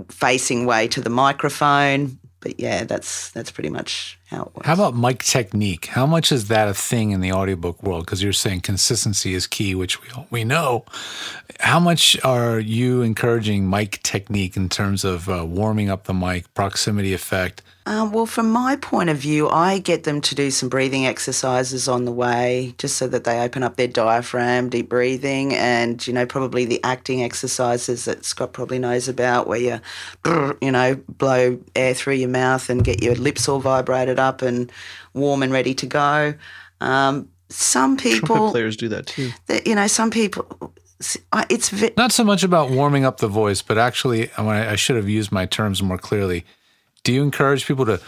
facing 0.09 0.65
way 0.65 0.87
to 0.89 0.99
the 0.99 1.11
microphone. 1.11 2.19
But 2.41 2.59
yeah, 2.59 2.83
that's 2.83 3.29
that's 3.29 3.51
pretty 3.51 3.69
much 3.69 4.19
how 4.25 4.43
it 4.43 4.55
works. 4.55 4.67
How 4.67 4.73
about 4.73 4.95
mic 4.95 5.23
technique? 5.23 5.87
How 5.87 6.05
much 6.05 6.31
is 6.31 6.47
that 6.47 6.67
a 6.67 6.73
thing 6.73 7.11
in 7.11 7.21
the 7.21 7.31
audiobook 7.31 7.81
world? 7.83 8.05
Because 8.05 8.23
you're 8.23 8.33
saying 8.33 8.61
consistency 8.61 9.33
is 9.33 9.47
key, 9.47 9.75
which 9.75 10.01
we 10.01 10.07
we 10.29 10.43
know. 10.43 10.85
How 11.59 11.79
much 11.79 12.17
are 12.23 12.59
you 12.59 13.01
encouraging 13.01 13.69
mic 13.69 14.01
technique 14.03 14.57
in 14.57 14.69
terms 14.69 15.03
of 15.03 15.29
uh, 15.29 15.45
warming 15.45 15.89
up 15.89 16.05
the 16.05 16.13
mic, 16.13 16.51
proximity 16.53 17.13
effect? 17.13 17.61
Um, 17.85 18.13
well, 18.13 18.25
from 18.25 18.49
my 18.49 18.77
point 18.77 19.09
of 19.09 19.17
view, 19.17 19.49
I 19.49 19.79
get 19.79 20.05
them 20.05 20.21
to 20.21 20.35
do 20.35 20.51
some 20.51 20.69
breathing 20.69 21.05
exercises 21.05 21.89
on 21.89 22.05
the 22.05 22.13
way, 22.13 22.75
just 22.77 22.95
so 22.95 23.07
that 23.07 23.25
they 23.25 23.41
open 23.41 23.61
up 23.61 23.75
their 23.75 23.89
diaphragm, 23.89 24.69
deep 24.69 24.87
breathing, 24.87 25.53
and 25.53 26.05
you 26.07 26.13
know 26.13 26.25
probably 26.25 26.63
the 26.63 26.81
acting 26.85 27.21
exercises 27.23 28.05
that 28.05 28.23
Scott 28.23 28.53
probably 28.53 28.79
knows 28.79 29.09
about, 29.09 29.47
where 29.47 29.59
you, 29.59 29.79
you 30.61 30.71
know, 30.71 30.95
blow 31.09 31.59
air 31.75 31.93
through 31.93 32.13
your 32.13 32.29
mouth 32.29 32.69
and 32.69 32.85
get 32.85 33.03
your 33.03 33.15
lips 33.15 33.49
all 33.49 33.59
vibrated 33.59 34.17
up 34.23 34.41
and 34.41 34.71
warm 35.13 35.43
and 35.43 35.51
ready 35.51 35.73
to 35.75 35.85
go. 35.85 36.33
Um, 36.81 37.29
some 37.49 37.97
Trumpet 37.97 38.21
people, 38.21 38.51
players 38.51 38.75
do 38.77 38.89
that 38.89 39.07
too. 39.07 39.31
that, 39.47 39.67
you 39.67 39.75
know, 39.75 39.87
some 39.87 40.09
people, 40.09 40.73
it's 41.49 41.69
ve- 41.69 41.93
Not 41.97 42.11
so 42.11 42.23
much 42.23 42.43
about 42.43 42.71
warming 42.71 43.05
up 43.05 43.17
the 43.17 43.27
voice, 43.27 43.61
but 43.61 43.77
actually, 43.77 44.31
I, 44.37 44.41
mean, 44.41 44.51
I 44.51 44.75
should 44.75 44.95
have 44.95 45.09
used 45.09 45.31
my 45.31 45.45
terms 45.45 45.83
more 45.83 45.97
clearly. 45.97 46.45
Do 47.03 47.13
you 47.13 47.21
encourage 47.21 47.67
people 47.67 47.85
to 47.85 47.99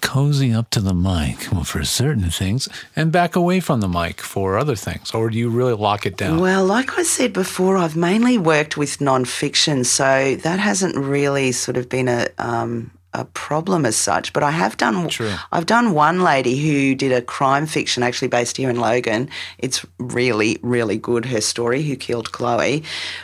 cozy 0.00 0.52
up 0.52 0.68
to 0.68 0.80
the 0.80 0.92
mic 0.92 1.38
for 1.64 1.82
certain 1.82 2.28
things 2.30 2.68
and 2.94 3.10
back 3.10 3.34
away 3.34 3.58
from 3.58 3.80
the 3.80 3.88
mic 3.88 4.20
for 4.20 4.58
other 4.58 4.76
things, 4.76 5.12
or 5.12 5.30
do 5.30 5.38
you 5.38 5.48
really 5.48 5.72
lock 5.72 6.04
it 6.04 6.16
down? 6.16 6.40
Well, 6.40 6.64
like 6.66 6.98
I 6.98 7.02
said 7.02 7.32
before, 7.32 7.78
I've 7.78 7.96
mainly 7.96 8.36
worked 8.36 8.76
with 8.76 8.98
nonfiction, 8.98 9.86
so 9.86 10.36
that 10.36 10.58
hasn't 10.58 10.96
really 10.96 11.52
sort 11.52 11.78
of 11.78 11.88
been 11.88 12.08
a 12.08 12.28
um, 12.38 12.90
a 13.14 13.24
problem 13.24 13.86
as 13.86 13.96
such. 13.96 14.32
But 14.32 14.42
I 14.42 14.50
have 14.50 14.76
done 14.76 15.08
True. 15.08 15.32
I've 15.52 15.66
done 15.66 15.92
one 15.92 16.22
lady 16.22 16.58
who 16.58 16.94
did 16.94 17.12
a 17.12 17.22
crime 17.22 17.66
fiction 17.66 18.02
actually 18.02 18.28
based 18.28 18.56
here 18.56 18.68
in 18.68 18.76
Logan. 18.76 19.30
It's 19.58 19.86
really 19.98 20.58
really 20.62 20.98
good 20.98 21.26
her 21.26 21.40
story 21.40 21.82
who 21.82 21.96
killed 21.96 22.32
Chloe. 22.32 22.82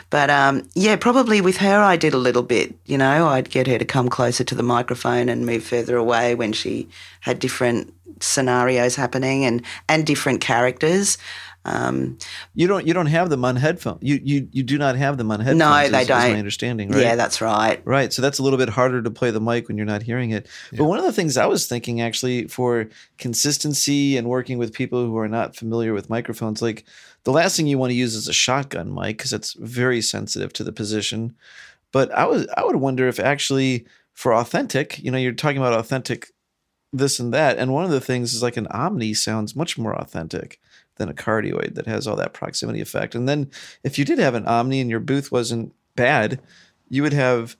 But 0.09 0.29
um, 0.29 0.67
yeah, 0.73 0.95
probably 0.95 1.41
with 1.41 1.57
her 1.57 1.79
I 1.79 1.97
did 1.97 2.13
a 2.13 2.17
little 2.17 2.43
bit. 2.43 2.73
You 2.85 2.97
know, 2.97 3.27
I'd 3.27 3.49
get 3.49 3.67
her 3.67 3.77
to 3.77 3.85
come 3.85 4.09
closer 4.09 4.43
to 4.43 4.55
the 4.55 4.63
microphone 4.63 5.29
and 5.29 5.45
move 5.45 5.63
further 5.63 5.97
away 5.97 6.33
when 6.35 6.53
she 6.53 6.87
had 7.21 7.39
different 7.39 7.93
scenarios 8.19 8.95
happening 8.95 9.45
and 9.45 9.61
and 9.87 10.05
different 10.05 10.41
characters. 10.41 11.17
Um, 11.63 12.17
You 12.55 12.67
don't 12.67 12.87
you 12.87 12.93
don't 12.93 13.05
have 13.07 13.29
them 13.29 13.45
on 13.45 13.55
headphone. 13.55 13.99
You 14.01 14.19
you 14.23 14.47
you 14.51 14.63
do 14.63 14.77
not 14.77 14.95
have 14.95 15.17
them 15.17 15.29
on 15.31 15.39
headphones. 15.41 15.59
No, 15.59 15.89
they 15.89 16.01
is 16.01 16.07
don't. 16.07 16.31
my 16.31 16.39
understanding, 16.39 16.89
right? 16.89 17.01
Yeah, 17.01 17.15
that's 17.15 17.39
right. 17.39 17.81
Right. 17.85 18.11
So 18.11 18.21
that's 18.21 18.39
a 18.39 18.43
little 18.43 18.57
bit 18.57 18.69
harder 18.69 19.01
to 19.01 19.11
play 19.11 19.29
the 19.29 19.41
mic 19.41 19.67
when 19.67 19.77
you're 19.77 19.85
not 19.85 20.01
hearing 20.01 20.31
it. 20.31 20.47
But 20.75 20.85
one 20.85 20.97
of 20.97 21.05
the 21.05 21.13
things 21.13 21.37
I 21.37 21.45
was 21.45 21.67
thinking 21.67 22.01
actually 22.01 22.47
for 22.47 22.87
consistency 23.19 24.17
and 24.17 24.27
working 24.27 24.57
with 24.57 24.73
people 24.73 25.05
who 25.05 25.17
are 25.17 25.27
not 25.27 25.55
familiar 25.55 25.93
with 25.93 26.09
microphones, 26.09 26.61
like 26.61 26.85
the 27.25 27.31
last 27.31 27.55
thing 27.55 27.67
you 27.67 27.77
want 27.77 27.91
to 27.91 27.95
use 27.95 28.15
is 28.15 28.27
a 28.27 28.33
shotgun 28.33 28.93
mic 28.93 29.17
because 29.17 29.33
it's 29.33 29.53
very 29.53 30.01
sensitive 30.01 30.53
to 30.53 30.63
the 30.63 30.71
position. 30.71 31.35
But 31.91 32.11
I 32.11 32.25
was 32.25 32.47
I 32.57 32.63
would 32.63 32.77
wonder 32.77 33.07
if 33.07 33.19
actually 33.19 33.85
for 34.13 34.33
authentic, 34.33 34.97
you 34.99 35.11
know, 35.11 35.17
you're 35.17 35.31
talking 35.31 35.57
about 35.57 35.73
authentic 35.73 36.31
this 36.93 37.19
and 37.19 37.33
that. 37.33 37.57
And 37.57 37.71
one 37.71 37.85
of 37.85 37.91
the 37.91 38.01
things 38.01 38.33
is 38.33 38.43
like 38.43 38.57
an 38.57 38.67
Omni 38.67 39.13
sounds 39.13 39.55
much 39.55 39.77
more 39.77 39.95
authentic 39.95 40.59
than 41.01 41.09
a 41.09 41.13
cardioid 41.13 41.75
that 41.75 41.87
has 41.87 42.07
all 42.07 42.15
that 42.15 42.33
proximity 42.33 42.79
effect. 42.79 43.15
And 43.15 43.27
then 43.27 43.49
if 43.83 43.97
you 43.99 44.05
did 44.05 44.19
have 44.19 44.35
an 44.35 44.45
Omni 44.45 44.79
and 44.79 44.89
your 44.89 44.99
booth 44.99 45.31
wasn't 45.31 45.73
bad, 45.95 46.39
you 46.89 47.01
would 47.01 47.13
have 47.13 47.57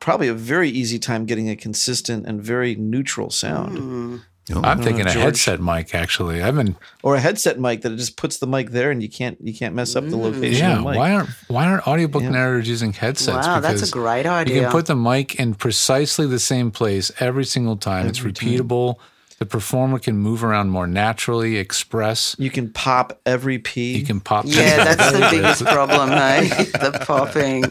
probably 0.00 0.28
a 0.28 0.34
very 0.34 0.70
easy 0.70 0.98
time 0.98 1.26
getting 1.26 1.50
a 1.50 1.54
consistent 1.54 2.26
and 2.26 2.42
very 2.42 2.74
neutral 2.74 3.30
sound. 3.30 3.78
Hmm. 3.78 4.16
I'm 4.56 4.80
uh, 4.80 4.82
thinking 4.82 5.06
a 5.06 5.12
headset 5.12 5.60
mic. 5.60 5.94
Actually, 5.94 6.42
I've 6.42 6.56
been 6.56 6.74
Or 7.02 7.14
a 7.14 7.20
headset 7.20 7.60
mic 7.60 7.82
that 7.82 7.92
it 7.92 7.96
just 7.96 8.16
puts 8.16 8.38
the 8.38 8.46
mic 8.46 8.70
there 8.70 8.90
and 8.90 9.00
you 9.02 9.08
can't 9.08 9.38
you 9.40 9.54
can't 9.54 9.74
mess 9.74 9.94
up 9.94 10.04
the 10.04 10.16
hmm. 10.16 10.22
location 10.22 10.66
yeah. 10.66 10.78
of 10.78 10.78
the 10.78 10.90
mic. 10.90 10.98
Why 10.98 11.12
aren't 11.12 11.28
why 11.48 11.66
aren't 11.66 11.86
audiobook 11.86 12.22
Yeah. 12.22 12.30
narrators 12.30 12.68
using 12.68 12.92
headsets? 12.92 13.46
Wow, 13.46 13.60
that's 13.60 13.88
a 13.88 13.92
great 13.92 14.26
idea. 14.26 14.54
You 14.54 14.60
can 14.62 14.70
put 14.72 14.86
the 14.86 14.96
mic 14.96 15.36
in 15.36 15.54
precisely 15.54 16.26
the 16.26 16.40
same 16.40 16.70
place 16.70 17.12
every 17.20 17.44
single 17.44 17.76
time. 17.76 18.06
it's 18.06 18.20
repeatable. 18.20 18.96
The 19.40 19.46
performer 19.46 19.98
can 19.98 20.18
move 20.18 20.44
around 20.44 20.68
more 20.68 20.86
naturally, 20.86 21.56
express. 21.56 22.36
you 22.38 22.50
can 22.50 22.70
pop 22.70 23.18
every 23.24 23.58
P. 23.58 23.96
You 23.96 24.04
can 24.04 24.20
pop. 24.20 24.44
Yeah, 24.46 24.84
that's 24.84 25.12
the 25.12 25.28
biggest 25.30 25.64
problem, 25.64 26.10
hey? 26.10 26.46
The 26.72 27.02
popping. 27.06 27.64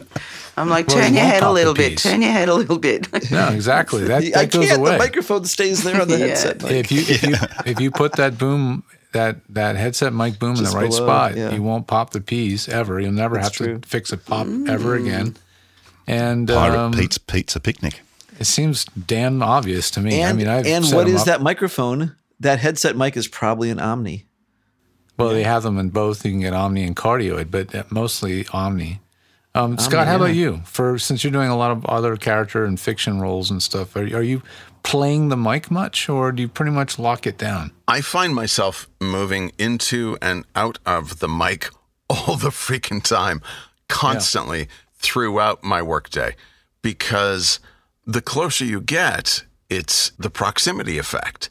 I'm 0.56 0.68
like, 0.68 0.88
Well, 0.88 0.96
turn 0.96 1.14
your 1.14 1.22
head 1.22 1.44
a 1.44 1.50
little 1.52 1.72
bit, 1.72 1.96
turn 1.98 2.22
your 2.22 2.32
head 2.32 2.48
a 2.48 2.54
little 2.54 2.80
bit. 2.80 3.06
No, 3.30 3.50
exactly. 3.50 4.02
That, 4.02 4.24
I 4.36 4.46
goes 4.46 4.66
can't. 4.66 4.80
away. 4.80 4.90
The 4.94 4.98
microphone 4.98 5.44
stays 5.44 5.84
there 5.84 6.02
on 6.02 6.08
the 6.08 6.18
Yeah. 6.18 6.26
headset. 6.26 6.60
mic. 6.60 6.72
if 6.72 6.90
you 6.90 7.00
if 7.02 7.22
you 7.22 7.34
if 7.66 7.78
you 7.80 7.92
put 7.92 8.14
that 8.14 8.36
boom 8.36 8.82
that 9.12 9.36
that 9.50 9.76
headset 9.76 10.12
mic 10.12 10.40
boom 10.40 10.56
in 10.56 10.64
the 10.64 10.70
right 10.70 10.90
below, 10.90 11.04
spot, 11.06 11.36
yeah. 11.36 11.52
you 11.54 11.62
won't 11.62 11.86
pop 11.86 12.10
the 12.10 12.20
P's 12.20 12.68
ever. 12.68 12.98
You'll 12.98 13.12
never 13.12 13.36
That's 13.36 13.46
have 13.46 13.52
true. 13.52 13.78
to 13.78 13.88
fix 13.88 14.10
a 14.10 14.16
pop 14.18 14.48
ever 14.66 14.96
again. 14.96 15.36
And 16.08 16.48
Pirate 16.48 16.76
um, 16.78 16.92
Pete's 16.92 17.18
Pizza 17.18 17.60
Picnic. 17.60 18.00
It 18.40 18.46
seems 18.46 18.86
damn 18.86 19.42
obvious 19.42 19.90
to 19.92 20.00
me. 20.00 20.20
and 20.20 20.30
I 20.30 20.32
mean, 20.32 20.48
I've 20.48 20.66
and 20.66 20.84
set 20.84 20.96
what 20.96 21.06
them 21.06 21.14
is 21.14 21.20
up. 21.20 21.26
that 21.26 21.42
microphone? 21.42 22.16
That 22.40 22.58
headset 22.58 22.96
mic 22.96 23.16
is 23.16 23.28
probably 23.28 23.68
an 23.68 23.78
Omni. 23.78 24.24
Well, 25.18 25.28
they 25.28 25.42
have 25.42 25.62
them 25.62 25.76
in 25.78 25.90
both. 25.90 26.24
You 26.24 26.30
can 26.30 26.40
get 26.40 26.54
Omni 26.54 26.82
and 26.82 26.96
Cardioid, 26.96 27.50
but 27.50 27.74
uh, 27.74 27.84
mostly 27.90 28.46
Omni. 28.54 29.00
Um, 29.54 29.76
Scott, 29.76 30.06
how 30.06 30.16
about 30.16 30.34
you? 30.34 30.62
For 30.64 30.98
since 30.98 31.22
you're 31.22 31.32
doing 31.32 31.50
a 31.50 31.56
lot 31.56 31.70
of 31.72 31.84
other 31.84 32.16
character 32.16 32.64
and 32.64 32.80
fiction 32.80 33.20
roles 33.20 33.50
and 33.50 33.62
stuff, 33.62 33.94
are, 33.96 34.04
are 34.04 34.22
you 34.22 34.42
playing 34.82 35.28
the 35.28 35.36
mic 35.36 35.70
much, 35.70 36.08
or 36.08 36.32
do 36.32 36.40
you 36.40 36.48
pretty 36.48 36.70
much 36.70 36.98
lock 36.98 37.26
it 37.26 37.36
down? 37.36 37.72
I 37.86 38.00
find 38.00 38.34
myself 38.34 38.88
moving 39.00 39.52
into 39.58 40.16
and 40.22 40.46
out 40.56 40.78
of 40.86 41.18
the 41.18 41.28
mic 41.28 41.68
all 42.08 42.36
the 42.36 42.48
freaking 42.48 43.02
time, 43.02 43.42
constantly 43.88 44.68
throughout 44.94 45.62
my 45.62 45.82
workday, 45.82 46.36
because 46.80 47.60
the 48.06 48.20
closer 48.20 48.64
you 48.64 48.80
get, 48.80 49.44
it's 49.68 50.10
the 50.18 50.30
proximity 50.30 50.98
effect. 50.98 51.50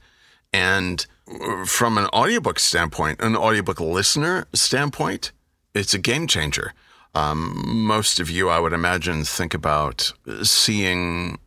And 0.51 1.05
uh, 1.27 1.65
from 1.65 1.97
an 1.97 2.07
audiobook 2.13 2.59
standpoint, 2.59 3.21
an 3.21 3.35
audiobook 3.35 3.79
listener 3.79 4.47
standpoint, 4.53 5.31
it's 5.73 5.93
a 5.93 5.99
game 5.99 6.27
changer. 6.27 6.73
Um, 7.15 7.63
most 7.65 8.19
of 8.19 8.29
you, 8.29 8.49
I 8.49 8.59
would 8.59 8.73
imagine, 8.73 9.23
think 9.23 9.53
about 9.53 10.13
seeing 10.43 11.39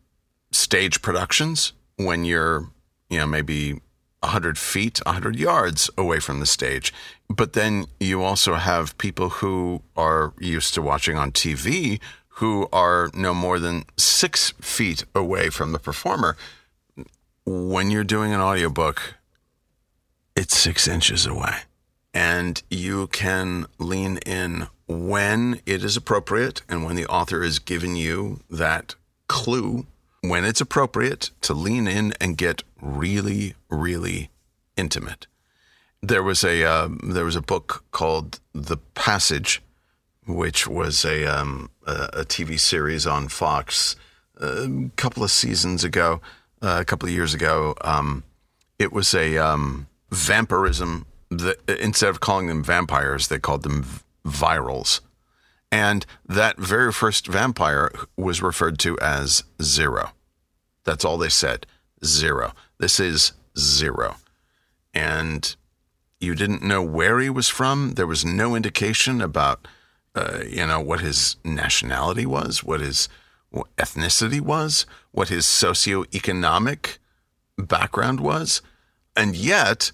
stage 0.50 1.02
productions 1.02 1.72
when 1.96 2.24
you're, 2.24 2.70
you 3.08 3.18
know, 3.18 3.26
maybe 3.26 3.80
100 4.20 4.58
feet, 4.58 5.00
100 5.04 5.36
yards 5.36 5.90
away 5.96 6.20
from 6.20 6.40
the 6.40 6.46
stage. 6.46 6.92
But 7.28 7.54
then 7.54 7.86
you 8.00 8.22
also 8.22 8.54
have 8.54 8.96
people 8.98 9.28
who 9.28 9.82
are 9.96 10.32
used 10.38 10.74
to 10.74 10.82
watching 10.82 11.16
on 11.16 11.32
TV 11.32 12.00
who 12.36 12.68
are 12.72 13.10
no 13.14 13.34
more 13.34 13.58
than 13.58 13.84
six 13.96 14.50
feet 14.60 15.04
away 15.14 15.50
from 15.50 15.72
the 15.72 15.78
performer. 15.78 16.36
When 17.44 17.90
you're 17.90 18.04
doing 18.04 18.32
an 18.32 18.40
audiobook, 18.40 19.14
it's 20.34 20.56
six 20.56 20.88
inches 20.88 21.26
away. 21.26 21.62
And 22.14 22.62
you 22.70 23.06
can 23.08 23.66
lean 23.78 24.18
in 24.18 24.68
when 24.86 25.60
it 25.66 25.82
is 25.82 25.96
appropriate 25.96 26.62
and 26.68 26.84
when 26.84 26.96
the 26.96 27.06
author 27.06 27.42
is 27.42 27.58
giving 27.58 27.96
you 27.96 28.40
that 28.50 28.94
clue 29.28 29.86
when 30.22 30.44
it's 30.44 30.60
appropriate 30.60 31.30
to 31.42 31.52
lean 31.52 31.86
in 31.88 32.12
and 32.20 32.36
get 32.36 32.62
really, 32.80 33.54
really 33.68 34.30
intimate. 34.76 35.26
There 36.00 36.22
was 36.22 36.42
a 36.44 36.64
um, 36.64 37.00
there 37.02 37.24
was 37.24 37.36
a 37.36 37.42
book 37.42 37.84
called 37.90 38.40
The 38.54 38.76
Passage, 38.94 39.62
which 40.26 40.66
was 40.66 41.04
a 41.04 41.24
um, 41.24 41.70
a, 41.86 42.08
a 42.12 42.24
TV 42.24 42.58
series 42.58 43.06
on 43.06 43.28
Fox 43.28 43.96
a 44.36 44.90
couple 44.96 45.22
of 45.22 45.30
seasons 45.30 45.84
ago, 45.84 46.20
uh, 46.62 46.78
a 46.80 46.84
couple 46.84 47.08
of 47.08 47.14
years 47.14 47.34
ago. 47.34 47.74
Um, 47.82 48.24
it 48.78 48.92
was 48.92 49.14
a 49.14 49.38
um, 49.38 49.86
vampirism. 50.10 51.06
Instead 51.66 52.10
of 52.10 52.20
calling 52.20 52.48
them 52.48 52.62
vampires, 52.62 53.28
they 53.28 53.38
called 53.38 53.62
them 53.62 53.82
v- 53.82 54.02
virals. 54.26 55.00
And 55.70 56.04
that 56.26 56.58
very 56.58 56.92
first 56.92 57.26
vampire 57.26 57.90
was 58.16 58.42
referred 58.42 58.78
to 58.80 58.98
as 58.98 59.44
Zero. 59.62 60.10
That's 60.84 61.04
all 61.04 61.16
they 61.16 61.30
said. 61.30 61.66
Zero. 62.04 62.52
This 62.78 63.00
is 63.00 63.32
Zero. 63.58 64.16
And 64.92 65.56
you 66.20 66.34
didn't 66.34 66.62
know 66.62 66.82
where 66.82 67.18
he 67.20 67.30
was 67.30 67.48
from. 67.48 67.94
There 67.94 68.06
was 68.06 68.24
no 68.24 68.54
indication 68.54 69.22
about, 69.22 69.66
uh, 70.14 70.40
you 70.46 70.66
know, 70.66 70.80
what 70.80 71.00
his 71.00 71.36
nationality 71.44 72.26
was, 72.26 72.62
what 72.62 72.80
his 72.80 73.08
ethnicity 73.78 74.40
was, 74.40 74.86
what 75.10 75.28
his 75.28 75.44
socioeconomic 75.44 76.98
background 77.58 78.20
was. 78.20 78.62
And 79.16 79.36
yet, 79.36 79.92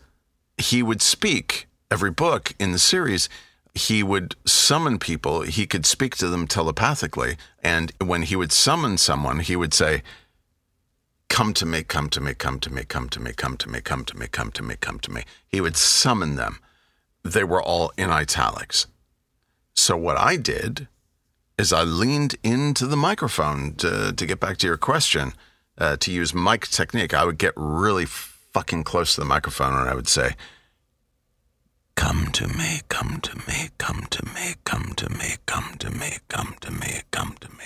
he 0.57 0.83
would 0.83 1.03
speak 1.03 1.66
every 1.91 2.11
book 2.11 2.53
in 2.59 2.73
the 2.73 2.79
series. 2.79 3.29
He 3.75 4.03
would 4.03 4.35
summon 4.45 4.99
people. 4.99 5.43
He 5.43 5.66
could 5.66 5.87
speak 5.87 6.16
to 6.16 6.29
them 6.29 6.47
telepathically. 6.47 7.37
And 7.62 7.93
when 8.05 8.23
he 8.23 8.37
would 8.37 8.53
summon 8.53 8.99
someone, 8.99 9.41
he 9.41 9.57
would 9.57 9.75
say, 9.75 10.03
Come 11.29 11.53
to 11.55 11.66
me, 11.66 11.83
come 11.83 12.09
to 12.11 12.21
me, 12.21 12.33
come 12.33 12.59
to 12.61 12.73
me, 12.73 12.85
come 12.85 13.09
to 13.11 13.21
me, 13.21 13.33
come 13.33 13.57
to 13.59 13.69
me, 13.69 13.81
come 13.81 14.05
to 14.07 14.16
me, 14.16 14.27
come 14.27 14.51
to 14.51 14.62
me, 14.62 14.77
come 14.81 14.99
to 15.01 15.11
me. 15.12 15.25
He 15.47 15.61
would 15.61 15.77
summon 15.77 16.37
them. 16.37 16.59
They 17.23 17.45
were 17.45 17.62
all 17.62 17.93
in 17.99 18.11
italics. 18.11 18.87
So 19.79 19.97
what 19.97 20.18
I 20.18 20.37
did 20.37 20.89
is 21.57 21.72
I 21.72 21.85
leaned 21.85 22.35
into 22.43 22.85
the 22.85 22.97
microphone 22.97 23.74
to, 23.76 24.12
to 24.12 24.26
get 24.26 24.41
back 24.41 24.59
to 24.59 24.66
your 24.66 24.76
question, 24.76 25.33
uh, 25.79 25.97
to 25.99 26.11
use 26.11 26.35
mic 26.35 26.66
technique. 26.66 27.14
I 27.14 27.24
would 27.24 27.39
get 27.39 27.53
really 27.57 28.05
fucking 28.05 28.83
close 28.83 29.14
to 29.14 29.20
the 29.20 29.26
microphone 29.26 29.74
and 29.74 29.89
I 29.89 29.95
would 29.95 30.09
say, 30.09 30.35
Come 31.95 32.26
to 32.33 32.49
me, 32.49 32.81
come 32.89 33.20
to 33.22 33.37
me, 33.49 33.70
come 33.79 34.07
to 34.11 34.24
me, 34.35 34.55
come 34.64 34.95
to 34.97 35.09
me, 35.11 35.37
come 35.47 35.76
to 35.79 35.91
me, 35.91 36.18
come 36.29 36.57
to 36.61 36.70
me, 36.72 37.01
come 37.12 37.37
to 37.41 37.49
me. 37.51 37.64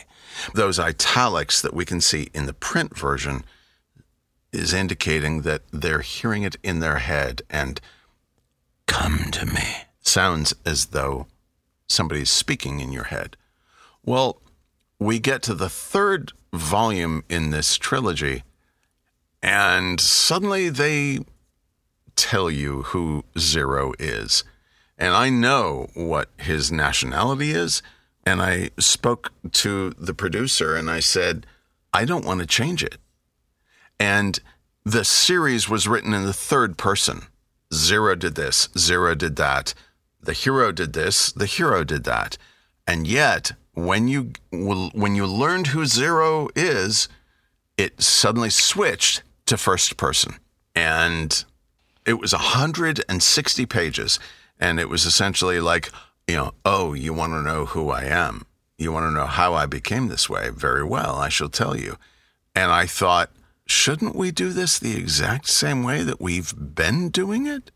Those 0.55 0.79
italics 0.79 1.63
that 1.63 1.75
we 1.75 1.87
can 1.87 2.03
see 2.03 2.29
in 2.35 2.45
the 2.45 2.55
print 2.55 2.97
version 2.97 3.43
is 4.53 4.75
indicating 4.75 5.43
that 5.43 5.63
they're 5.73 6.01
hearing 6.01 6.43
it 6.43 6.57
in 6.63 6.81
their 6.81 6.99
head 6.99 7.41
and 7.49 7.81
come 8.87 9.31
to 9.33 9.47
me 9.47 9.85
sounds 10.03 10.55
as 10.67 10.87
though 10.87 11.27
somebody's 11.93 12.31
speaking 12.31 12.81
in 12.81 12.93
your 12.93 13.05
head. 13.05 13.37
Well, 14.05 14.43
we 14.99 15.19
get 15.19 15.43
to 15.43 15.55
the 15.55 15.69
third 15.69 16.33
volume 16.53 17.25
in 17.29 17.51
this 17.51 17.77
trilogy, 17.77 18.43
and 19.43 20.01
suddenly 20.01 20.69
they 20.69 21.21
tell 22.17 22.51
you 22.51 22.83
who 22.83 23.25
Zero 23.39 23.93
is. 23.99 24.45
And 24.99 25.15
I 25.15 25.31
know 25.31 25.89
what 25.95 26.29
his 26.39 26.71
nationality 26.71 27.51
is. 27.51 27.83
And 28.25 28.41
I 28.41 28.71
spoke 28.79 29.33
to 29.53 29.91
the 29.99 30.15
producer 30.15 30.77
and 30.77 30.91
I 30.91 31.01
said, 31.01 31.47
I 31.93 32.05
don't 32.05 32.25
want 32.25 32.41
to 32.41 32.47
change 32.47 32.85
it. 32.85 32.99
And 33.99 34.39
the 34.85 35.05
series 35.05 35.69
was 35.69 35.89
written 35.89 36.15
in 36.15 36.25
the 36.25 36.33
third 36.33 36.79
person. 36.79 37.23
Zero 37.75 38.15
did 38.15 38.35
this, 38.35 38.69
Zero 38.79 39.15
did 39.15 39.37
that. 39.37 39.75
The 40.23 40.33
hero 40.33 40.71
did 40.73 40.93
this, 40.93 41.33
the 41.33 41.47
hero 41.47 41.85
did 41.85 42.05
that. 42.05 42.39
And 42.87 43.07
yet, 43.07 43.53
when 43.75 44.09
you 44.09 44.33
when 44.51 45.15
you 45.15 45.27
learned 45.27 45.69
who 45.69 45.87
Zero 45.87 46.49
is, 46.55 47.09
it 47.77 48.03
suddenly 48.03 48.51
switched 48.51 49.23
to 49.47 49.57
first 49.57 49.97
person. 49.97 50.37
And 50.75 51.45
it 52.07 52.15
was 52.15 52.33
160 52.33 53.67
pages. 53.67 54.19
And 54.59 54.79
it 54.79 54.89
was 54.89 55.07
essentially 55.07 55.61
like 55.61 55.91
you 56.29 56.37
know 56.37 56.55
oh 56.65 56.93
you 56.93 57.13
want 57.13 57.33
to 57.33 57.43
know 57.43 57.67
who 57.67 57.91
i 57.91 58.05
am. 58.05 58.47
You 58.79 58.93
want 58.93 59.05
to 59.05 59.11
know 59.11 59.27
how 59.27 59.55
i 59.55 59.67
became 59.67 60.09
this 60.09 60.29
way? 60.29 60.51
Very 60.51 60.85
well 60.85 61.17
i 61.17 61.29
shall 61.29 61.49
tell 61.49 61.77
you. 61.77 61.97
And 62.55 62.71
i 62.71 62.87
thought 62.87 63.31
shouldn't 63.67 64.15
we 64.15 64.31
do 64.31 64.53
this 64.53 64.79
the 64.79 64.97
exact 64.97 65.49
same 65.49 65.83
way 65.83 66.03
that 66.03 66.21
we've 66.21 66.55
been 66.57 67.09
doing 67.09 67.47
it 67.47 67.71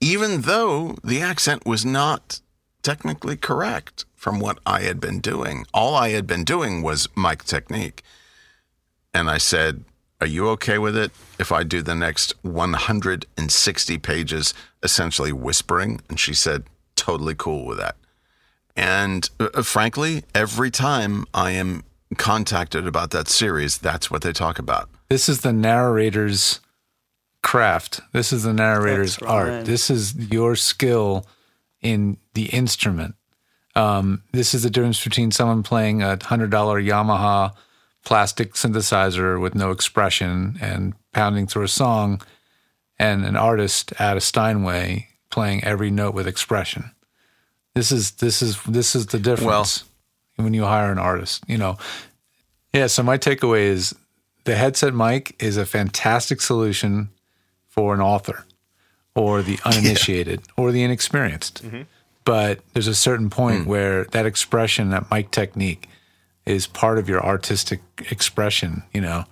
even 0.00 0.42
though 0.42 0.96
the 1.04 1.20
accent 1.20 1.66
was 1.66 1.84
not 1.84 2.40
technically 2.82 3.36
correct 3.36 4.04
from 4.14 4.40
what 4.40 4.58
i 4.64 4.80
had 4.80 5.00
been 5.00 5.20
doing 5.20 5.64
all 5.74 5.94
i 5.94 6.10
had 6.10 6.26
been 6.26 6.44
doing 6.44 6.82
was 6.82 7.08
mic 7.16 7.44
technique 7.44 8.02
and 9.12 9.28
i 9.28 9.38
said 9.38 9.84
are 10.20 10.26
you 10.26 10.48
okay 10.48 10.78
with 10.78 10.96
it 10.96 11.12
if 11.38 11.52
I 11.52 11.62
do 11.62 11.80
the 11.80 11.94
next 11.94 12.34
160 12.42 13.98
pages 13.98 14.52
essentially 14.82 15.32
whispering? 15.32 16.00
And 16.08 16.18
she 16.18 16.34
said, 16.34 16.64
totally 16.96 17.34
cool 17.36 17.64
with 17.66 17.78
that. 17.78 17.96
And 18.76 19.28
uh, 19.38 19.62
frankly, 19.62 20.24
every 20.34 20.70
time 20.70 21.24
I 21.32 21.52
am 21.52 21.84
contacted 22.16 22.86
about 22.86 23.10
that 23.12 23.28
series, 23.28 23.78
that's 23.78 24.10
what 24.10 24.22
they 24.22 24.32
talk 24.32 24.58
about. 24.58 24.88
This 25.08 25.28
is 25.28 25.40
the 25.40 25.52
narrator's 25.52 26.60
craft. 27.42 28.00
This 28.12 28.32
is 28.32 28.42
the 28.42 28.52
narrator's 28.52 29.20
right. 29.20 29.30
art. 29.30 29.64
This 29.64 29.90
is 29.90 30.14
your 30.30 30.56
skill 30.56 31.26
in 31.80 32.18
the 32.34 32.46
instrument. 32.46 33.14
Um, 33.74 34.22
this 34.32 34.54
is 34.54 34.64
the 34.64 34.70
difference 34.70 35.02
between 35.02 35.30
someone 35.30 35.62
playing 35.62 36.02
a 36.02 36.18
hundred 36.22 36.50
dollar 36.50 36.80
Yamaha 36.80 37.52
plastic 38.04 38.54
synthesizer 38.54 39.40
with 39.40 39.54
no 39.54 39.70
expression 39.70 40.56
and 40.60 40.94
pounding 41.12 41.46
through 41.46 41.64
a 41.64 41.68
song, 41.68 42.20
and 42.98 43.24
an 43.24 43.36
artist 43.36 43.92
at 43.98 44.16
a 44.16 44.20
Steinway 44.20 45.08
playing 45.30 45.62
every 45.62 45.90
note 45.90 46.14
with 46.14 46.26
expression. 46.26 46.90
This 47.74 47.92
is 47.92 48.12
this 48.12 48.42
is 48.42 48.60
this 48.64 48.96
is 48.96 49.06
the 49.06 49.18
difference. 49.18 49.84
well, 50.36 50.44
when 50.44 50.54
you 50.54 50.64
hire 50.64 50.90
an 50.90 50.98
artist. 50.98 51.44
You 51.46 51.58
know, 51.58 51.76
yeah. 52.72 52.86
So 52.88 53.02
my 53.02 53.18
takeaway 53.18 53.66
is 53.66 53.94
the 54.44 54.56
headset 54.56 54.94
mic 54.94 55.40
is 55.40 55.56
a 55.56 55.66
fantastic 55.66 56.40
solution 56.40 57.10
for 57.78 57.94
an 57.94 58.00
author 58.00 58.44
or 59.14 59.40
the 59.40 59.56
uninitiated 59.64 60.42
or 60.56 60.72
the 60.72 60.82
inexperienced. 60.82 61.64
Mm-hmm. 61.64 61.82
But 62.24 62.58
there's 62.72 62.88
a 62.88 62.94
certain 62.94 63.30
point 63.30 63.62
mm. 63.62 63.66
where 63.66 64.04
that 64.06 64.26
expression, 64.26 64.90
that 64.90 65.08
mic 65.12 65.30
technique, 65.30 65.88
is 66.44 66.66
part 66.66 66.98
of 66.98 67.08
your 67.08 67.24
artistic 67.24 67.80
expression. 68.10 68.82
You 68.92 69.02
know, 69.02 69.26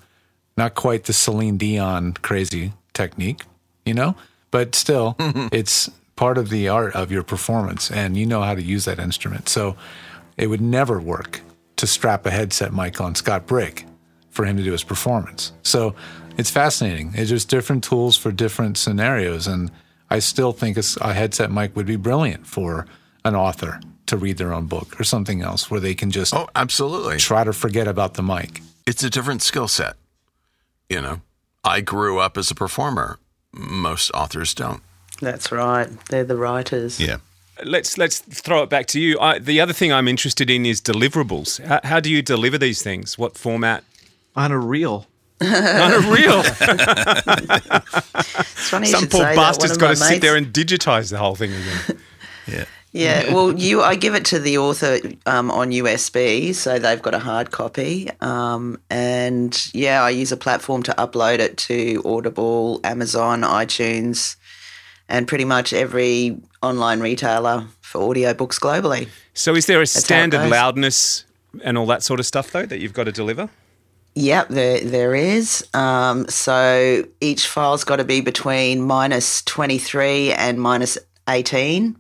not 0.56 0.76
quite 0.76 1.06
the 1.06 1.12
Celine 1.12 1.56
Dion 1.56 2.12
crazy 2.12 2.72
technique, 2.94 3.42
you 3.84 3.94
know, 3.94 4.14
but 4.52 4.76
still, 4.76 5.16
it's 5.50 5.90
part 6.14 6.38
of 6.38 6.48
the 6.48 6.68
art 6.68 6.94
of 6.94 7.10
your 7.10 7.24
performance, 7.24 7.90
and 7.90 8.16
you 8.16 8.26
know 8.26 8.42
how 8.42 8.54
to 8.54 8.62
use 8.62 8.84
that 8.84 9.00
instrument. 9.00 9.48
So 9.48 9.74
it 10.36 10.46
would 10.46 10.60
never 10.60 11.00
work 11.00 11.40
to 11.78 11.86
strap 11.88 12.24
a 12.26 12.30
headset 12.30 12.72
mic 12.72 13.00
on 13.00 13.16
Scott 13.16 13.48
Brick 13.48 13.86
for 14.30 14.44
him 14.44 14.56
to 14.56 14.62
do 14.62 14.70
his 14.70 14.84
performance. 14.84 15.50
So 15.64 15.96
it's 16.36 16.50
fascinating. 16.50 17.12
It's 17.14 17.30
just 17.30 17.48
different 17.48 17.84
tools 17.84 18.16
for 18.16 18.30
different 18.32 18.76
scenarios, 18.78 19.46
and 19.46 19.70
I 20.10 20.18
still 20.20 20.52
think 20.52 20.76
a 21.00 21.12
headset 21.12 21.50
mic 21.50 21.74
would 21.76 21.86
be 21.86 21.96
brilliant 21.96 22.46
for 22.46 22.86
an 23.24 23.34
author 23.34 23.80
to 24.06 24.16
read 24.16 24.38
their 24.38 24.52
own 24.52 24.66
book 24.66 25.00
or 25.00 25.04
something 25.04 25.42
else 25.42 25.68
where 25.70 25.80
they 25.80 25.94
can 25.94 26.10
just 26.12 26.32
Oh, 26.34 26.48
absolutely. 26.54 27.16
try 27.18 27.42
to 27.42 27.52
forget 27.52 27.88
about 27.88 28.14
the 28.14 28.22
mic. 28.22 28.60
It's 28.86 29.02
a 29.02 29.10
different 29.10 29.42
skill 29.42 29.66
set. 29.66 29.96
You 30.88 31.00
know, 31.00 31.20
I 31.64 31.80
grew 31.80 32.20
up 32.20 32.38
as 32.38 32.50
a 32.50 32.54
performer. 32.54 33.18
Most 33.52 34.10
authors 34.12 34.54
don't. 34.54 34.80
That's 35.20 35.50
right. 35.50 35.88
They're 36.08 36.22
the 36.24 36.36
writers. 36.36 37.00
Yeah. 37.00 37.16
Let's 37.64 37.96
let's 37.98 38.18
throw 38.20 38.62
it 38.62 38.68
back 38.70 38.86
to 38.88 39.00
you. 39.00 39.18
I, 39.18 39.38
the 39.38 39.60
other 39.60 39.72
thing 39.72 39.90
I'm 39.92 40.06
interested 40.08 40.50
in 40.50 40.66
is 40.66 40.80
deliverables. 40.80 41.58
How, 41.64 41.80
how 41.82 42.00
do 42.00 42.10
you 42.10 42.20
deliver 42.22 42.58
these 42.58 42.82
things? 42.82 43.16
What 43.18 43.36
format? 43.38 43.82
On 44.36 44.52
a 44.52 44.58
reel. 44.58 45.06
On 45.42 45.92
a 45.92 46.00
reel. 46.10 46.40
It's 46.40 46.50
funny 48.70 48.88
you 48.88 48.94
Some 48.94 49.08
poor 49.08 49.20
bastard's 49.20 49.76
got 49.76 49.88
to 49.88 49.92
of 49.92 50.00
my 50.00 50.08
sit 50.08 50.22
there 50.22 50.36
and 50.36 50.46
digitize 50.46 51.10
the 51.10 51.18
whole 51.18 51.34
thing 51.34 51.52
again. 51.52 52.00
Yeah. 52.48 52.64
Yeah, 52.92 53.34
well, 53.34 53.52
you 53.52 53.82
I 53.82 53.96
give 53.96 54.14
it 54.14 54.24
to 54.26 54.38
the 54.38 54.58
author 54.58 54.98
um, 55.26 55.50
on 55.50 55.70
USB, 55.70 56.54
so 56.54 56.78
they've 56.78 57.02
got 57.02 57.12
a 57.12 57.18
hard 57.18 57.50
copy. 57.50 58.08
Um, 58.20 58.80
and 58.88 59.60
yeah, 59.74 60.02
I 60.02 60.10
use 60.10 60.30
a 60.30 60.36
platform 60.36 60.84
to 60.84 60.92
upload 60.92 61.40
it 61.40 61.56
to 61.58 62.00
Audible, 62.04 62.80
Amazon, 62.84 63.42
iTunes, 63.42 64.36
and 65.08 65.28
pretty 65.28 65.44
much 65.44 65.72
every 65.72 66.38
online 66.62 67.00
retailer 67.00 67.66
for 67.80 68.14
audiobooks 68.14 68.60
globally. 68.60 69.08
So, 69.34 69.54
is 69.54 69.66
there 69.66 69.78
a 69.78 69.80
how 69.80 69.82
it 69.82 69.88
standard 69.88 70.48
loudness 70.48 71.24
and 71.64 71.76
all 71.76 71.86
that 71.86 72.02
sort 72.02 72.20
of 72.20 72.26
stuff 72.26 72.52
though 72.52 72.66
that 72.66 72.78
you've 72.78 72.94
got 72.94 73.04
to 73.04 73.12
deliver? 73.12 73.48
Yep, 74.18 74.48
there 74.48 74.80
there 74.80 75.14
is. 75.14 75.62
Um, 75.74 76.26
so 76.28 77.04
each 77.20 77.46
file's 77.46 77.84
got 77.84 77.96
to 77.96 78.04
be 78.04 78.22
between 78.22 78.80
minus 78.80 79.42
twenty 79.42 79.76
three 79.78 80.32
and 80.32 80.58
minus 80.58 80.96
eighteen. 81.28 81.98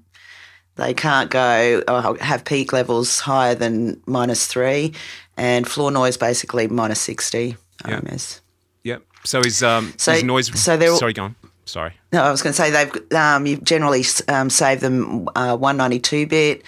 They 0.76 0.94
can't 0.94 1.30
go 1.30 1.82
or 1.86 2.16
have 2.18 2.44
peak 2.46 2.72
levels 2.72 3.20
higher 3.20 3.54
than 3.54 4.00
minus 4.06 4.46
three, 4.46 4.94
and 5.36 5.68
floor 5.68 5.90
noise 5.90 6.16
basically 6.16 6.68
minus 6.68 7.00
sixty 7.02 7.56
Yeah. 7.86 8.00
RMS. 8.00 8.40
Yep. 8.84 9.02
So 9.24 9.40
is 9.40 9.62
um 9.62 9.92
So- 9.98 10.12
is 10.12 10.24
noise? 10.24 10.58
so 10.58 10.78
they're 10.78 10.96
sorry, 10.96 11.12
go 11.12 11.24
on. 11.24 11.36
Sorry. 11.66 11.92
No, 12.12 12.22
I 12.22 12.30
was 12.30 12.40
going 12.42 12.52
to 12.54 12.56
say 12.56 12.70
they've 12.70 13.12
um, 13.12 13.44
you 13.44 13.58
generally 13.58 14.04
um, 14.28 14.48
save 14.48 14.80
them 14.80 15.28
uh, 15.34 15.56
192 15.56 16.26
bit, 16.28 16.62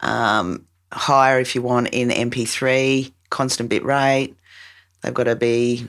um, 0.00 0.66
higher 0.92 1.40
if 1.40 1.54
you 1.54 1.62
want 1.62 1.88
in 1.88 2.10
MP3, 2.10 3.10
constant 3.30 3.70
bit 3.70 3.82
rate. 3.82 4.36
They've 5.02 5.14
got 5.14 5.24
to 5.24 5.36
be 5.36 5.88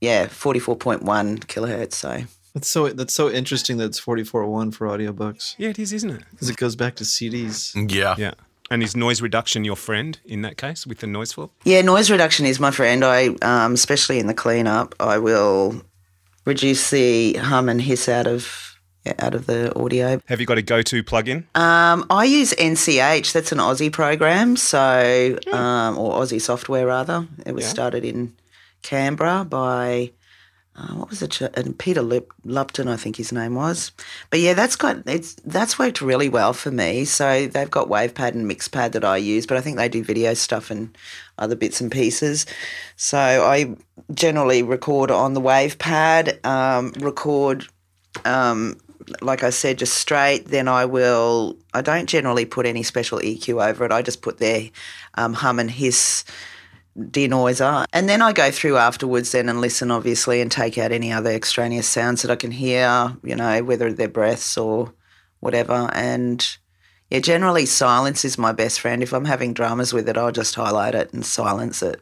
yeah 0.00 0.26
44.1 0.26 1.00
kilohertz. 1.46 1.92
So 1.94 2.22
That's 2.54 2.68
so 2.68 2.88
that's 2.88 3.14
so 3.14 3.30
interesting 3.30 3.76
that 3.78 3.86
it's 3.86 4.00
44.1 4.00 4.74
for 4.74 4.86
audiobooks 4.88 5.54
Yeah, 5.58 5.68
it 5.70 5.78
is, 5.78 5.92
isn't 5.92 6.10
it? 6.10 6.22
because 6.32 6.50
it 6.50 6.56
goes 6.56 6.76
back 6.76 6.96
to 6.96 7.04
CDs. 7.04 7.72
Yeah. 7.92 8.14
Yeah. 8.18 8.32
And 8.72 8.82
is 8.84 8.94
noise 8.96 9.20
reduction 9.20 9.64
your 9.64 9.74
friend 9.76 10.18
in 10.24 10.42
that 10.42 10.56
case 10.56 10.86
with 10.86 10.98
the 10.98 11.06
noise 11.08 11.32
floor? 11.32 11.50
yeah, 11.64 11.80
noise 11.82 12.08
reduction 12.10 12.46
is 12.46 12.60
my 12.60 12.70
friend. 12.70 13.04
I 13.04 13.28
um, 13.42 13.74
especially 13.74 14.18
in 14.20 14.26
the 14.28 14.34
cleanup, 14.34 14.94
I 15.00 15.18
will 15.18 15.82
reduce 16.46 16.90
the 16.90 17.34
hum 17.34 17.68
and 17.68 17.80
hiss 17.82 18.08
out 18.08 18.26
of 18.26 18.42
yeah, 18.44 18.69
out 19.18 19.34
of 19.34 19.46
the 19.46 19.76
audio. 19.78 20.20
Have 20.26 20.40
you 20.40 20.46
got 20.46 20.58
a 20.58 20.62
go-to 20.62 21.02
plugin? 21.02 21.44
Um, 21.56 22.04
I 22.10 22.24
use 22.24 22.52
NCH. 22.54 23.32
That's 23.32 23.52
an 23.52 23.58
Aussie 23.58 23.92
program, 23.92 24.56
so 24.56 25.38
um, 25.52 25.98
or 25.98 26.20
Aussie 26.20 26.40
software 26.40 26.86
rather. 26.86 27.26
It 27.46 27.54
was 27.54 27.64
Yeah. 27.64 27.70
started 27.70 28.04
in 28.04 28.34
Canberra 28.82 29.44
by 29.44 30.12
uh, 30.76 30.94
what 30.94 31.10
was 31.10 31.20
it? 31.20 31.40
And 31.42 31.76
Peter 31.78 32.00
Lip- 32.00 32.32
Lupton, 32.44 32.88
I 32.88 32.96
think 32.96 33.16
his 33.16 33.32
name 33.32 33.54
was. 33.54 33.92
But 34.30 34.40
yeah, 34.40 34.54
that's 34.54 34.76
got 34.76 34.98
it's 35.06 35.34
that's 35.44 35.78
worked 35.78 36.00
really 36.00 36.28
well 36.28 36.52
for 36.54 36.70
me. 36.70 37.04
So 37.04 37.46
they've 37.48 37.70
got 37.70 37.88
WavePad 37.88 38.28
and 38.34 38.50
MixPad 38.50 38.92
that 38.92 39.04
I 39.04 39.16
use, 39.18 39.44
but 39.46 39.56
I 39.58 39.60
think 39.60 39.76
they 39.76 39.88
do 39.90 40.02
video 40.02 40.32
stuff 40.32 40.70
and 40.70 40.96
other 41.36 41.56
bits 41.56 41.80
and 41.82 41.90
pieces. 41.92 42.46
So 42.96 43.18
I 43.18 43.74
generally 44.14 44.62
record 44.62 45.10
on 45.10 45.34
the 45.34 45.40
WavePad, 45.40 46.42
um, 46.46 46.92
record 47.00 47.66
um, 48.24 48.78
like 49.20 49.42
I 49.42 49.50
said, 49.50 49.78
just 49.78 49.94
straight. 49.94 50.48
Then 50.48 50.68
I 50.68 50.84
will. 50.84 51.56
I 51.74 51.82
don't 51.82 52.08
generally 52.08 52.44
put 52.44 52.66
any 52.66 52.82
special 52.82 53.18
EQ 53.18 53.68
over 53.68 53.84
it. 53.84 53.92
I 53.92 54.02
just 54.02 54.22
put 54.22 54.38
their 54.38 54.70
um, 55.14 55.34
hum 55.34 55.58
and 55.58 55.70
hiss 55.70 56.24
denoiser, 56.98 57.86
and 57.92 58.08
then 58.08 58.22
I 58.22 58.32
go 58.32 58.50
through 58.50 58.76
afterwards 58.76 59.32
then 59.32 59.48
and 59.48 59.60
listen, 59.60 59.90
obviously, 59.90 60.40
and 60.40 60.50
take 60.50 60.78
out 60.78 60.92
any 60.92 61.12
other 61.12 61.30
extraneous 61.30 61.86
sounds 61.86 62.22
that 62.22 62.30
I 62.30 62.36
can 62.36 62.50
hear. 62.50 63.16
You 63.22 63.36
know, 63.36 63.62
whether 63.62 63.92
they're 63.92 64.08
breaths 64.08 64.56
or 64.56 64.92
whatever. 65.40 65.90
And 65.92 66.56
yeah, 67.10 67.18
generally 67.18 67.66
silence 67.66 68.24
is 68.24 68.38
my 68.38 68.52
best 68.52 68.80
friend. 68.80 69.02
If 69.02 69.12
I'm 69.12 69.24
having 69.24 69.52
dramas 69.52 69.92
with 69.92 70.08
it, 70.08 70.16
I'll 70.16 70.32
just 70.32 70.54
highlight 70.54 70.94
it 70.94 71.12
and 71.12 71.24
silence 71.26 71.82
it. 71.82 72.00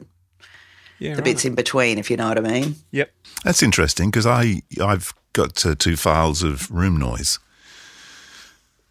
Yeah. 0.98 1.14
The 1.14 1.22
bits 1.22 1.44
in 1.44 1.54
between, 1.54 1.98
if 1.98 2.10
you 2.10 2.16
know 2.16 2.28
what 2.28 2.38
I 2.38 2.40
mean. 2.40 2.74
Yep. 2.90 3.10
That's 3.44 3.62
interesting 3.62 4.10
because 4.10 4.26
I 4.26 4.62
I've 4.82 5.14
got 5.38 5.64
uh, 5.64 5.74
two 5.78 5.96
files 5.96 6.42
of 6.42 6.70
room 6.70 6.96
noise. 6.98 7.38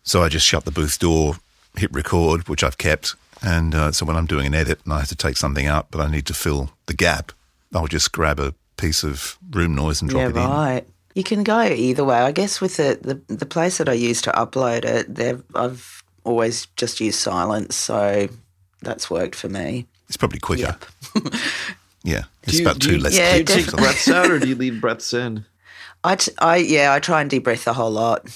So 0.03 0.23
I 0.23 0.29
just 0.29 0.45
shut 0.45 0.63
the 0.65 0.71
booth 0.71 0.97
door, 0.99 1.35
hit 1.75 1.91
record, 1.93 2.47
which 2.47 2.63
I've 2.63 2.77
kept, 2.77 3.15
and 3.41 3.75
uh, 3.75 3.91
so 3.91 4.05
when 4.05 4.15
I'm 4.15 4.25
doing 4.25 4.47
an 4.47 4.55
edit 4.55 4.79
and 4.85 4.93
I 4.93 4.99
have 4.99 5.09
to 5.09 5.15
take 5.15 5.37
something 5.37 5.67
out, 5.67 5.87
but 5.91 5.99
I 6.01 6.09
need 6.09 6.25
to 6.27 6.33
fill 6.33 6.71
the 6.85 6.93
gap, 6.93 7.31
I'll 7.73 7.87
just 7.87 8.11
grab 8.13 8.39
a 8.39 8.53
piece 8.77 9.03
of 9.03 9.37
room 9.51 9.75
noise 9.75 10.01
and 10.01 10.09
drop 10.09 10.21
yeah, 10.21 10.29
it 10.29 10.35
in. 10.37 10.49
right. 10.49 10.87
You 11.13 11.23
can 11.23 11.43
go 11.43 11.61
either 11.63 12.05
way. 12.05 12.17
I 12.17 12.31
guess 12.31 12.61
with 12.61 12.77
the, 12.77 12.97
the, 13.27 13.35
the 13.35 13.45
place 13.45 13.79
that 13.79 13.89
I 13.89 13.93
use 13.93 14.21
to 14.21 14.31
upload 14.31 14.85
it, 14.85 15.13
they've, 15.13 15.43
I've 15.55 16.03
always 16.23 16.67
just 16.77 17.01
used 17.01 17.19
silence, 17.19 17.75
so 17.75 18.29
that's 18.81 19.09
worked 19.09 19.35
for 19.35 19.49
me. 19.49 19.87
It's 20.07 20.17
probably 20.17 20.39
quicker. 20.39 20.77
Yep. 21.15 21.33
Yeah, 22.03 22.23
it's 22.43 22.59
you- 22.59 22.65
about 22.65 22.79
two 22.79 22.93
you- 22.95 22.99
less 23.01 23.17
Yeah, 23.17 23.33
Do 23.33 23.39
you 23.39 23.43
take 23.65 23.71
breaths 23.73 24.09
out 24.09 24.31
or 24.31 24.39
do 24.39 24.47
you 24.47 24.55
leave 24.55 24.79
breaths 24.79 25.13
in? 25.13 25.43
I, 26.07 26.15
t- 26.15 26.31
I 26.39 26.55
yeah, 26.57 26.93
I 26.93 26.99
try 26.99 27.21
and 27.21 27.29
de-breath 27.29 27.67
a 27.67 27.73
whole 27.73 27.91
lot. 27.91 28.27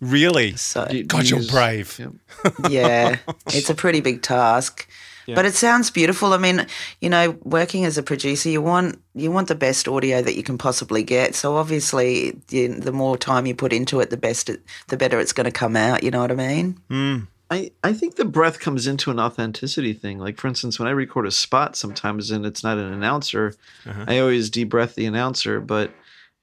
Really? 0.00 0.56
So 0.56 0.86
you- 0.90 1.04
God, 1.04 1.28
you 1.28 1.38
you're 1.38 1.48
brave. 1.48 1.98
Yep. 1.98 2.12
yeah, 2.70 3.16
it's 3.46 3.70
a 3.70 3.74
pretty 3.74 4.00
big 4.00 4.22
task. 4.22 4.88
But 5.34 5.46
it 5.46 5.54
sounds 5.54 5.90
beautiful. 5.90 6.32
I 6.32 6.38
mean, 6.38 6.66
you 7.00 7.08
know, 7.08 7.38
working 7.44 7.84
as 7.84 7.96
a 7.96 8.02
producer, 8.02 8.48
you 8.48 8.60
want 8.60 9.00
you 9.14 9.30
want 9.30 9.48
the 9.48 9.54
best 9.54 9.86
audio 9.88 10.20
that 10.20 10.34
you 10.36 10.42
can 10.42 10.58
possibly 10.58 11.02
get. 11.02 11.34
So 11.34 11.56
obviously, 11.56 12.36
you, 12.50 12.74
the 12.74 12.92
more 12.92 13.16
time 13.16 13.46
you 13.46 13.54
put 13.54 13.72
into 13.72 14.00
it, 14.00 14.10
the 14.10 14.16
best, 14.16 14.50
it, 14.50 14.60
the 14.88 14.96
better 14.96 15.20
it's 15.20 15.32
going 15.32 15.44
to 15.44 15.52
come 15.52 15.76
out. 15.76 16.02
You 16.02 16.10
know 16.10 16.20
what 16.20 16.32
I 16.32 16.34
mean? 16.34 16.80
Hmm. 16.90 17.18
I, 17.50 17.70
I 17.84 17.92
think 17.92 18.16
the 18.16 18.24
breath 18.24 18.60
comes 18.60 18.86
into 18.86 19.10
an 19.10 19.20
authenticity 19.20 19.92
thing. 19.92 20.18
Like 20.18 20.38
for 20.38 20.48
instance, 20.48 20.78
when 20.78 20.88
I 20.88 20.92
record 20.92 21.26
a 21.26 21.30
spot 21.30 21.76
sometimes 21.76 22.30
and 22.30 22.46
it's 22.46 22.64
not 22.64 22.78
an 22.78 22.92
announcer, 22.92 23.54
uh-huh. 23.86 24.06
I 24.08 24.18
always 24.18 24.48
de-breath 24.48 24.94
the 24.94 25.04
announcer. 25.04 25.60
But 25.60 25.92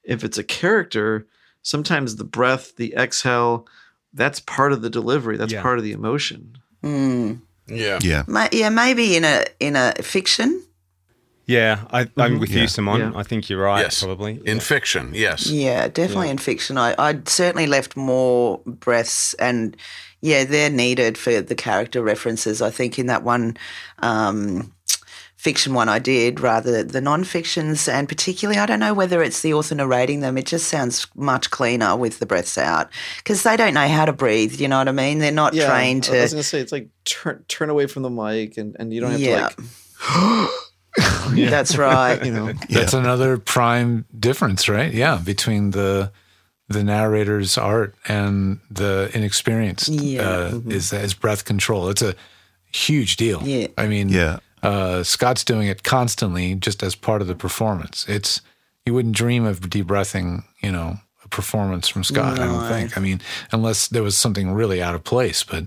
if 0.04 0.24
it's 0.24 0.38
a 0.38 0.44
character, 0.44 1.26
sometimes 1.62 2.16
the 2.16 2.24
breath, 2.24 2.76
the 2.76 2.94
exhale, 2.96 3.66
that's 4.12 4.40
part 4.40 4.72
of 4.72 4.82
the 4.82 4.90
delivery. 4.90 5.36
That's 5.36 5.52
Yeah. 5.52 5.62
part 5.62 5.78
of 5.78 5.84
the 5.84 5.92
emotion. 5.92 6.56
Yeah. 6.82 7.98
Yeah, 8.02 8.24
Ma- 8.26 8.48
yeah, 8.52 8.68
maybe 8.68 9.16
in 9.16 9.24
a 9.24 9.44
in 9.60 9.76
a 9.76 9.92
fiction. 10.02 10.64
Yeah, 11.46 11.80
I, 11.92 12.08
I'm 12.16 12.38
with 12.38 12.50
Yeah. 12.50 12.62
you, 12.62 12.68
Simone. 12.68 13.00
Yeah. 13.00 13.12
I 13.16 13.22
think 13.24 13.48
you're 13.50 13.62
right. 13.62 13.80
Yes. 13.82 14.02
Probably. 14.02 14.40
In 14.44 14.60
fiction, 14.60 15.12
yes. 15.14 15.46
Yeah, 15.48 15.88
definitely 15.88 16.30
in 16.30 16.38
fiction. 16.38 16.78
I 16.78 16.94
I 16.98 17.18
certainly 17.26 17.66
left 17.66 17.96
more 17.96 18.60
breaths, 18.66 19.34
and 19.34 19.76
yeah, 20.20 20.44
they're 20.44 20.70
needed 20.70 21.16
for 21.18 21.40
the 21.40 21.54
character 21.54 22.02
references. 22.02 22.60
I 22.62 22.70
think 22.70 22.98
in 22.98 23.06
that 23.06 23.22
one 23.24 23.56
um, 24.00 24.72
fiction 25.40 25.72
one 25.72 25.88
I 25.88 25.98
did 25.98 26.38
rather 26.38 26.82
the 26.84 27.00
non-fictions, 27.00 27.88
and 27.88 28.06
particularly 28.06 28.60
I 28.60 28.66
don't 28.66 28.78
know 28.78 28.92
whether 28.92 29.22
it's 29.22 29.40
the 29.40 29.54
author 29.54 29.74
narrating 29.74 30.20
them. 30.20 30.36
It 30.36 30.44
just 30.44 30.68
sounds 30.68 31.06
much 31.14 31.50
cleaner 31.50 31.96
with 31.96 32.18
the 32.18 32.26
breaths 32.26 32.58
out 32.58 32.90
because 33.18 33.42
they 33.42 33.56
don't 33.56 33.72
know 33.72 33.88
how 33.88 34.04
to 34.04 34.12
breathe. 34.12 34.60
You 34.60 34.68
know 34.68 34.76
what 34.78 34.88
I 34.88 34.92
mean? 34.92 35.18
They're 35.18 35.32
not 35.32 35.54
trained 35.54 36.04
to. 36.04 36.18
I 36.18 36.22
was 36.22 36.32
gonna 36.34 36.42
say 36.42 36.60
it's 36.60 36.72
like 36.72 36.88
turn 37.06 37.42
turn 37.48 37.70
away 37.70 37.86
from 37.86 38.02
the 38.02 38.10
mic 38.10 38.58
and, 38.58 38.76
and 38.78 38.92
you 38.92 39.00
don't 39.00 39.12
have 39.12 39.20
Yeah. 39.20 39.48
to 39.48 39.62
like 39.62 40.50
That's 41.50 41.76
right. 41.78 42.22
you 42.24 42.32
know 42.32 42.52
That's 42.68 42.92
another 42.92 43.38
prime 43.38 44.04
difference, 44.18 44.68
right? 44.68 44.92
Yeah, 44.92 45.16
between 45.24 45.70
the 45.70 46.12
the 46.68 46.84
narrator's 46.84 47.56
art 47.58 47.94
and 48.08 48.60
the 48.70 49.10
inexperienced 49.14 49.88
Yeah. 49.88 50.22
uh, 50.28 50.60
is 50.68 50.92
is 50.92 51.14
breath 51.14 51.44
control. 51.44 51.88
It's 51.88 52.02
a 52.02 52.14
huge 52.72 53.16
deal. 53.16 53.42
Yeah. 53.42 53.68
I 53.78 53.86
mean, 53.88 54.08
Yeah. 54.10 54.38
Uh, 54.62 55.02
Scott's 55.02 55.44
doing 55.44 55.68
it 55.68 55.82
constantly, 55.82 56.54
just 56.54 56.82
as 56.82 56.94
part 56.94 57.22
of 57.22 57.28
the 57.28 57.34
performance. 57.34 58.04
It's 58.08 58.40
you 58.86 58.94
wouldn't 58.94 59.14
dream 59.14 59.44
of 59.44 59.68
de-breathing, 59.70 60.44
you 60.62 60.72
know, 60.72 60.98
a 61.24 61.28
performance 61.28 61.88
from 61.88 62.04
Scott. 62.04 62.38
I 62.38 62.46
don't 62.46 62.68
think. 62.68 62.96
I 62.96 63.00
mean, 63.00 63.20
unless 63.52 63.88
there 63.88 64.02
was 64.02 64.16
something 64.16 64.52
really 64.52 64.82
out 64.82 64.94
of 64.94 65.04
place, 65.04 65.44
but 65.44 65.64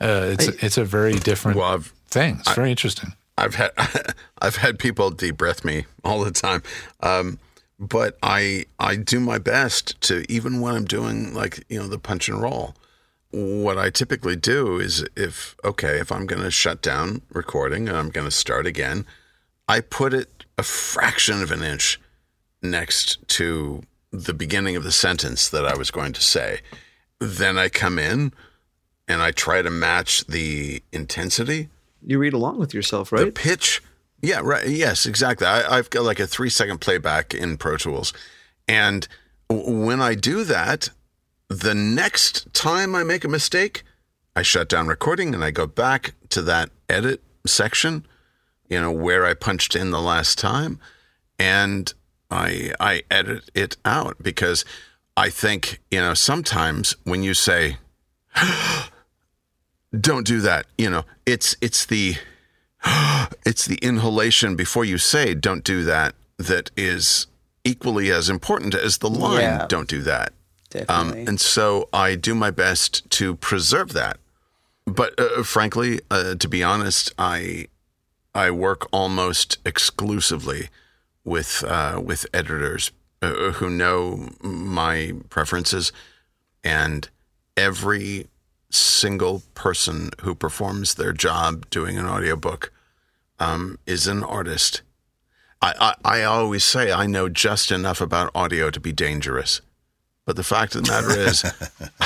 uh, 0.00 0.30
it's 0.32 0.48
it's 0.62 0.78
a 0.78 0.84
very 0.84 1.14
different 1.14 1.58
Well, 1.58 1.82
thing. 2.08 2.38
It's 2.40 2.54
very 2.54 2.70
interesting. 2.70 3.14
I've 3.38 3.54
had 3.54 3.70
I've 4.40 4.56
had 4.56 4.78
people 4.78 5.10
de-breath 5.10 5.64
me 5.64 5.86
all 6.04 6.24
the 6.24 6.30
time, 6.30 6.62
um, 7.00 7.38
but 7.78 8.16
I 8.22 8.66
I 8.78 8.96
do 8.96 9.20
my 9.20 9.38
best 9.38 10.00
to 10.02 10.24
even 10.30 10.60
when 10.60 10.74
I'm 10.74 10.84
doing 10.86 11.34
like 11.34 11.64
you 11.68 11.78
know 11.78 11.86
the 11.88 11.98
punch 11.98 12.28
and 12.28 12.40
roll. 12.40 12.74
What 13.30 13.76
I 13.78 13.90
typically 13.90 14.36
do 14.36 14.78
is 14.78 15.04
if 15.16 15.56
okay 15.64 15.98
if 15.98 16.10
I'm 16.10 16.26
going 16.26 16.42
to 16.42 16.50
shut 16.50 16.80
down 16.80 17.22
recording 17.30 17.88
and 17.88 17.96
I'm 17.96 18.10
going 18.10 18.26
to 18.26 18.30
start 18.30 18.66
again, 18.66 19.04
I 19.68 19.80
put 19.80 20.14
it 20.14 20.44
a 20.56 20.62
fraction 20.62 21.42
of 21.42 21.50
an 21.50 21.62
inch 21.62 22.00
next 22.62 23.26
to 23.28 23.82
the 24.10 24.32
beginning 24.32 24.76
of 24.76 24.84
the 24.84 24.92
sentence 24.92 25.48
that 25.48 25.66
I 25.66 25.76
was 25.76 25.90
going 25.90 26.12
to 26.14 26.22
say. 26.22 26.60
Then 27.18 27.58
I 27.58 27.68
come 27.68 27.98
in 27.98 28.32
and 29.08 29.20
I 29.22 29.32
try 29.32 29.60
to 29.62 29.70
match 29.70 30.26
the 30.26 30.82
intensity 30.92 31.68
you 32.06 32.18
read 32.18 32.32
along 32.32 32.58
with 32.58 32.72
yourself, 32.72 33.12
right? 33.12 33.26
the 33.26 33.32
pitch. 33.32 33.82
Yeah, 34.22 34.40
right. 34.42 34.66
Yes, 34.66 35.06
exactly. 35.06 35.46
I, 35.46 35.76
I've 35.76 35.90
got 35.90 36.04
like 36.04 36.20
a 36.20 36.26
three 36.26 36.48
second 36.48 36.80
playback 36.80 37.34
in 37.34 37.56
Pro 37.56 37.76
Tools. 37.76 38.12
And 38.68 39.06
when 39.50 40.00
I 40.00 40.14
do 40.14 40.44
that, 40.44 40.90
the 41.48 41.74
next 41.74 42.52
time 42.52 42.94
I 42.94 43.02
make 43.04 43.24
a 43.24 43.28
mistake, 43.28 43.82
I 44.34 44.42
shut 44.42 44.68
down 44.68 44.88
recording 44.88 45.34
and 45.34 45.44
I 45.44 45.50
go 45.50 45.66
back 45.66 46.14
to 46.30 46.42
that 46.42 46.70
edit 46.88 47.22
section, 47.46 48.06
you 48.68 48.80
know, 48.80 48.90
where 48.92 49.24
I 49.24 49.34
punched 49.34 49.76
in 49.76 49.90
the 49.90 50.00
last 50.00 50.38
time. 50.38 50.80
And 51.38 51.92
I, 52.30 52.72
I 52.80 53.02
edit 53.10 53.50
it 53.54 53.76
out 53.84 54.16
because 54.22 54.64
I 55.16 55.30
think, 55.30 55.80
you 55.90 56.00
know, 56.00 56.14
sometimes 56.14 56.96
when 57.04 57.22
you 57.22 57.34
say, 57.34 57.78
don't 59.98 60.26
do 60.26 60.40
that, 60.40 60.66
you 60.76 60.90
know, 60.90 61.04
it's, 61.24 61.56
it's 61.60 61.86
the, 61.86 62.16
it's 63.46 63.66
the 63.66 63.78
inhalation 63.82 64.56
before 64.56 64.84
you 64.84 64.98
say 64.98 65.34
don't 65.34 65.64
do 65.64 65.84
that 65.84 66.14
that 66.38 66.70
is 66.76 67.26
equally 67.64 68.10
as 68.10 68.28
important 68.28 68.74
as 68.74 68.98
the 68.98 69.08
line 69.10 69.40
Yeah. 69.40 69.66
don't 69.68 69.88
do 69.88 70.02
that 70.02 70.32
um, 70.88 71.12
and 71.12 71.40
so 71.40 71.88
i 71.92 72.14
do 72.14 72.34
my 72.34 72.50
best 72.50 73.08
to 73.10 73.36
preserve 73.36 73.92
that 73.92 74.18
but 74.86 75.18
uh, 75.18 75.42
frankly 75.42 76.00
uh, 76.10 76.34
to 76.34 76.48
be 76.48 76.62
honest 76.62 77.12
i 77.18 77.66
i 78.34 78.50
work 78.50 78.88
almost 78.92 79.58
exclusively 79.64 80.68
with 81.24 81.64
uh, 81.64 82.00
with 82.02 82.26
editors 82.32 82.92
uh, 83.22 83.52
who 83.52 83.68
know 83.68 84.28
my 84.42 85.12
preferences 85.28 85.92
and 86.62 87.08
every 87.56 88.26
single 88.70 89.42
person 89.54 90.10
who 90.22 90.34
performs 90.34 90.94
their 90.94 91.12
job 91.12 91.68
doing 91.70 91.98
an 91.98 92.06
audiobook 92.06 92.72
um, 93.38 93.78
is 93.86 94.06
an 94.06 94.22
artist. 94.22 94.82
I, 95.62 95.94
I, 96.04 96.20
I 96.20 96.22
always 96.24 96.64
say 96.64 96.92
I 96.92 97.06
know 97.06 97.28
just 97.28 97.70
enough 97.70 98.00
about 98.00 98.30
audio 98.34 98.70
to 98.70 98.80
be 98.80 98.92
dangerous. 98.92 99.60
But 100.26 100.36
the 100.36 100.42
fact 100.42 100.74
of 100.74 100.84
the 100.84 100.90
matter 100.90 101.10
is, 101.18 101.44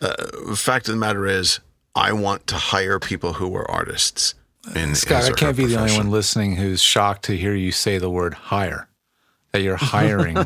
uh, 0.00 0.14
the 0.48 0.56
fact 0.56 0.88
of 0.88 0.94
the 0.94 0.98
matter 1.00 1.26
is, 1.26 1.60
I 1.94 2.12
want 2.12 2.46
to 2.46 2.54
hire 2.56 2.98
people 2.98 3.34
who 3.34 3.54
are 3.56 3.68
artists. 3.70 4.34
In 4.76 4.94
Scott, 4.94 5.24
I 5.24 5.32
can't 5.32 5.40
her 5.56 5.64
be 5.64 5.66
the 5.66 5.80
only 5.80 5.96
one 5.96 6.10
listening 6.10 6.54
who's 6.56 6.80
shocked 6.80 7.24
to 7.24 7.36
hear 7.36 7.52
you 7.54 7.72
say 7.72 7.98
the 7.98 8.08
word 8.08 8.32
hire, 8.34 8.88
that 9.50 9.60
you're 9.62 9.76
hiring 9.76 10.36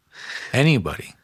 anybody. 0.52 1.14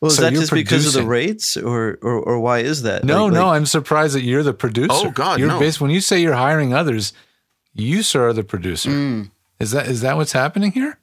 Well, 0.00 0.10
is 0.10 0.16
So 0.16 0.22
that 0.22 0.32
you're 0.32 0.42
just 0.42 0.52
because 0.52 0.86
of 0.86 0.92
the 0.94 1.08
rates, 1.08 1.56
or, 1.56 1.98
or 2.02 2.14
or 2.18 2.40
why 2.40 2.58
is 2.58 2.82
that? 2.82 3.04
No, 3.04 3.26
Like- 3.26 3.34
no, 3.34 3.46
like- 3.46 3.56
I'm 3.56 3.66
surprised 3.66 4.16
that 4.16 4.22
you're 4.22 4.42
the 4.42 4.52
producer. 4.52 4.88
Oh, 4.90 5.10
God, 5.12 5.38
you're 5.38 5.46
no. 5.48 5.60
bas- 5.60 5.80
when 5.80 5.92
you 5.92 6.00
say 6.00 6.20
you're 6.20 6.34
hiring 6.34 6.74
others, 6.74 7.12
you 7.74 8.02
sir 8.02 8.28
are 8.28 8.32
the 8.32 8.42
producer. 8.42 8.90
Mm. 8.90 9.30
Is 9.60 9.70
that 9.70 9.86
is 9.86 10.00
that 10.00 10.16
what's 10.16 10.32
happening 10.32 10.72
here? 10.72 10.98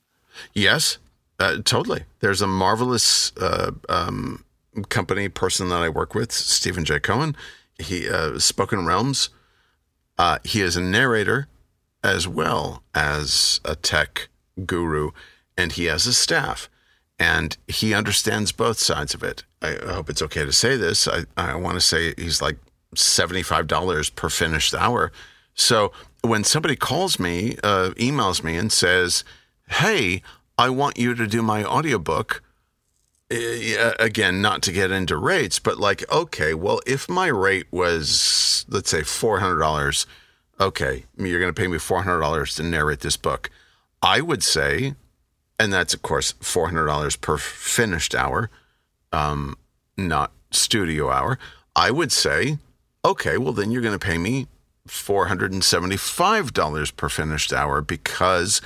Yes, 0.53 0.97
uh, 1.39 1.57
totally. 1.63 2.03
There's 2.19 2.41
a 2.41 2.47
marvelous 2.47 3.31
uh, 3.37 3.71
um, 3.87 4.43
company 4.89 5.29
person 5.29 5.69
that 5.69 5.81
I 5.81 5.89
work 5.89 6.13
with, 6.13 6.31
Steven 6.31 6.85
Jay 6.85 6.99
Cohen. 6.99 7.35
He 7.77 8.09
uh, 8.09 8.39
Spoken 8.39 8.85
Realms. 8.85 9.29
Uh, 10.17 10.39
he 10.43 10.61
is 10.61 10.75
a 10.75 10.81
narrator 10.81 11.47
as 12.03 12.27
well 12.27 12.83
as 12.93 13.61
a 13.63 13.75
tech 13.75 14.27
guru, 14.65 15.11
and 15.57 15.71
he 15.73 15.85
has 15.85 16.05
a 16.05 16.13
staff, 16.13 16.69
and 17.17 17.57
he 17.67 17.93
understands 17.93 18.51
both 18.51 18.79
sides 18.79 19.13
of 19.13 19.23
it. 19.23 19.43
I, 19.61 19.77
I 19.77 19.93
hope 19.93 20.09
it's 20.09 20.21
okay 20.21 20.45
to 20.45 20.51
say 20.51 20.75
this. 20.75 21.07
I, 21.07 21.23
I 21.37 21.55
want 21.55 21.75
to 21.75 21.81
say 21.81 22.13
he's 22.17 22.41
like 22.41 22.57
seventy 22.95 23.43
five 23.43 23.67
dollars 23.67 24.09
per 24.09 24.29
finished 24.29 24.73
hour. 24.73 25.11
So 25.53 25.91
when 26.21 26.43
somebody 26.43 26.75
calls 26.75 27.19
me, 27.19 27.57
uh, 27.63 27.91
emails 27.91 28.43
me, 28.43 28.57
and 28.57 28.71
says, 28.71 29.23
"Hey, 29.69 30.21
I 30.59 30.69
want 30.69 30.99
you 30.99 31.15
to 31.15 31.25
do 31.25 31.41
my 31.41 31.63
audiobook," 31.63 32.43
uh, 33.31 33.93
again, 33.97 34.41
not 34.41 34.61
to 34.63 34.73
get 34.73 34.91
into 34.91 35.15
rates, 35.15 35.57
but 35.57 35.79
like, 35.79 36.03
okay, 36.11 36.53
well, 36.53 36.81
if 36.85 37.07
my 37.07 37.27
rate 37.27 37.67
was, 37.71 38.65
let's 38.67 38.89
say, 38.89 39.03
four 39.03 39.39
hundred 39.39 39.59
dollars, 39.59 40.05
okay, 40.59 41.05
you're 41.17 41.39
going 41.39 41.53
to 41.53 41.61
pay 41.61 41.69
me 41.69 41.77
four 41.77 42.03
hundred 42.03 42.19
dollars 42.19 42.55
to 42.55 42.63
narrate 42.63 42.99
this 42.99 43.15
book. 43.15 43.49
I 44.01 44.19
would 44.19 44.43
say, 44.43 44.95
and 45.57 45.71
that's 45.71 45.93
of 45.93 46.01
course 46.01 46.33
four 46.41 46.67
hundred 46.67 46.87
dollars 46.87 47.15
per 47.15 47.37
finished 47.37 48.13
hour, 48.13 48.49
um, 49.13 49.55
not 49.95 50.33
studio 50.51 51.09
hour. 51.09 51.39
I 51.73 51.89
would 51.89 52.11
say, 52.11 52.57
okay, 53.05 53.37
well 53.37 53.53
then 53.53 53.71
you're 53.71 53.81
going 53.81 53.97
to 53.97 54.05
pay 54.05 54.17
me 54.17 54.47
four 54.85 55.27
hundred 55.27 55.53
and 55.53 55.63
seventy-five 55.63 56.51
dollars 56.51 56.91
per 56.91 57.07
finished 57.07 57.53
hour 57.53 57.81
because 57.81 58.61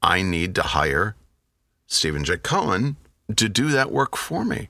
I 0.00 0.22
need 0.22 0.54
to 0.54 0.62
hire 0.62 1.16
Steven 1.86 2.24
Jay 2.24 2.38
Cohen 2.38 2.96
to 3.36 3.48
do 3.48 3.68
that 3.68 3.90
work 3.90 4.16
for 4.16 4.44
me. 4.44 4.68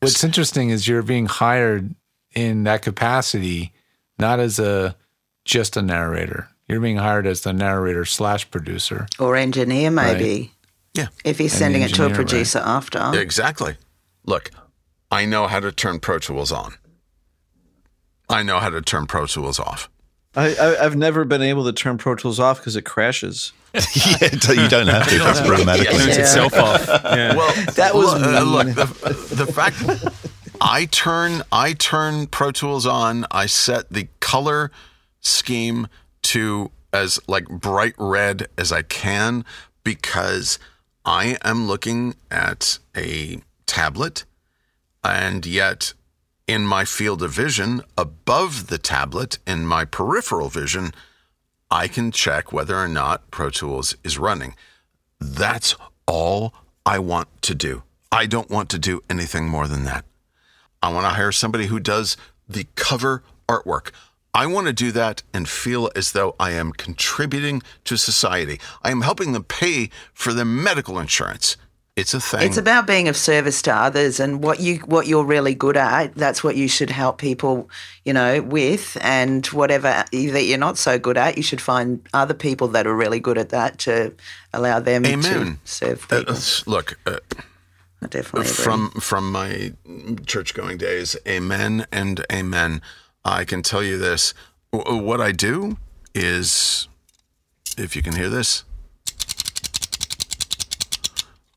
What's 0.00 0.24
interesting 0.24 0.70
is 0.70 0.88
you're 0.88 1.02
being 1.02 1.26
hired 1.26 1.94
in 2.34 2.64
that 2.64 2.82
capacity, 2.82 3.72
not 4.18 4.40
as 4.40 4.58
a 4.58 4.96
just 5.44 5.76
a 5.76 5.82
narrator. 5.82 6.48
You're 6.68 6.80
being 6.80 6.96
hired 6.96 7.26
as 7.26 7.42
the 7.42 7.52
narrator 7.52 8.04
slash 8.04 8.50
producer. 8.50 9.06
or 9.18 9.36
engineer, 9.36 9.90
maybe. 9.90 10.52
Yeah. 10.94 11.08
If 11.24 11.38
he's 11.38 11.52
sending 11.52 11.82
it 11.82 11.94
to 11.94 12.02
a 12.02 12.06
engineer, 12.06 12.08
right. 12.08 12.14
producer 12.14 12.58
after. 12.64 13.12
Exactly. 13.14 13.76
Look, 14.24 14.50
I 15.10 15.24
know 15.26 15.46
how 15.46 15.60
to 15.60 15.72
turn 15.72 16.00
Pro 16.00 16.18
Tools 16.18 16.52
on. 16.52 16.74
I 18.28 18.42
know 18.42 18.58
how 18.58 18.70
to 18.70 18.80
turn 18.80 19.06
Pro 19.06 19.26
Tools 19.26 19.58
off. 19.58 19.90
I, 20.34 20.54
I 20.54 20.84
I've 20.84 20.96
never 20.96 21.24
been 21.24 21.42
able 21.42 21.64
to 21.64 21.72
turn 21.72 21.98
Pro 21.98 22.14
Tools 22.14 22.40
off 22.40 22.58
because 22.58 22.76
it 22.76 22.82
crashes. 22.82 23.52
yeah, 23.94 24.52
you 24.62 24.68
don't 24.68 24.88
have 24.88 25.08
to. 25.08 25.18
That's 25.18 25.40
automatically. 25.48 25.98
Turns 25.98 26.06
Yeah. 26.16 26.20
itself 26.22 26.54
off. 26.54 26.86
Yeah. 26.86 27.36
Well, 27.36 27.52
That 27.74 27.94
was 27.94 28.12
look, 28.12 28.22
uh, 28.22 28.42
look 28.42 28.66
the, 28.74 29.34
the 29.34 29.46
fact 29.52 29.76
I 30.60 30.84
turn 30.86 31.42
I 31.50 31.72
turn 31.72 32.26
Pro 32.26 32.50
Tools 32.52 32.86
on. 32.86 33.26
I 33.30 33.46
set 33.46 33.90
the 33.90 34.08
color 34.20 34.70
scheme 35.20 35.88
to 36.22 36.70
as 36.92 37.18
like 37.26 37.48
bright 37.48 37.94
red 37.98 38.48
as 38.58 38.70
I 38.72 38.82
can 38.82 39.44
because 39.84 40.58
I 41.04 41.38
am 41.42 41.66
looking 41.66 42.14
at 42.30 42.78
a 42.96 43.40
tablet 43.66 44.24
and 45.02 45.46
yet 45.46 45.94
in 46.46 46.66
my 46.66 46.84
field 46.84 47.22
of 47.22 47.30
vision 47.32 47.82
above 47.96 48.66
the 48.66 48.76
tablet 48.78 49.38
in 49.46 49.66
my 49.66 49.84
peripheral 49.86 50.48
vision 50.50 50.92
I 51.72 51.88
can 51.88 52.12
check 52.12 52.52
whether 52.52 52.76
or 52.76 52.86
not 52.86 53.30
Pro 53.30 53.48
Tools 53.48 53.96
is 54.04 54.18
running. 54.18 54.56
That's 55.18 55.74
all 56.06 56.52
I 56.84 56.98
want 56.98 57.28
to 57.44 57.54
do. 57.54 57.82
I 58.12 58.26
don't 58.26 58.50
want 58.50 58.68
to 58.70 58.78
do 58.78 59.00
anything 59.08 59.48
more 59.48 59.66
than 59.66 59.84
that. 59.84 60.04
I 60.82 60.92
want 60.92 61.06
to 61.06 61.16
hire 61.16 61.32
somebody 61.32 61.68
who 61.68 61.80
does 61.80 62.18
the 62.46 62.66
cover 62.74 63.22
artwork. 63.48 63.90
I 64.34 64.46
want 64.48 64.66
to 64.66 64.74
do 64.74 64.92
that 64.92 65.22
and 65.32 65.48
feel 65.48 65.90
as 65.96 66.12
though 66.12 66.36
I 66.38 66.50
am 66.50 66.72
contributing 66.72 67.62
to 67.84 67.96
society. 67.96 68.60
I 68.82 68.90
am 68.90 69.00
helping 69.00 69.32
them 69.32 69.44
pay 69.44 69.88
for 70.12 70.34
their 70.34 70.44
medical 70.44 70.98
insurance. 70.98 71.56
It's 71.94 72.14
a 72.14 72.20
thing. 72.20 72.42
It's 72.48 72.56
about 72.56 72.86
being 72.86 73.08
of 73.08 73.16
service 73.18 73.60
to 73.62 73.74
others 73.74 74.18
and 74.18 74.42
what 74.42 74.60
you 74.60 74.76
what 74.86 75.06
you're 75.06 75.24
really 75.26 75.54
good 75.54 75.76
at. 75.76 76.14
That's 76.14 76.42
what 76.42 76.56
you 76.56 76.66
should 76.66 76.88
help 76.88 77.18
people, 77.18 77.68
you 78.06 78.14
know, 78.14 78.40
with. 78.40 78.96
And 79.02 79.44
whatever 79.48 80.02
that 80.10 80.44
you're 80.44 80.56
not 80.56 80.78
so 80.78 80.98
good 80.98 81.18
at, 81.18 81.36
you 81.36 81.42
should 81.42 81.60
find 81.60 82.00
other 82.14 82.32
people 82.32 82.68
that 82.68 82.86
are 82.86 82.94
really 82.96 83.20
good 83.20 83.36
at 83.36 83.50
that 83.50 83.78
to 83.80 84.14
allow 84.54 84.80
them 84.80 85.04
Amen. 85.04 85.22
to 85.22 85.58
serve 85.64 86.06
Uh, 86.10 86.24
look, 86.66 86.98
uh, 87.04 87.18
I 88.02 88.06
definitely 88.06 88.40
agree. 88.50 88.64
from 88.64 88.90
from 88.92 89.30
my 89.30 89.72
church 90.26 90.54
going 90.54 90.76
days 90.78 91.14
amen 91.28 91.86
and 91.92 92.24
amen 92.32 92.82
i 93.24 93.44
can 93.44 93.62
tell 93.62 93.80
you 93.82 93.96
this 93.96 94.34
W- 94.72 95.00
what 95.00 95.20
i 95.20 95.30
do 95.30 95.76
is 96.12 96.88
if 97.78 97.94
you 97.94 98.02
can 98.02 98.16
hear 98.16 98.28
this 98.28 98.64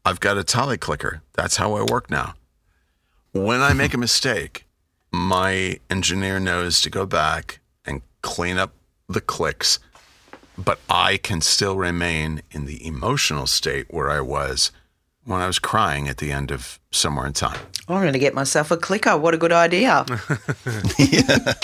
i've 0.06 0.20
got 0.20 0.38
a 0.38 0.44
tally 0.44 0.78
clicker 0.78 1.22
that's 1.34 1.58
how 1.58 1.74
i 1.74 1.84
work 1.84 2.10
now 2.10 2.34
when 3.34 3.62
i 3.62 3.74
make 3.74 3.94
a 3.94 3.98
mistake 3.98 4.66
my 5.12 5.80
engineer 5.90 6.40
knows 6.40 6.82
to 6.82 6.90
go 6.90 7.06
back 7.06 7.60
and 7.86 8.02
clean 8.22 8.58
up 8.58 8.74
the 9.08 9.22
clicks 9.22 9.80
but 10.58 10.80
i 10.90 11.18
can 11.18 11.42
still 11.42 11.76
remain 11.76 12.42
in 12.52 12.66
the 12.66 12.86
emotional 12.86 13.48
state 13.48 13.86
where 13.90 14.10
i 14.10 14.22
was 14.22 14.72
when 15.26 15.42
I 15.42 15.48
was 15.48 15.60
crying 15.60 16.08
at 16.08 16.18
the 16.18 16.32
end 16.32 16.52
of 16.52 16.80
Somewhere 16.92 17.26
in 17.26 17.34
Time. 17.34 17.60
I'm 17.88 18.02
going 18.02 18.14
to 18.14 18.20
get 18.20 18.34
myself 18.34 18.72
a 18.72 18.78
clicker. 18.78 19.18
What 19.18 19.34
a 19.34 19.38
good 19.38 19.52
idea. 19.52 20.06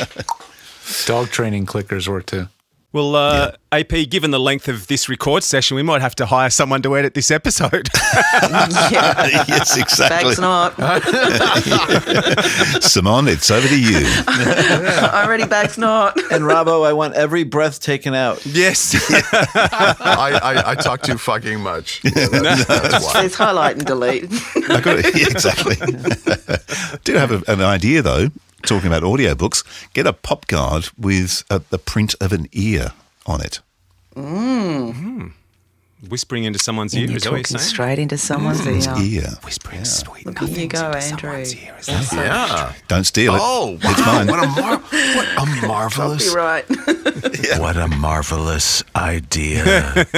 Dog 1.06 1.30
training 1.30 1.66
clickers 1.66 2.08
work 2.08 2.26
too. 2.26 2.48
Well, 2.94 3.16
uh, 3.16 3.54
AP, 3.72 4.10
given 4.10 4.32
the 4.32 4.40
length 4.40 4.68
of 4.68 4.88
this 4.88 5.08
record 5.08 5.44
session, 5.44 5.76
we 5.76 5.84
might 5.84 6.02
have 6.02 6.14
to 6.16 6.26
hire 6.26 6.50
someone 6.50 6.82
to 6.82 6.98
edit 6.98 7.14
this 7.14 7.32
episode. 7.32 7.88
yeah. 8.44 9.46
yes, 9.48 9.78
exactly. 9.78 10.36
Thanks 10.36 10.42
not. 10.42 10.76
Simone, 12.84 13.30
it's 13.30 13.50
over 13.50 13.66
to 13.66 13.80
you. 13.80 14.06
Already 14.28 15.46
back's 15.46 15.78
not. 15.78 16.18
And 16.34 16.44
Robbo, 16.44 16.86
I 16.86 16.92
want 16.92 17.14
every 17.14 17.46
breath 17.46 17.80
taken 17.80 18.14
out. 18.14 18.46
yes. 18.46 18.94
I, 19.34 20.40
I, 20.44 20.72
I 20.72 20.76
talk 20.76 21.02
too 21.02 21.18
fucking 21.18 21.62
much. 21.62 22.02
Yeah, 22.04 22.28
that's, 22.28 22.66
that's 22.66 23.06
why. 23.06 23.22
There's 23.22 23.36
highlight 23.36 23.78
and 23.78 23.86
delete. 23.86 24.26
I 24.70 24.82
got 24.82 25.00
it. 25.00 25.16
Yeah, 25.16 25.28
exactly. 25.30 25.76
Do 27.06 27.14
have 27.14 27.32
a, 27.32 27.42
an 27.50 27.62
idea 27.62 28.02
though. 28.02 28.28
Talking 28.64 28.88
about 28.88 29.04
audiobooks, 29.04 29.64
get 29.94 30.08
a 30.08 30.14
pop 30.14 30.48
guard 30.48 30.90
with 30.98 31.44
uh 31.50 31.60
the 31.70 31.78
print 31.80 32.16
of 32.22 32.32
an 32.34 32.48
ear 32.52 32.92
on 33.26 33.42
it. 33.42 33.60
Whispering 36.10 36.46
into 36.46 36.58
someone's 36.58 36.96
ear, 36.96 37.06
is 37.16 37.22
that 37.24 37.30
talking 37.30 37.44
saying? 37.46 37.60
straight 37.60 38.00
into 38.00 38.18
someone's 38.18 38.66
Ear. 38.66 38.96
ear. 39.00 39.30
Whispering 39.44 39.86
sweet 39.86 40.26
Look, 40.26 40.40
here 40.40 40.62
you 40.62 40.68
go, 40.68 40.90
Andrew. 40.90 41.46
That's 41.46 42.12
Yeah. 42.12 42.74
Don't 42.88 43.04
steal 43.04 43.36
it. 43.36 43.40
Oh, 43.42 43.78
It's 43.80 44.00
mine. 44.06 44.26
What 44.26 44.44
a, 44.44 44.48
mar- 44.48 44.78
what 44.80 45.28
a 45.38 45.46
marvelous, 45.68 46.26
You're 46.26 46.38
right. 46.38 46.66
what 47.60 47.78
a 47.78 47.88
marvelous 47.88 48.84
idea. 48.96 49.64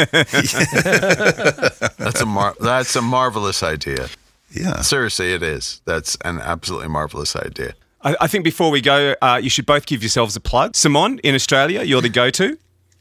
that's 1.98 2.22
a 2.22 2.26
mar- 2.26 2.56
that's 2.62 2.96
a 2.96 3.02
marvelous 3.02 3.62
idea. 3.62 4.08
Yeah. 4.52 4.82
Seriously, 4.82 5.34
it 5.34 5.44
is. 5.44 5.82
That's 5.84 6.16
an 6.24 6.40
absolutely 6.40 6.88
marvelous 6.88 7.36
idea. 7.36 7.74
I, 8.04 8.16
I 8.22 8.28
think 8.28 8.44
before 8.44 8.70
we 8.72 8.82
go, 8.82 9.16
uh, 9.22 9.40
you 9.42 9.50
should 9.50 9.66
both 9.66 9.86
give 9.86 10.02
yourselves 10.04 10.36
a 10.36 10.40
plug. 10.40 10.76
Simone, 10.76 11.20
in 11.20 11.36
Australia, 11.36 11.84
you're 11.84 12.02
the 12.02 12.10
go 12.10 12.30
to. 12.30 12.58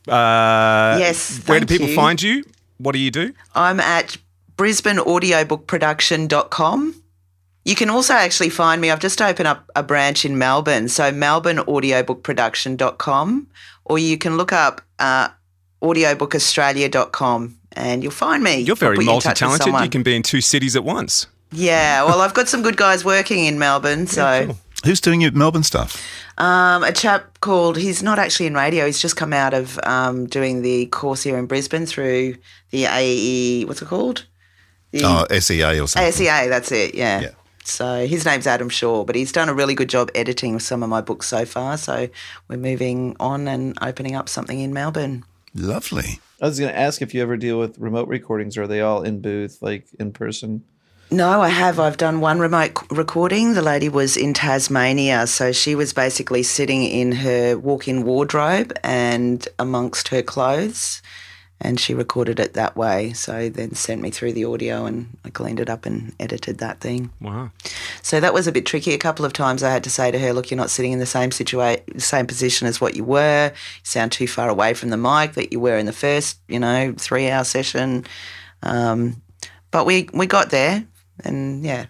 Uh, 0.09 0.97
Yes, 0.99 1.41
Where 1.47 1.61
do 1.61 1.67
people 1.67 1.89
you. 1.89 1.95
find 1.95 2.21
you? 2.23 2.45
What 2.79 2.93
do 2.93 2.99
you 2.99 3.11
do? 3.11 3.33
I'm 3.55 3.81
at 3.81 4.17
brisbaneaudiobookproduction.com. 4.57 6.95
You 7.65 7.75
can 7.77 7.91
also 7.91 8.15
actually 8.15 8.51
find 8.51 8.81
me. 8.81 8.91
I've 8.91 8.99
just 9.01 9.23
opened 9.23 9.47
up 9.47 9.71
a 9.77 9.83
branch 9.85 10.25
in 10.25 10.37
Melbourne. 10.37 10.89
So 10.89 11.13
melbourneaudiobookproduction.com 11.13 13.47
or 13.85 13.99
you 13.99 14.19
can 14.19 14.37
look 14.37 14.53
up 14.53 14.81
uh, 14.99 15.29
audiobookaustralia.com 15.83 17.57
and 17.73 18.03
you'll 18.03 18.13
find 18.13 18.43
me. 18.43 18.61
You're 18.61 18.77
very 18.77 18.97
put 18.97 19.05
you 19.05 19.13
in 19.13 19.21
touch 19.21 19.41
with 19.41 19.51
multi-talented. 19.51 19.67
You 19.67 19.73
someone. 19.73 19.91
can 19.91 20.03
be 20.03 20.17
in 20.17 20.23
two 20.23 20.41
cities 20.41 20.75
at 20.77 20.85
once. 20.85 21.27
Yeah, 21.53 22.03
well, 22.05 22.21
I've 22.21 22.35
got 22.35 22.49
some 22.49 22.63
good 22.63 22.77
guys 22.77 23.05
working 23.05 23.45
in 23.45 23.59
Melbourne. 23.59 24.07
So 24.09 24.57
Who's 24.85 25.01
doing 25.01 25.21
your 25.21 25.33
Melbourne 25.33 25.63
stuff? 25.63 26.03
um, 26.39 26.83
a 26.83 26.93
chap 26.93 27.41
called, 27.41 27.77
he's 27.77 28.03
not 28.03 28.19
actually 28.19 28.47
in 28.47 28.55
radio, 28.55 28.87
he's 28.87 29.01
just 29.01 29.17
come 29.17 29.33
out 29.33 29.55
of 29.55 29.79
um, 29.85 30.27
doing 30.27 30.63
the 30.63 30.87
course 30.87 31.23
here 31.23 31.37
in 31.39 31.47
Brisbane 31.47 31.87
through 31.87 32.37
the 32.71 32.87
AE, 32.87 33.65
what's 33.67 33.83
it 33.83 33.87
called? 33.89 34.27
The 34.91 35.03
Oh, 35.05 35.27
SEA 35.39 35.79
or 35.81 35.87
something. 35.89 36.11
ASEA, 36.13 36.49
that's 36.49 36.73
it, 36.73 36.95
yeah. 36.95 37.21
Yeah. 37.21 37.31
So 37.65 38.07
his 38.07 38.25
name's 38.25 38.47
Adam 38.47 38.69
Shaw, 38.69 39.05
but 39.05 39.15
he's 39.15 39.31
done 39.31 39.49
a 39.49 39.55
really 39.55 39.75
good 39.75 39.89
job 39.89 40.11
editing 40.17 40.59
some 40.59 40.83
of 40.83 40.89
my 40.89 41.01
books 41.01 41.29
so 41.29 41.45
far. 41.45 41.77
So 41.79 42.09
we're 42.49 42.57
moving 42.57 43.15
on 43.21 43.47
and 43.47 43.79
opening 43.81 44.17
up 44.17 44.29
something 44.29 44.59
in 44.59 44.73
Melbourne. 44.75 45.25
Lovely. 45.55 46.19
I 46.41 46.47
was 46.47 46.59
going 46.59 46.73
to 46.73 46.79
ask 46.79 47.03
if 47.03 47.15
you 47.15 47.23
ever 47.23 47.37
deal 47.37 47.61
with 47.61 47.79
remote 47.79 48.09
recordings. 48.09 48.59
Are 48.59 48.67
they 48.67 48.81
all 48.81 49.03
in 49.03 49.21
booth, 49.21 49.59
like 49.63 49.87
in 50.01 50.13
person? 50.13 50.65
No, 51.13 51.43
I 51.43 51.51
have. 51.51 51.79
I've 51.79 51.99
done 51.99 52.23
one 52.23 52.39
remote 52.39 52.91
recording. 52.91 53.53
The 53.53 53.61
lady 53.61 53.91
was 53.91 54.17
in 54.17 54.33
Tasmania, 54.33 55.27
so 55.27 55.53
she 55.53 55.75
was 55.75 55.93
basically 55.93 56.43
sitting 56.43 56.85
in 56.85 57.13
her 57.13 57.59
walk-in 57.59 58.05
wardrobe 58.05 58.73
and 58.83 59.47
amongst 59.59 60.09
her 60.09 60.23
clothes, 60.23 61.03
and 61.61 61.79
she 61.79 61.93
recorded 61.93 62.41
it 62.41 62.55
that 62.55 62.79
way. 62.79 63.13
So 63.13 63.51
then 63.51 63.75
sent 63.75 64.01
me 64.01 64.11
through 64.11 64.33
the 64.33 64.47
audio, 64.47 64.87
and 64.87 65.19
I 65.23 65.29
cleaned 65.29 65.61
it 65.61 65.69
up 65.69 65.85
and 65.85 66.15
edited 66.19 66.57
that 66.59 66.81
thing. 66.81 67.11
Wow. 67.21 67.51
So 68.01 68.19
that 68.19 68.33
was 68.33 68.47
a 68.47 68.53
bit 68.53 68.65
tricky. 68.65 68.95
A 68.95 68.99
couple 68.99 69.27
of 69.27 69.35
times 69.35 69.63
I 69.63 69.71
had 69.71 69.85
to 69.85 69.91
say 69.91 70.11
to 70.11 70.19
her, 70.19 70.33
"Look, 70.33 70.51
you're 70.51 70.57
not 70.57 70.71
sitting 70.71 70.93
in 70.93 70.99
the 70.99 71.05
same 71.05 71.31
situation, 71.31 72.01
same 72.01 72.27
position 72.27 72.67
as 72.67 72.81
what 72.81 72.97
you 72.97 73.05
were. 73.05 73.53
You 73.53 73.81
sound 73.83 74.13
too 74.13 74.27
far 74.27 74.49
away 74.49 74.73
from 74.73 74.89
the 74.89 74.97
mic 74.97 75.35
that 75.35 75.53
you 75.53 75.61
were 75.61 75.77
in 75.77 75.85
the 75.85 75.93
first, 75.93 76.39
you 76.49 76.59
know, 76.59 76.95
three-hour 76.97 77.45
session." 77.45 78.07
Um, 78.63 79.21
but 79.71 79.85
we 79.85 80.09
we 80.15 80.27
got 80.27 80.51
there, 80.51 80.87
and 81.25 81.65
yeah, 81.65 81.87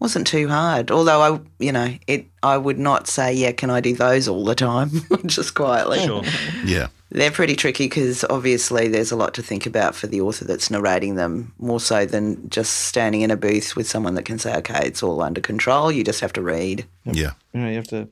wasn't 0.00 0.26
too 0.26 0.48
hard. 0.48 0.90
Although 0.90 1.20
I, 1.20 1.40
you 1.58 1.72
know, 1.72 1.94
it 2.06 2.26
I 2.42 2.56
would 2.56 2.78
not 2.78 3.06
say, 3.06 3.32
"Yeah, 3.32 3.52
can 3.52 3.70
I 3.70 3.80
do 3.80 3.94
those 3.94 4.26
all 4.26 4.44
the 4.44 4.54
time?" 4.54 4.90
Just 5.26 5.54
quietly. 5.54 6.00
Sure. 6.04 6.22
Yeah. 6.64 6.88
They're 7.12 7.32
pretty 7.32 7.56
tricky 7.56 7.86
because 7.86 8.24
obviously 8.30 8.86
there's 8.86 9.10
a 9.10 9.16
lot 9.16 9.34
to 9.34 9.42
think 9.42 9.66
about 9.66 9.96
for 9.96 10.06
the 10.06 10.20
author 10.20 10.44
that's 10.44 10.70
narrating 10.70 11.16
them, 11.16 11.52
more 11.58 11.80
so 11.80 12.06
than 12.06 12.48
just 12.48 12.72
standing 12.86 13.22
in 13.22 13.32
a 13.32 13.36
booth 13.36 13.74
with 13.74 13.88
someone 13.88 14.14
that 14.14 14.24
can 14.24 14.38
say, 14.38 14.54
okay, 14.58 14.82
it's 14.84 15.02
all 15.02 15.20
under 15.20 15.40
control. 15.40 15.90
You 15.90 16.04
just 16.04 16.20
have 16.20 16.32
to 16.34 16.42
read. 16.42 16.86
Yeah. 17.04 17.32
You 17.52 17.60
know, 17.62 17.68
you 17.68 17.74
have 17.74 17.88
to 17.88 18.08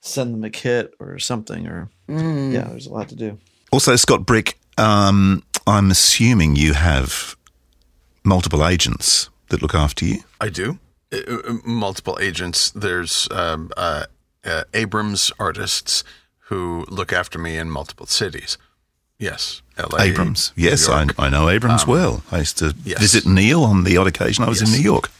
send 0.00 0.32
them 0.32 0.44
a 0.44 0.50
kit 0.50 0.94
or 0.98 1.18
something, 1.18 1.66
or 1.66 1.90
yeah, 2.08 2.68
there's 2.68 2.86
a 2.86 2.92
lot 2.92 3.10
to 3.10 3.16
do. 3.16 3.38
Also, 3.70 3.94
Scott 3.96 4.24
Brick, 4.24 4.58
um, 4.78 5.42
I'm 5.66 5.90
assuming 5.90 6.56
you 6.56 6.72
have 6.72 7.36
multiple 8.24 8.66
agents 8.66 9.28
that 9.48 9.62
look 9.62 9.74
after 9.74 10.04
you. 10.04 10.18
I 10.40 10.48
do. 10.48 10.78
Uh, 11.12 11.18
uh, 11.18 11.52
multiple 11.64 12.18
agents. 12.20 12.70
There's 12.70 13.28
um, 13.30 13.70
uh, 13.76 14.06
uh, 14.44 14.64
Abrams 14.74 15.32
artists 15.38 16.04
who 16.48 16.84
look 16.88 17.12
after 17.12 17.38
me 17.38 17.56
in 17.56 17.70
multiple 17.70 18.06
cities. 18.06 18.58
Yes, 19.18 19.62
LA. 19.76 20.00
Abrams. 20.00 20.52
Yes, 20.54 20.88
I, 20.88 21.06
I 21.18 21.28
know 21.28 21.48
Abrams 21.48 21.86
well. 21.86 22.22
I 22.30 22.38
used 22.38 22.58
to 22.58 22.74
yes. 22.84 23.00
visit 23.00 23.26
Neil 23.26 23.64
on 23.64 23.82
the 23.82 23.96
odd 23.96 24.06
occasion 24.06 24.44
I 24.44 24.48
was 24.48 24.62
in 24.62 24.70
New 24.70 24.82
York. 24.82 25.10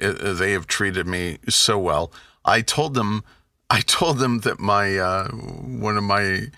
Uh, 0.00 0.34
they 0.34 0.52
have 0.52 0.66
treated 0.66 1.06
me 1.06 1.38
so 1.48 1.78
well. 1.78 2.12
I 2.44 2.60
told 2.60 2.92
them, 2.92 3.24
I 3.70 3.80
told 3.80 4.18
them 4.18 4.40
that 4.40 4.60
my 4.60 4.98
uh, 4.98 5.28
one 5.28 5.96
of 5.96 6.04
my 6.04 6.48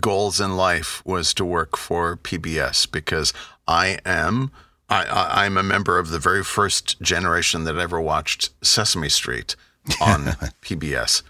goals 0.00 0.40
in 0.40 0.56
life 0.56 1.04
was 1.06 1.32
to 1.34 1.44
work 1.44 1.76
for 1.76 2.16
PBS 2.16 2.90
because 2.90 3.32
I 3.68 3.98
am 4.04 4.50
I, 4.88 5.04
I, 5.04 5.44
I'm 5.44 5.56
a 5.56 5.62
member 5.62 5.98
of 5.98 6.10
the 6.10 6.18
very 6.18 6.44
first 6.44 7.00
generation 7.00 7.64
that 7.64 7.76
ever 7.76 8.00
watched 8.00 8.50
Sesame 8.64 9.08
Street 9.08 9.56
on 10.00 10.20
PBS, 10.62 11.22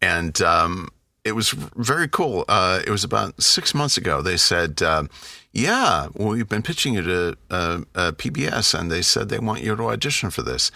and 0.00 0.40
um, 0.42 0.88
it 1.24 1.34
was 1.34 1.50
very 1.50 2.08
cool. 2.08 2.44
Uh, 2.48 2.80
it 2.86 2.90
was 2.90 3.04
about 3.04 3.42
six 3.42 3.74
months 3.74 3.96
ago. 3.96 4.22
They 4.22 4.36
said, 4.36 4.82
uh, 4.82 5.04
"Yeah, 5.52 6.08
we've 6.14 6.48
been 6.48 6.62
pitching 6.62 6.94
you 6.94 7.02
to 7.02 7.36
uh, 7.50 7.80
uh, 7.94 8.12
PBS, 8.12 8.78
and 8.78 8.90
they 8.90 9.02
said 9.02 9.28
they 9.28 9.38
want 9.38 9.62
you 9.62 9.74
to 9.74 9.90
audition 9.90 10.30
for 10.30 10.42
this." 10.42 10.70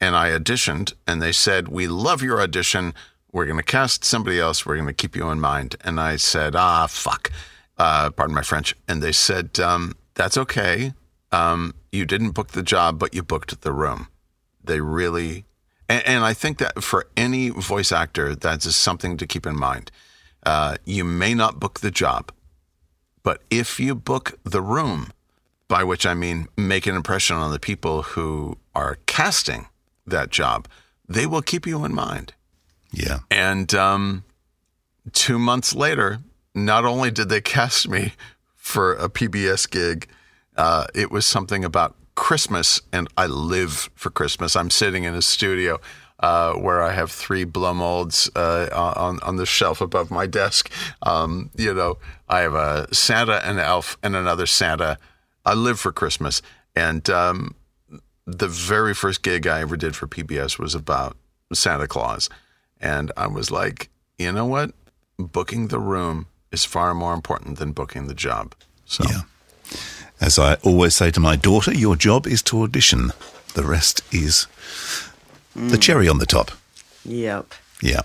And 0.00 0.14
I 0.14 0.30
auditioned, 0.30 0.94
and 1.06 1.22
they 1.22 1.32
said, 1.32 1.68
"We 1.68 1.86
love 1.86 2.22
your 2.22 2.40
audition. 2.40 2.94
We're 3.32 3.46
going 3.46 3.58
to 3.58 3.62
cast 3.64 4.04
somebody 4.04 4.38
else. 4.38 4.64
We're 4.64 4.76
going 4.76 4.86
to 4.86 4.92
keep 4.92 5.16
you 5.16 5.30
in 5.30 5.40
mind." 5.40 5.76
And 5.82 6.00
I 6.00 6.16
said, 6.16 6.54
"Ah, 6.54 6.86
fuck." 6.86 7.30
Uh, 7.76 8.10
pardon 8.10 8.36
my 8.36 8.42
French. 8.42 8.76
And 8.86 9.02
they 9.02 9.12
said, 9.12 9.58
um, 9.58 9.94
"That's 10.14 10.36
okay. 10.36 10.92
Um, 11.34 11.74
you 11.92 12.04
didn't 12.04 12.30
book 12.30 12.48
the 12.52 12.62
job, 12.62 12.98
but 12.98 13.14
you 13.14 13.22
booked 13.22 13.60
the 13.60 13.72
room." 13.72 14.08
They 14.62 14.80
really, 14.80 15.44
And, 15.88 16.02
and 16.06 16.24
I 16.24 16.34
think 16.34 16.58
that 16.58 16.82
for 16.82 17.06
any 17.16 17.50
voice 17.50 17.92
actor, 17.92 18.34
that 18.34 18.58
is 18.58 18.64
just 18.64 18.80
something 18.80 19.16
to 19.18 19.26
keep 19.26 19.46
in 19.46 19.56
mind. 19.56 19.90
Uh, 20.44 20.76
you 20.84 21.04
may 21.04 21.34
not 21.34 21.60
book 21.60 21.80
the 21.80 21.90
job, 21.90 22.32
but 23.22 23.42
if 23.50 23.78
you 23.80 23.94
book 23.94 24.38
the 24.44 24.62
room, 24.62 25.10
by 25.68 25.82
which 25.84 26.06
I 26.06 26.14
mean 26.14 26.48
make 26.56 26.86
an 26.86 26.94
impression 26.94 27.36
on 27.36 27.50
the 27.50 27.58
people 27.58 28.02
who 28.02 28.58
are 28.74 28.98
casting 29.06 29.66
that 30.06 30.30
job, 30.30 30.68
they 31.08 31.26
will 31.26 31.42
keep 31.42 31.66
you 31.66 31.84
in 31.84 31.94
mind. 31.94 32.34
Yeah. 32.92 33.20
And 33.30 33.74
um, 33.74 34.24
two 35.12 35.38
months 35.38 35.74
later, 35.74 36.20
not 36.54 36.84
only 36.84 37.10
did 37.10 37.28
they 37.28 37.40
cast 37.40 37.88
me 37.88 38.12
for 38.54 38.94
a 38.94 39.08
PBS 39.08 39.68
gig, 39.70 40.06
uh, 40.56 40.86
it 40.94 41.10
was 41.10 41.26
something 41.26 41.64
about 41.64 41.96
Christmas, 42.14 42.80
and 42.92 43.08
I 43.16 43.26
live 43.26 43.90
for 43.94 44.10
Christmas. 44.10 44.54
I'm 44.54 44.70
sitting 44.70 45.04
in 45.04 45.14
a 45.14 45.22
studio 45.22 45.80
uh, 46.20 46.54
where 46.54 46.82
I 46.82 46.92
have 46.92 47.10
three 47.10 47.44
blow 47.44 47.74
molds 47.74 48.30
uh, 48.36 48.68
on 48.72 49.20
on 49.22 49.36
the 49.36 49.46
shelf 49.46 49.80
above 49.80 50.10
my 50.10 50.26
desk. 50.26 50.70
Um, 51.02 51.50
you 51.56 51.74
know, 51.74 51.98
I 52.28 52.40
have 52.40 52.54
a 52.54 52.92
Santa, 52.94 53.46
an 53.46 53.58
elf, 53.58 53.98
and 54.02 54.14
another 54.14 54.46
Santa. 54.46 54.98
I 55.44 55.54
live 55.54 55.80
for 55.80 55.92
Christmas, 55.92 56.40
and 56.74 57.08
um, 57.10 57.54
the 58.26 58.48
very 58.48 58.94
first 58.94 59.22
gig 59.22 59.46
I 59.46 59.60
ever 59.60 59.76
did 59.76 59.96
for 59.96 60.06
PBS 60.06 60.58
was 60.58 60.74
about 60.74 61.16
Santa 61.52 61.86
Claus. 61.86 62.30
And 62.80 63.12
I 63.16 63.26
was 63.26 63.50
like, 63.50 63.90
you 64.18 64.32
know 64.32 64.46
what? 64.46 64.72
Booking 65.18 65.68
the 65.68 65.78
room 65.78 66.26
is 66.52 66.64
far 66.64 66.94
more 66.94 67.14
important 67.14 67.58
than 67.58 67.72
booking 67.72 68.06
the 68.06 68.14
job. 68.14 68.54
So, 68.84 69.04
Yeah. 69.08 69.22
As 70.24 70.38
I 70.38 70.54
always 70.62 70.94
say 70.94 71.10
to 71.10 71.20
my 71.20 71.36
daughter, 71.36 71.70
your 71.70 71.96
job 71.96 72.26
is 72.26 72.40
to 72.44 72.62
audition. 72.62 73.12
The 73.52 73.62
rest 73.62 74.02
is 74.10 74.46
the 75.54 75.76
cherry 75.76 76.08
on 76.08 76.16
the 76.16 76.24
top. 76.24 76.50
Yep. 77.04 77.52
Yeah. 77.82 78.00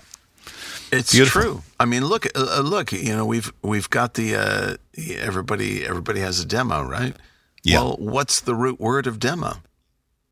it's 0.92 1.12
Beautiful. 1.12 1.40
true. 1.40 1.62
I 1.80 1.86
mean, 1.86 2.04
look, 2.04 2.26
uh, 2.26 2.58
uh, 2.58 2.60
look. 2.60 2.92
You 2.92 3.16
know, 3.16 3.24
we've 3.24 3.50
we've 3.62 3.88
got 3.88 4.14
the 4.14 4.36
uh, 4.36 4.76
everybody 5.16 5.86
everybody 5.86 6.20
has 6.20 6.38
a 6.40 6.44
demo, 6.44 6.82
right? 6.82 7.16
Yeah. 7.64 7.78
Well, 7.78 7.96
what's 7.98 8.38
the 8.38 8.54
root 8.54 8.78
word 8.78 9.06
of 9.06 9.18
demo? 9.18 9.62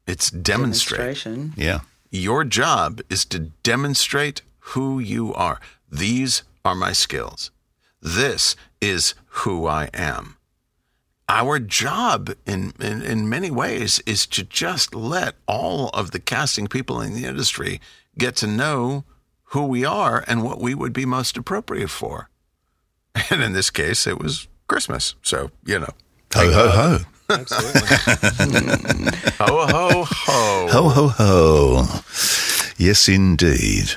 It's 0.06 0.30
demonstrate. 0.30 0.98
Demonstration. 0.98 1.54
Yeah. 1.56 1.80
Your 2.10 2.44
job 2.44 3.00
is 3.08 3.24
to 3.26 3.38
demonstrate 3.62 4.42
who 4.74 4.98
you 4.98 5.32
are. 5.32 5.58
These 5.90 6.42
are 6.66 6.74
my 6.74 6.92
skills. 6.92 7.50
This 8.02 8.56
is 8.78 9.14
who 9.40 9.66
I 9.66 9.88
am. 9.94 10.37
Our 11.28 11.58
job 11.58 12.30
in, 12.46 12.72
in, 12.80 13.02
in 13.02 13.28
many 13.28 13.50
ways 13.50 14.00
is 14.06 14.26
to 14.28 14.44
just 14.44 14.94
let 14.94 15.34
all 15.46 15.88
of 15.90 16.10
the 16.10 16.18
casting 16.18 16.68
people 16.68 17.00
in 17.02 17.14
the 17.14 17.26
industry 17.26 17.80
get 18.16 18.34
to 18.36 18.46
know 18.46 19.04
who 19.52 19.66
we 19.66 19.84
are 19.84 20.24
and 20.26 20.42
what 20.42 20.60
we 20.60 20.74
would 20.74 20.92
be 20.92 21.04
most 21.04 21.36
appropriate 21.36 21.90
for. 21.90 22.28
And 23.30 23.42
in 23.42 23.52
this 23.52 23.70
case, 23.70 24.06
it 24.06 24.20
was 24.20 24.46
Christmas. 24.68 25.16
So, 25.22 25.50
you 25.64 25.80
know, 25.80 25.92
Ho, 26.34 26.52
ho, 26.52 26.68
ho. 26.68 26.98
Absolutely. 27.30 27.80
ho, 29.38 29.66
ho, 29.66 30.04
ho. 30.04 30.68
Ho, 30.70 30.88
ho, 30.88 31.08
ho. 31.08 32.02
Yes, 32.76 33.08
indeed. 33.08 33.96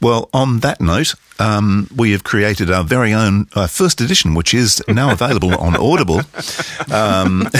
Well, 0.00 0.28
on 0.32 0.60
that 0.60 0.80
note, 0.80 1.14
um, 1.38 1.88
we 1.96 2.12
have 2.12 2.24
created 2.24 2.70
our 2.70 2.84
very 2.84 3.12
own 3.12 3.48
uh, 3.54 3.66
first 3.66 4.00
edition, 4.00 4.34
which 4.34 4.54
is 4.54 4.82
now 4.88 5.12
available 5.12 5.54
on 5.56 5.76
Audible. 5.76 6.20
Um, 6.92 7.48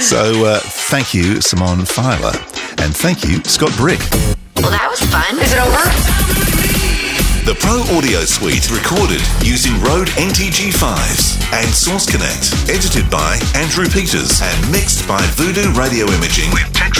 so 0.00 0.44
uh, 0.44 0.60
thank 0.60 1.14
you, 1.14 1.40
Simone 1.40 1.80
Feiler. 1.80 2.34
And 2.80 2.96
thank 2.96 3.24
you, 3.24 3.42
Scott 3.44 3.76
Brick. 3.76 4.00
Well, 4.56 4.70
that 4.70 4.88
was 4.90 5.00
fun. 5.00 5.38
Is 5.40 5.52
it 5.52 5.58
over? 5.58 6.28
The 7.48 7.54
Pro 7.54 7.80
Audio 7.96 8.26
Suite 8.26 8.70
recorded 8.70 9.22
using 9.40 9.72
Rode 9.80 10.08
NTG5s 10.20 11.40
and 11.54 11.66
Source 11.72 12.04
Connect. 12.04 12.52
Edited 12.68 13.08
by 13.10 13.40
Andrew 13.54 13.88
Peters 13.88 14.42
and 14.42 14.70
mixed 14.70 15.08
by 15.08 15.22
Voodoo 15.32 15.72
Radio 15.72 16.04
Imaging. 16.12 16.52
With 16.52 16.70
tech 16.74 16.92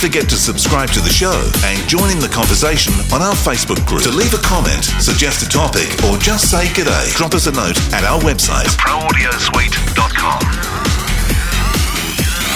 forget 0.00 0.28
to 0.30 0.36
subscribe 0.36 0.88
to 0.88 1.00
the 1.00 1.10
show 1.10 1.36
and 1.62 1.86
join 1.86 2.10
in 2.10 2.18
the 2.20 2.28
conversation 2.28 2.94
on 3.12 3.20
our 3.20 3.34
Facebook 3.34 3.84
group. 3.86 4.02
To 4.04 4.10
leave 4.10 4.32
a 4.32 4.38
comment, 4.38 4.82
suggest 4.98 5.42
a 5.44 5.48
topic, 5.48 5.92
or 6.08 6.16
just 6.16 6.50
say 6.50 6.64
g'day, 6.72 7.14
drop 7.16 7.34
us 7.34 7.46
a 7.46 7.52
note 7.52 7.76
at 7.92 8.02
our 8.04 8.18
website, 8.20 8.64
proaudiosuite.com. 8.80 10.40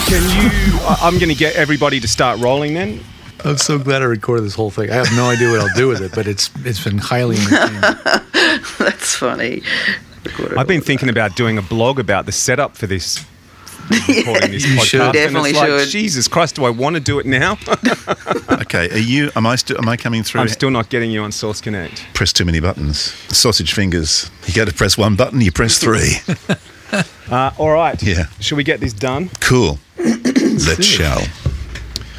Can 0.09 0.23
you? 0.41 0.79
I- 0.89 0.99
I'm 1.03 1.19
going 1.19 1.29
to 1.29 1.35
get 1.35 1.55
everybody 1.57 2.01
to 2.01 2.09
start 2.09 2.41
rolling 2.41 2.73
then. 2.73 3.01
I'm 3.45 3.59
so 3.59 3.79
glad 3.79 4.01
I 4.01 4.07
recorded 4.07 4.45
this 4.45 4.55
whole 4.55 4.71
thing. 4.71 4.91
I 4.91 4.95
have 4.95 5.15
no 5.15 5.29
idea 5.29 5.51
what 5.51 5.61
I'll 5.61 5.77
do 5.77 5.89
with 5.89 6.01
it, 6.01 6.13
but 6.15 6.27
it's 6.27 6.49
it's 6.65 6.83
been 6.83 6.97
highly 6.97 7.37
entertaining. 7.37 7.81
That's 8.79 9.17
funny. 9.17 9.63
I've 10.57 10.67
been 10.67 10.81
thinking 10.81 11.11
about 11.11 11.37
doing 11.37 11.59
a 11.59 11.63
blog 11.63 11.99
about 11.99 12.25
the 12.25 12.33
setup 12.33 12.75
for 12.75 12.87
this. 12.87 13.23
Recording 13.91 14.51
this 14.53 14.67
You 14.67 14.77
podcast, 14.79 14.85
should. 14.85 15.01
and 15.01 15.13
Definitely 15.13 15.51
it's 15.51 15.59
like, 15.59 15.69
should. 15.81 15.89
Jesus 15.89 16.29
Christ, 16.29 16.57
do 16.57 16.65
I 16.65 16.71
want 16.71 16.97
to 16.97 17.01
do 17.01 17.19
it 17.19 17.27
now? 17.27 17.59
Okay, 18.65 18.89
are 18.91 18.99
you? 18.99 19.31
Am 19.37 19.47
I 19.47 19.57
still? 19.57 19.77
Am 19.79 19.89
I 19.89 19.97
coming 19.97 20.23
through? 20.23 20.41
I'm 20.41 20.49
still 20.49 20.71
not 20.71 20.89
getting 20.89 21.11
you 21.11 21.23
on 21.23 21.31
Source 21.33 21.61
Connect. 21.61 22.05
press 22.15 22.33
too 22.33 22.45
many 22.45 22.61
buttons. 22.61 22.99
Sausage 23.29 23.73
fingers. 23.75 24.31
You 24.47 24.55
go 24.55 24.65
to 24.65 24.73
press 24.73 24.97
one 24.99 25.17
button, 25.17 25.41
you 25.41 25.53
press 25.53 25.79
three. 25.79 26.15
Uh, 27.29 27.51
all 27.59 27.73
right. 27.73 28.01
Yeah. 28.03 28.27
Should 28.39 28.57
we 28.57 28.63
get 28.63 28.79
this 28.79 28.93
done? 28.93 29.29
Cool. 29.41 29.79
Let's 29.99 30.85
shall. 30.85 31.19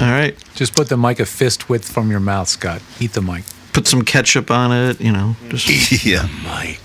All 0.01 0.11
right. 0.11 0.35
Just 0.55 0.75
put 0.75 0.89
the 0.89 0.97
mic 0.97 1.19
a 1.21 1.25
fist 1.25 1.69
width 1.69 1.89
from 1.89 2.11
your 2.11 2.19
mouth, 2.19 2.49
Scott. 2.49 2.81
Eat 2.99 3.13
the 3.13 3.21
mic. 3.21 3.45
Put 3.75 3.87
some 3.87 4.03
ketchup 4.03 4.49
on 4.51 4.71
it, 4.71 5.01
you 5.01 5.11
know. 5.11 5.35
Just 5.49 6.05
yeah, 6.05 6.27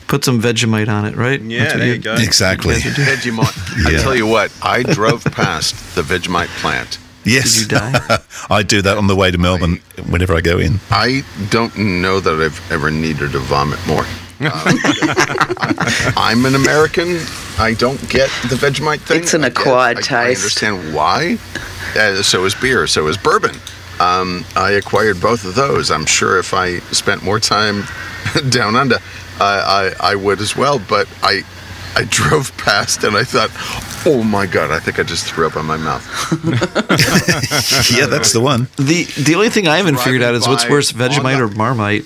put 0.09 0.25
some 0.25 0.43
Vegemite 0.43 0.89
on 0.89 1.05
it, 1.07 1.15
right? 1.15 1.41
That's 1.41 1.75
what 1.75 1.85
you- 1.87 1.99
go. 1.99 2.15
exactly. 2.15 2.75
Vegemite. 2.75 3.87
I 3.87 3.91
Yeah. 3.93 3.99
tell 4.03 4.17
you 4.17 4.27
what, 4.27 4.53
I 4.61 4.83
drove 4.83 5.23
past 5.25 5.95
the 5.95 6.03
Vegemite 6.03 6.49
plant. 6.61 6.99
Yes. 7.25 7.53
Did 7.55 7.63
you 7.73 7.79
die? 7.79 8.19
I 8.51 8.63
do 8.65 8.83
that 8.83 8.99
on 8.99 9.07
the 9.07 9.15
way 9.15 9.31
to 9.31 9.39
Melbourne 9.39 9.81
whenever 10.09 10.35
I 10.35 10.41
go 10.41 10.59
in. 10.59 10.81
I 10.91 11.23
don't 11.51 11.77
know 11.79 12.19
that 12.19 12.35
I've 12.41 12.73
ever 12.73 12.91
needed 12.91 13.33
to 13.33 13.39
vomit 13.39 13.79
more. 13.87 14.05
Uh, 14.43 14.75
I'm 16.17 16.45
an 16.47 16.55
American. 16.57 17.21
I 17.59 17.75
don't 17.79 18.01
get 18.09 18.31
the 18.49 18.57
Vegemite 18.57 19.01
thing. 19.03 19.21
It's 19.23 19.35
an 19.35 19.45
I 19.45 19.51
get- 19.51 19.59
acquired 19.59 19.97
I- 19.99 20.01
I 20.01 20.03
taste. 20.03 20.41
understand 20.41 20.95
why. 20.95 21.39
Uh, 21.97 22.23
so 22.23 22.45
is 22.47 22.55
beer. 22.55 22.87
So 22.89 23.07
is 23.07 23.17
bourbon. 23.17 23.55
Um, 24.01 24.45
I 24.57 24.73
acquired 24.73 25.21
both 25.21 25.45
of 25.45 25.55
those. 25.55 25.91
I'm 25.91 26.07
sure 26.07 26.39
if 26.39 26.55
I 26.55 26.79
spent 26.93 27.23
more 27.23 27.39
time 27.39 27.85
down 28.49 28.75
under, 28.75 28.97
I, 29.39 29.93
I 30.01 30.13
I 30.13 30.15
would 30.15 30.41
as 30.41 30.57
well. 30.57 30.79
But 30.79 31.07
I 31.23 31.43
I 31.95 32.05
drove 32.09 32.57
past 32.65 33.05
and 33.05 33.17
I 33.17 33.25
thought, 33.25 33.51
oh 34.07 34.23
my 34.25 34.47
god, 34.47 34.71
I 34.71 34.81
think 34.81 34.99
I 34.99 35.03
just 35.03 35.27
threw 35.27 35.47
up 35.47 35.57
on 35.57 35.67
my 35.67 35.77
mouth. 35.77 36.05
yeah, 37.95 38.07
that's 38.07 38.33
the 38.33 38.41
one. 38.41 38.69
The 38.77 39.05
the 39.23 39.35
only 39.35 39.51
thing 39.51 39.69
I 39.69 39.77
haven't 39.77 39.99
figured 40.01 40.23
out 40.23 40.35
is 40.35 40.49
what's 40.49 40.69
worse, 40.69 40.93
Vegemite 40.93 41.37
the- 41.37 41.45
or 41.45 41.49
Marmite. 41.49 42.05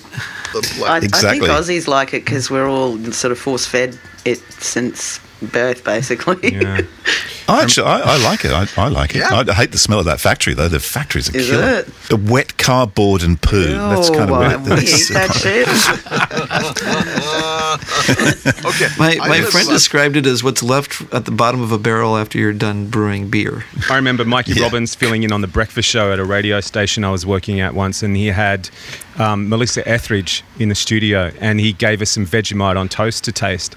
I, 0.85 0.99
Exactly. 1.03 1.27
I 1.27 1.31
think 1.31 1.43
Aussies 1.43 1.85
like 1.87 2.13
it 2.13 2.23
because 2.23 2.49
we're 2.49 2.69
all 2.69 2.97
sort 3.11 3.33
of 3.33 3.39
force 3.39 3.65
fed 3.65 3.97
it 4.23 4.37
since 4.61 5.19
birth, 5.41 5.83
basically. 5.83 6.53
Yeah. 6.55 6.81
I 7.47 7.61
actually, 7.61 7.85
I, 7.85 8.15
I 8.15 8.23
like 8.23 8.43
it. 8.43 8.51
I, 8.51 8.65
I 8.75 8.87
like 8.87 9.13
it. 9.13 9.19
Yeah. 9.19 9.43
I 9.47 9.53
hate 9.53 9.71
the 9.71 9.77
smell 9.77 9.99
of 9.99 10.05
that 10.05 10.19
factory, 10.19 10.55
though. 10.55 10.67
The 10.67 10.79
factory's 10.79 11.29
a 11.29 11.37
Is 11.37 11.51
killer. 11.51 11.79
it? 11.81 11.87
The 12.09 12.15
wet 12.17 12.57
cardboard 12.57 13.21
and 13.21 13.39
poo. 13.39 13.65
that's 13.67 14.09
kind 14.09 14.31
of 14.31 14.31
Oh, 14.31 14.39
weird. 14.39 14.61
we 14.63 14.69
That's- 14.69 15.11
eat 15.11 15.13
that 15.13 15.31
shit. 15.35 15.67
okay. 18.65 18.87
My 18.97 19.15
my 19.27 19.41
friend 19.41 19.67
left- 19.67 19.69
described 19.69 20.15
it 20.15 20.25
as 20.25 20.43
what's 20.43 20.63
left 20.63 21.01
at 21.13 21.25
the 21.25 21.31
bottom 21.31 21.61
of 21.61 21.71
a 21.71 21.77
barrel 21.77 22.17
after 22.17 22.39
you're 22.39 22.53
done 22.53 22.87
brewing 22.87 23.29
beer. 23.29 23.63
I 23.89 23.95
remember 23.95 24.25
Mikey 24.25 24.53
Yeah. 24.53 24.63
Robins 24.63 24.95
filling 24.95 25.21
in 25.23 25.31
on 25.31 25.41
the 25.41 25.47
breakfast 25.47 25.87
show 25.87 26.11
at 26.11 26.17
a 26.19 26.25
radio 26.25 26.61
station 26.61 27.03
I 27.03 27.11
was 27.11 27.25
working 27.27 27.59
at 27.59 27.75
once, 27.75 28.01
and 28.01 28.15
he 28.17 28.27
had 28.27 28.69
um, 29.19 29.49
Melissa 29.49 29.87
Etheridge 29.87 30.43
in 30.57 30.69
the 30.69 30.75
studio, 30.75 31.31
and 31.39 31.59
he 31.59 31.73
gave 31.73 32.01
us 32.01 32.09
some 32.11 32.25
Vegemite 32.25 32.75
on 32.77 32.89
toast 32.89 33.23
to 33.25 33.31
taste. 33.31 33.75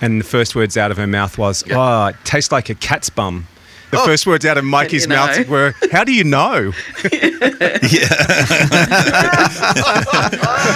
And 0.00 0.20
the 0.20 0.24
first 0.24 0.54
words 0.54 0.76
out 0.76 0.90
of 0.90 0.96
her 0.96 1.06
mouth 1.06 1.38
was, 1.38 1.64
"Oh, 1.70 2.06
it 2.06 2.16
tastes 2.24 2.52
like 2.52 2.68
a 2.70 2.74
cat's 2.74 3.10
bum." 3.10 3.46
The 3.90 4.00
Oh. 4.00 4.04
first 4.06 4.26
words 4.26 4.44
out 4.44 4.58
of 4.58 4.64
Mikey's 4.64 5.02
you 5.02 5.10
know? 5.10 5.14
mouth 5.26 5.46
were, 5.48 5.74
"How 5.92 6.02
do 6.04 6.12
you 6.12 6.24
know?" 6.24 6.72
Yeah. 7.84 8.08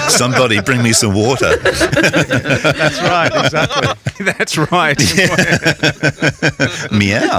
Somebody 0.08 0.60
bring 0.60 0.82
me 0.82 0.92
some 0.92 1.14
water. 1.14 1.56
That's 1.56 3.00
right, 3.02 3.30
exactly. 3.44 4.24
That's 4.24 4.58
right. 4.58 4.98
Meow. 6.92 7.38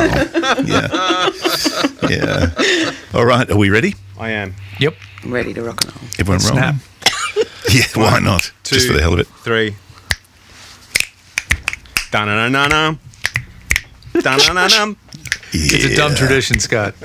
Yeah. 0.65 1.30
Yeah. 2.09 2.91
All 3.13 3.25
right. 3.25 3.49
Are 3.49 3.57
we 3.57 3.69
ready? 3.69 3.95
I 4.19 4.32
am. 4.32 4.55
Yep. 4.80 4.95
Ready 5.25 5.53
to 5.53 5.63
rock 5.63 5.84
and 5.86 5.95
roll. 5.95 6.09
Everyone 6.19 6.39
Snap. 6.39 6.75
rolling? 6.75 6.80
Yeah, 7.71 7.84
why 7.93 8.19
not? 8.19 8.51
Just 8.63 8.88
for 8.88 8.93
the 8.93 9.01
hell 9.01 9.13
of 9.13 9.19
it. 9.19 9.27
Three. 9.43 9.75
It's 15.53 15.86
a 15.86 15.95
dumb 15.95 16.16
tradition, 16.16 16.60
Scott. 16.60 16.95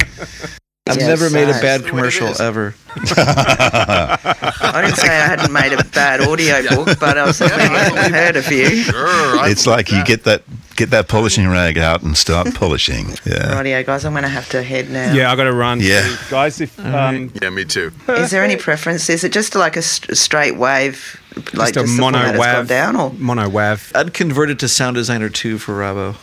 I've 0.87 0.99
Yeah, 0.99 1.07
never 1.07 1.31
made 1.31 1.49
a 1.49 1.53
bad 1.53 1.81
That's 1.81 1.85
the 1.85 1.93
way 1.95 2.09
it 2.09 2.13
commercial 2.13 2.43
ever. 2.43 2.75
I 2.95 4.83
didn't 4.85 4.97
say 4.99 5.09
I 5.09 5.27
hadn't 5.27 5.51
made 5.51 5.73
a 5.73 5.83
bad 5.83 6.21
audio 6.21 6.61
book, 6.85 6.99
but 7.01 7.17
I 7.17 7.25
was 7.25 7.39
certainly 7.39 8.11
heard 8.13 8.37
a 8.37 8.43
few. 8.43 8.69
Sure, 8.83 8.95
I 9.39 9.49
It's 9.49 9.65
believe 9.65 9.77
like 9.79 9.91
you 9.91 10.05
get 10.05 10.25
that 10.25 10.43
get 10.77 10.91
that 10.91 11.09
polishing 11.09 11.49
rag 11.49 11.79
out 11.79 12.03
and 12.03 12.15
start 12.15 12.53
polishing. 12.55 13.15
Yeah. 13.25 13.57
Radio 13.59 13.83
guys, 13.83 14.05
I'm 14.05 14.13
going 14.13 14.25
to 14.25 14.29
have 14.29 14.51
to 14.51 14.63
head 14.63 14.91
now. 14.91 15.15
Yeah, 15.15 15.33
I 15.33 15.37
got 15.37 15.45
to 15.45 15.55
run. 15.55 15.81
Yeah. 15.81 16.03
So, 16.03 16.31
guys. 16.31 16.61
If 16.61 16.79
um, 16.79 17.33
Yeah, 17.41 17.49
me 17.49 17.65
too. 17.65 17.91
Is 18.09 18.31
there 18.31 18.45
any 18.45 18.57
preference? 18.57 19.09
Is 19.09 19.25
it 19.25 19.33
just 19.33 19.55
like 19.55 19.79
a 19.79 19.83
st- 19.83 20.15
straight 20.19 20.57
wave, 20.59 21.19
like 21.55 21.73
just 21.73 21.77
a 21.77 21.81
just 21.85 21.97
the 21.97 22.01
mono 22.03 22.19
format 22.19 22.35
has 22.35 22.45
gone 22.45 22.65
wav, 22.67 22.69
down, 22.69 22.97
or 22.97 23.11
mono 23.15 23.49
wav. 23.49 23.91
I'd 23.97 24.13
convert 24.13 24.51
it 24.51 24.59
to 24.59 24.69
Sound 24.69 24.97
Designer 24.97 25.31
2 25.31 25.57
for 25.57 25.73
Rabo. 25.79 26.17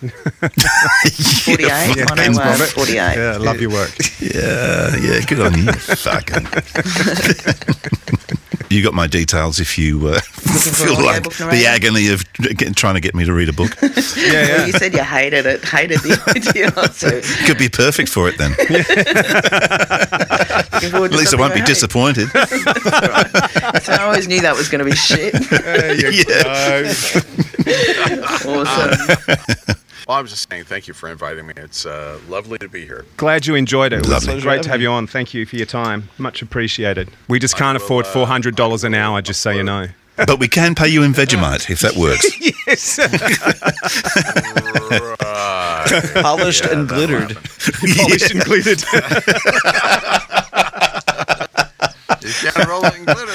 48, 0.00 1.96
mono 1.96 2.14
thanks, 2.16 2.38
wave, 2.38 2.46
Robert. 2.46 2.68
48. 2.68 2.96
Yeah, 2.96 3.36
love 3.38 3.60
your 3.60 3.70
work. 3.70 3.90
Yeah, 4.20 4.96
yeah, 4.96 5.20
good 5.26 5.40
on 5.40 5.58
you. 5.58 5.72
Fucking. 5.72 6.46
you 8.70 8.82
got 8.84 8.94
my 8.94 9.08
details 9.08 9.58
if 9.58 9.76
you 9.76 10.06
uh, 10.06 10.20
feel 10.20 11.04
like 11.04 11.24
the 11.24 11.66
agony 11.66 12.06
of 12.08 12.24
get, 12.34 12.76
trying 12.76 12.94
to 12.94 13.00
get 13.00 13.16
me 13.16 13.24
to 13.24 13.34
read 13.34 13.48
a 13.48 13.52
book. 13.52 13.76
Yeah, 14.16 14.58
Well, 14.58 14.66
you 14.66 14.72
said 14.72 14.92
you 14.92 15.02
hated 15.02 15.46
it, 15.46 15.64
hated 15.64 16.00
the 16.00 16.20
idea. 16.28 16.70
So 16.92 17.20
Could 17.46 17.58
be 17.58 17.68
perfect 17.68 18.08
for 18.08 18.28
it 18.28 18.36
then. 18.38 18.52
At 18.52 18.70
least 21.12 21.34
I 21.34 21.38
won't 21.38 21.54
be 21.54 21.60
something 21.60 21.64
disappointed. 21.64 22.28
I. 22.34 23.78
So 23.82 23.92
I 23.92 24.02
always 24.04 24.26
knew 24.28 24.40
that 24.40 24.56
was 24.56 24.68
going 24.68 24.80
to 24.80 24.84
be 24.84 24.96
shit. 24.96 25.34
yeah. 26.14 26.92
awesome. 28.46 29.76
Well, 30.10 30.18
I 30.18 30.22
was 30.22 30.32
just 30.32 30.50
saying 30.50 30.64
thank 30.64 30.88
you 30.88 30.94
for 30.94 31.08
inviting 31.08 31.46
me. 31.46 31.52
It's 31.56 31.86
uh, 31.86 32.18
lovely 32.28 32.58
to 32.58 32.68
be 32.68 32.84
here. 32.84 33.06
Glad 33.16 33.46
you 33.46 33.54
enjoyed 33.54 33.92
it. 33.92 33.98
It 34.00 34.08
was 34.08 34.26
Lovely. 34.26 34.42
great 34.42 34.64
to 34.64 34.68
have 34.68 34.82
you 34.82 34.90
on. 34.90 35.06
Thank 35.06 35.32
you 35.34 35.46
for 35.46 35.54
your 35.54 35.66
time. 35.66 36.08
Much 36.18 36.42
appreciated. 36.42 37.08
We 37.28 37.38
just 37.38 37.56
can't 37.56 37.76
afford 37.76 38.08
four 38.08 38.26
hundred 38.26 38.56
dollars 38.56 38.82
an 38.82 38.92
hour. 38.92 39.22
Just 39.22 39.40
so 39.40 39.50
you 39.50 39.62
know. 39.62 39.86
But 40.26 40.40
we 40.40 40.48
can 40.48 40.74
pay 40.74 40.88
you 40.88 41.04
in 41.04 41.12
Vegemite 41.12 41.70
if 41.70 41.78
that 41.80 41.94
works. 41.94 42.26
Yes. 42.66 42.98
Right. 44.98 46.12
Polished 46.22 46.64
and 46.66 46.88
glittered. 46.88 47.36
Polished 47.96 48.32
and 48.32 48.44
glittered. 48.44 48.82
you 52.20 52.50
can't 52.50 52.68
roll 52.68 52.84
it 52.84 52.96
in 52.96 53.04
glitter. 53.04 53.32